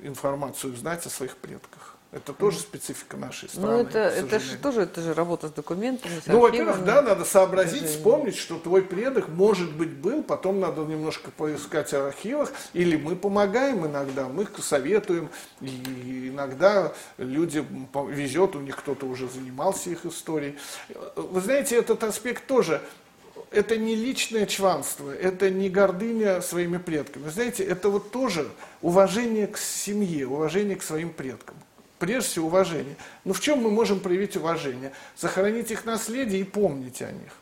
информацию, 0.03 0.77
знать 0.77 1.05
о 1.05 1.11
своих 1.11 1.37
предках. 1.37 1.98
Это 2.11 2.33
тоже 2.33 2.59
специфика 2.59 3.19
нашей 3.19 3.51
ну, 3.55 3.61
страны. 3.61 3.83
Ну, 3.83 3.83
это, 3.83 3.99
это 3.99 4.39
же 4.41 4.57
тоже 4.57 4.83
это 4.83 5.03
же 5.03 5.13
работа 5.13 5.49
с 5.49 5.53
документами. 5.53 6.21
С 6.25 6.27
ну, 6.27 6.41
во-первых, 6.41 6.83
да, 6.83 7.03
надо 7.03 7.27
сообразить, 7.27 7.85
вспомнить, 7.85 8.35
что 8.35 8.59
твой 8.59 8.81
предок, 8.81 9.29
может 9.29 9.71
быть, 9.75 9.91
был, 9.91 10.23
потом 10.23 10.59
надо 10.59 10.83
немножко 10.87 11.31
поискать 11.31 11.93
в 11.93 11.97
архивах, 11.97 12.51
или 12.73 12.97
мы 12.97 13.15
помогаем 13.15 13.87
иногда, 13.87 14.27
мы 14.27 14.49
советуем, 14.59 15.29
и 15.61 16.31
иногда 16.31 16.95
люди 17.19 17.63
везет, 18.09 18.57
у 18.57 18.61
них 18.61 18.77
кто-то 18.77 19.05
уже 19.05 19.29
занимался 19.29 19.91
их 19.91 20.07
историей. 20.07 20.57
Вы 21.15 21.43
знаете, 21.43 21.77
этот 21.77 22.03
аспект 22.05 22.47
тоже 22.47 22.81
это 23.51 23.77
не 23.77 23.95
личное 23.95 24.47
чванство, 24.47 25.11
это 25.11 25.51
не 25.51 25.69
гордыня 25.69 26.41
своими 26.41 26.79
предками. 26.79 27.25
Вы 27.25 27.31
знаете, 27.31 27.65
это 27.65 27.91
вот 27.91 28.11
тоже 28.13 28.49
уважение 28.81 29.47
к 29.47 29.59
семье, 29.59 30.27
уважение 30.27 30.77
к 30.77 30.83
своим 30.83 31.13
предкам 31.13 31.57
прежде 31.99 32.29
всего 32.29 32.47
уважение. 32.47 32.97
Но 33.25 33.33
в 33.33 33.41
чем 33.41 33.61
мы 33.61 33.71
можем 33.71 34.01
проявить 34.01 34.37
уважение? 34.37 34.93
Сохранить 35.17 35.71
их 35.71 35.85
наследие 35.85 36.41
и 36.41 36.45
помнить 36.45 37.03
о 37.03 37.11
них. 37.11 37.33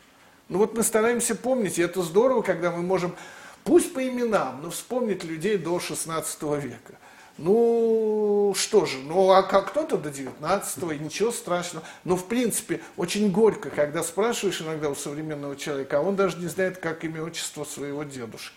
Ну 0.49 0.59
вот 0.59 0.75
мы 0.75 0.83
стараемся 0.83 1.35
помнить, 1.35 1.77
и 1.77 1.81
это 1.81 2.01
здорово, 2.01 2.41
когда 2.41 2.71
мы 2.71 2.81
можем, 2.81 3.15
пусть 3.63 3.93
по 3.93 4.05
именам, 4.07 4.61
но 4.61 4.69
вспомнить 4.69 5.23
людей 5.23 5.57
до 5.57 5.79
16 5.79 6.41
века. 6.63 6.95
Ну, 7.37 8.53
что 8.55 8.87
же, 8.87 8.97
ну, 8.97 9.29
а 9.29 9.43
как 9.43 9.69
кто-то 9.69 9.97
до 9.97 10.09
19-го, 10.09 10.91
и 10.91 10.97
ничего 10.97 11.31
страшного. 11.31 11.85
Но, 12.03 12.15
в 12.15 12.25
принципе, 12.25 12.81
очень 12.95 13.31
горько, 13.31 13.69
когда 13.69 14.01
спрашиваешь 14.01 14.59
иногда 14.59 14.89
у 14.89 14.95
современного 14.95 15.55
человека, 15.55 15.99
а 15.99 16.01
он 16.01 16.15
даже 16.15 16.37
не 16.37 16.47
знает, 16.47 16.77
как 16.77 17.03
имя 17.03 17.21
отчество 17.21 17.63
своего 17.63 18.03
дедушки. 18.03 18.55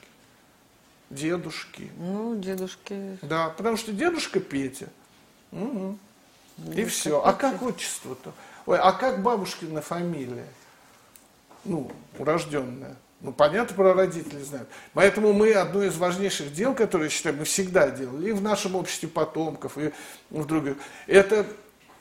Дедушки. 1.10 1.90
Ну, 1.98 2.36
дедушки. 2.36 3.18
Да, 3.20 3.50
потому 3.50 3.76
что 3.76 3.92
дедушка 3.92 4.40
Петя– 4.40 4.88
Угу. 5.52 5.98
И 6.74 6.84
все. 6.84 7.22
А 7.24 7.32
как 7.32 7.62
отчество-то? 7.62 8.32
Ой, 8.66 8.78
а 8.78 8.92
как 8.92 9.22
бабушкина 9.22 9.80
фамилия? 9.80 10.46
Ну, 11.64 11.90
урожденная. 12.18 12.96
Ну, 13.20 13.32
понятно, 13.32 13.76
про 13.76 13.92
родителей 13.92 14.42
знают. 14.42 14.68
Поэтому 14.94 15.32
мы 15.32 15.52
одно 15.52 15.82
из 15.82 15.96
важнейших 15.96 16.52
дел, 16.54 16.74
которые, 16.74 17.06
я 17.06 17.10
считаю, 17.10 17.36
мы 17.36 17.44
всегда 17.44 17.90
делали, 17.90 18.30
и 18.30 18.32
в 18.32 18.40
нашем 18.40 18.76
обществе 18.76 19.08
потомков, 19.08 19.76
и 19.76 19.92
в 20.30 20.46
других, 20.46 20.76
это 21.06 21.46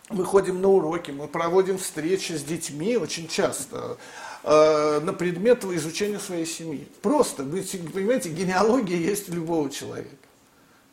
мы 0.09 0.23
ходим 0.23 0.61
на 0.61 0.69
уроки, 0.69 1.11
мы 1.11 1.27
проводим 1.27 1.77
встречи 1.77 2.33
с 2.33 2.43
детьми 2.43 2.95
очень 2.95 3.27
часто 3.27 3.97
э, 4.43 4.99
на 5.01 5.11
предмет 5.11 5.65
изучения 5.65 6.19
своей 6.19 6.45
семьи. 6.45 6.87
Просто, 7.01 7.43
вы 7.43 7.63
понимаете, 7.63 8.29
генеалогия 8.29 8.97
есть 8.97 9.29
у 9.29 9.33
любого 9.33 9.69
человека. 9.69 10.15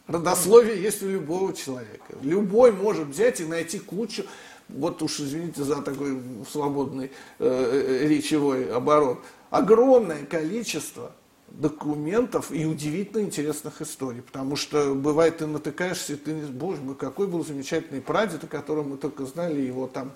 Родословие 0.06 0.80
есть 0.80 1.02
у 1.02 1.08
любого 1.08 1.52
человека. 1.52 2.14
Любой 2.22 2.70
может 2.70 3.08
взять 3.08 3.40
и 3.40 3.44
найти 3.44 3.78
кучу, 3.80 4.24
вот 4.68 5.02
уж 5.02 5.20
извините 5.20 5.64
за 5.64 5.82
такой 5.82 6.20
свободный 6.50 7.10
э, 7.38 8.00
э, 8.02 8.08
речевой 8.08 8.72
оборот, 8.72 9.18
огромное 9.50 10.24
количество 10.24 11.12
документов 11.48 12.50
и 12.50 12.66
удивительно 12.66 13.22
интересных 13.22 13.80
историй. 13.82 14.22
Потому 14.22 14.56
что 14.56 14.94
бывает, 14.94 15.38
ты 15.38 15.46
натыкаешься, 15.46 16.14
и 16.14 16.16
ты 16.16 16.34
боже 16.34 16.82
мой, 16.82 16.94
какой 16.94 17.26
был 17.26 17.44
замечательный 17.44 18.00
прадед, 18.00 18.44
о 18.44 18.46
котором 18.46 18.90
мы 18.90 18.96
только 18.96 19.24
знали 19.26 19.60
его 19.60 19.86
там 19.86 20.12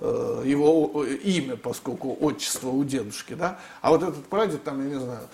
э, 0.00 0.42
его 0.44 1.04
имя, 1.04 1.56
поскольку 1.56 2.16
отчество 2.20 2.68
у 2.68 2.84
дедушки, 2.84 3.34
да, 3.34 3.60
а 3.80 3.90
вот 3.90 4.02
этот 4.02 4.24
прадед 4.26 4.62
там, 4.64 4.82
я 4.82 4.94
не 4.94 5.00
знаю, 5.00 5.28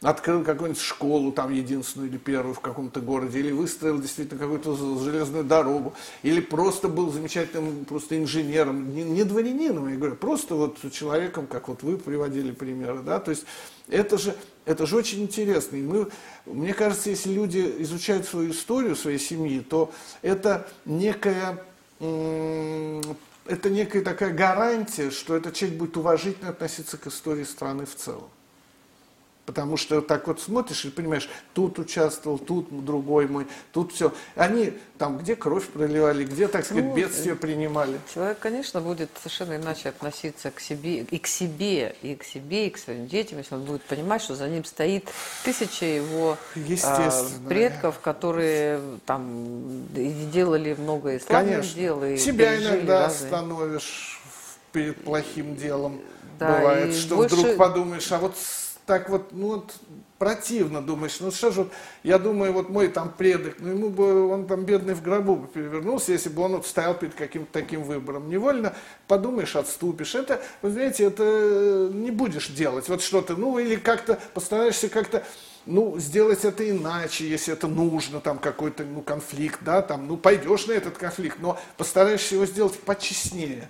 открыл 0.00 0.44
какую-нибудь 0.44 0.80
школу, 0.80 1.32
там 1.32 1.52
единственную 1.52 2.10
или 2.10 2.18
первую 2.18 2.54
в 2.54 2.60
каком-то 2.60 3.00
городе, 3.00 3.40
или 3.40 3.50
выстроил 3.50 4.00
действительно 4.00 4.38
какую-то 4.38 4.76
железную 5.02 5.44
дорогу, 5.44 5.94
или 6.22 6.40
просто 6.40 6.88
был 6.88 7.10
замечательным 7.10 7.84
просто 7.84 8.16
инженером, 8.16 8.94
не, 8.94 9.02
не 9.02 9.24
дворянином, 9.24 9.88
я 9.88 9.96
говорю, 9.96 10.14
просто 10.14 10.54
вот 10.54 10.78
человеком, 10.92 11.46
как 11.46 11.68
вот 11.68 11.82
вы 11.82 11.98
приводили 11.98 12.52
примеры, 12.52 13.00
да, 13.00 13.18
то 13.18 13.30
есть 13.30 13.44
это 13.88 14.18
же, 14.18 14.36
это 14.66 14.86
же 14.86 14.96
очень 14.96 15.22
интересно. 15.22 15.76
И 15.76 15.82
мы, 15.82 16.08
мне 16.46 16.74
кажется, 16.74 17.10
если 17.10 17.32
люди 17.32 17.74
изучают 17.78 18.26
свою 18.26 18.52
историю 18.52 18.94
своей 18.94 19.18
семьи, 19.18 19.60
то 19.60 19.90
это 20.22 20.68
некая 20.84 21.64
это 23.48 23.70
некая 23.70 24.02
такая 24.02 24.32
гарантия, 24.32 25.10
что 25.10 25.34
этот 25.34 25.54
человек 25.54 25.78
будет 25.78 25.96
уважительно 25.96 26.50
относиться 26.50 26.96
к 26.96 27.08
истории 27.08 27.42
страны 27.42 27.86
в 27.86 27.96
целом. 27.96 28.28
Потому 29.48 29.78
что 29.78 30.02
так 30.02 30.26
вот 30.26 30.42
смотришь 30.42 30.84
и 30.84 30.90
понимаешь, 30.90 31.26
тут 31.54 31.78
участвовал, 31.78 32.38
тут 32.38 32.84
другой 32.84 33.28
мой, 33.28 33.46
тут 33.72 33.94
все. 33.94 34.12
Они 34.36 34.74
там, 34.98 35.16
где 35.16 35.36
кровь 35.36 35.66
проливали, 35.68 36.24
где, 36.24 36.48
так 36.48 36.66
сказать, 36.66 36.84
ну, 36.84 36.94
бедствия 36.94 37.34
принимали. 37.34 37.98
Человек, 38.12 38.38
конечно, 38.40 38.82
будет 38.82 39.08
совершенно 39.16 39.56
иначе 39.56 39.88
относиться 39.88 40.50
к 40.50 40.60
себе, 40.60 40.98
и 40.98 41.18
к 41.18 41.26
себе, 41.26 41.96
и 42.02 42.14
к 42.14 42.24
себе, 42.24 42.66
и 42.66 42.70
к 42.70 42.76
своим 42.76 43.06
детям, 43.06 43.38
если 43.38 43.54
он 43.54 43.62
будет 43.62 43.80
понимать, 43.84 44.20
что 44.20 44.34
за 44.34 44.50
ним 44.50 44.66
стоит 44.66 45.08
тысяча 45.44 45.86
его 45.86 46.36
а, 46.84 47.10
предков, 47.48 48.00
которые 48.00 48.82
там 49.06 49.86
делали 50.30 50.74
много 50.74 51.14
и 51.14 51.20
славных 51.20 51.74
дел. 51.74 52.04
И 52.04 52.18
Себя 52.18 52.54
иногда 52.54 53.04
разные. 53.04 53.28
становишь 53.28 54.20
перед 54.72 55.02
плохим 55.02 55.56
делом. 55.56 56.02
Да, 56.38 56.58
Бывает, 56.58 56.94
что 56.94 57.16
больше... 57.16 57.34
вдруг 57.34 57.56
подумаешь, 57.56 58.12
а 58.12 58.18
вот 58.18 58.36
так 58.88 59.10
вот, 59.10 59.32
ну 59.32 59.48
вот 59.48 59.74
противно 60.16 60.80
думаешь, 60.80 61.20
ну 61.20 61.30
что 61.30 61.50
же, 61.50 61.64
вот, 61.64 61.72
я 62.02 62.18
думаю, 62.18 62.54
вот 62.54 62.70
мой 62.70 62.88
там 62.88 63.12
предок, 63.12 63.56
ну 63.58 63.68
ему 63.68 63.90
бы, 63.90 64.28
он 64.28 64.46
там 64.46 64.64
бедный 64.64 64.94
в 64.94 65.02
гробу 65.02 65.36
бы 65.36 65.46
перевернулся, 65.46 66.12
если 66.12 66.30
бы 66.30 66.40
он 66.40 66.52
вот 66.52 66.66
стоял 66.66 66.94
перед 66.94 67.14
каким-то 67.14 67.52
таким 67.52 67.82
выбором. 67.82 68.30
Невольно 68.30 68.74
подумаешь, 69.06 69.56
отступишь. 69.56 70.14
Это, 70.14 70.40
вы 70.62 70.70
знаете, 70.70 71.04
это 71.04 71.90
не 71.92 72.10
будешь 72.10 72.48
делать, 72.48 72.88
вот 72.88 73.02
что-то, 73.02 73.36
ну 73.36 73.58
или 73.58 73.76
как-то 73.76 74.18
постараешься 74.32 74.88
как-то 74.88 75.22
ну, 75.66 75.98
сделать 75.98 76.46
это 76.46 76.68
иначе, 76.68 77.28
если 77.28 77.52
это 77.52 77.68
нужно, 77.68 78.20
там 78.20 78.38
какой-то 78.38 78.84
ну, 78.84 79.02
конфликт, 79.02 79.58
да, 79.60 79.82
там, 79.82 80.08
ну, 80.08 80.16
пойдешь 80.16 80.66
на 80.66 80.72
этот 80.72 80.96
конфликт, 80.96 81.36
но 81.40 81.60
постараешься 81.76 82.36
его 82.36 82.46
сделать 82.46 82.80
почестнее 82.80 83.68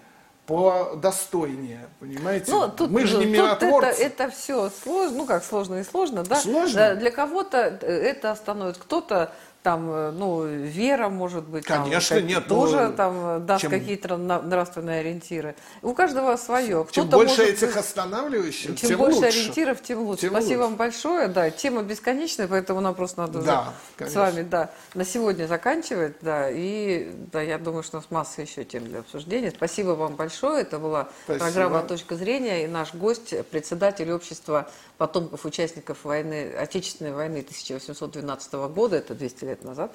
подостойнее, 0.49 1.90
понимаете? 2.01 2.51
Ну, 2.51 2.70
тут, 2.70 2.90
Мы 2.90 3.07
же 3.07 3.18
не 3.18 3.26
миротворцы. 3.26 4.03
Это, 4.03 4.24
это 4.24 4.34
все 4.34 4.70
сложно, 4.82 5.18
ну 5.18 5.26
как 5.26 5.44
сложно 5.44 5.76
и 5.76 5.84
сложно, 5.84 6.24
да? 6.24 6.36
Сложно. 6.36 6.94
Для 6.96 7.11
кого-то 7.11 7.59
это 7.59 8.30
остановит, 8.30 8.78
кто-то 8.78 9.30
там, 9.63 9.91
э, 9.91 10.11
ну, 10.13 10.45
вера, 10.45 11.09
может 11.09 11.45
быть, 11.45 11.65
Конечно, 11.65 12.17
там, 12.17 12.27
нет, 12.27 12.47
тоже 12.47 12.89
ну, 12.89 12.97
там 12.97 13.47
даст 13.47 13.63
чем... 13.63 13.71
какие-то 13.71 14.17
нравственные 14.17 15.01
ориентиры. 15.01 15.57
У 15.83 15.95
каждого 15.95 16.37
свое. 16.37 16.87
Чем 16.91 17.09
больше 17.09 17.41
может, 17.43 17.63
этих 17.63 17.77
останавливающих, 17.77 18.77
тем, 18.77 18.89
тем 18.89 18.99
больше 18.99 19.19
лучше. 19.19 19.29
ориентиров, 19.29 19.83
тем 19.83 19.99
лучше. 20.01 20.23
Тем 20.23 20.31
Спасибо 20.31 20.59
лучше. 20.59 20.69
вам 20.69 20.77
большое. 20.77 21.29
Да, 21.29 21.51
тема 21.51 21.83
бесконечная, 21.83 22.47
поэтому 22.47 22.81
нам 22.81 22.95
просто 22.95 23.23
надо 23.23 23.43
да, 23.43 23.75
с 23.99 24.15
вами, 24.15 24.43
да, 24.43 24.71
на 24.95 25.05
сегодня 25.05 25.47
заканчивать, 25.47 26.17
да. 26.21 26.49
И 26.51 27.11
да, 27.33 27.43
я 27.43 27.59
думаю, 27.59 27.83
что 27.83 27.99
у 27.99 28.01
нас 28.01 28.11
масса 28.11 28.43
еще 28.43 28.65
тем 28.65 28.85
для 28.85 29.01
обсуждения. 29.01 29.51
Спасибо 29.51 29.91
вам 29.91 30.15
большое. 30.15 30.63
Это 30.63 30.79
была 30.79 31.09
Спасибо. 31.25 31.45
программа 31.45 31.83
"Точка 31.83 32.15
зрения" 32.15 32.65
и 32.65 32.69
наш 32.69 32.95
гость, 32.95 33.35
председатель 33.51 34.11
общества 34.13 34.71
потомков 34.99 35.45
участников 35.45 36.05
войны, 36.05 36.53
Отечественной 36.59 37.13
войны 37.13 37.39
1812 37.39 38.53
года, 38.69 38.97
это 38.97 39.15
200 39.15 39.47
лет 39.49 39.64
назад, 39.64 39.92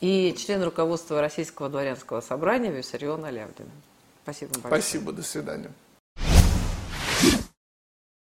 и 0.00 0.34
член 0.36 0.62
руководства 0.62 1.20
Российского 1.20 1.68
дворянского 1.68 2.20
собрания 2.20 2.70
Виссарион 2.70 3.24
Алявдин. 3.24 3.66
Спасибо 4.24 4.54
вам 4.54 4.62
большое. 4.62 4.82
Спасибо, 4.82 5.12
до 5.12 5.22
свидания. 5.22 5.70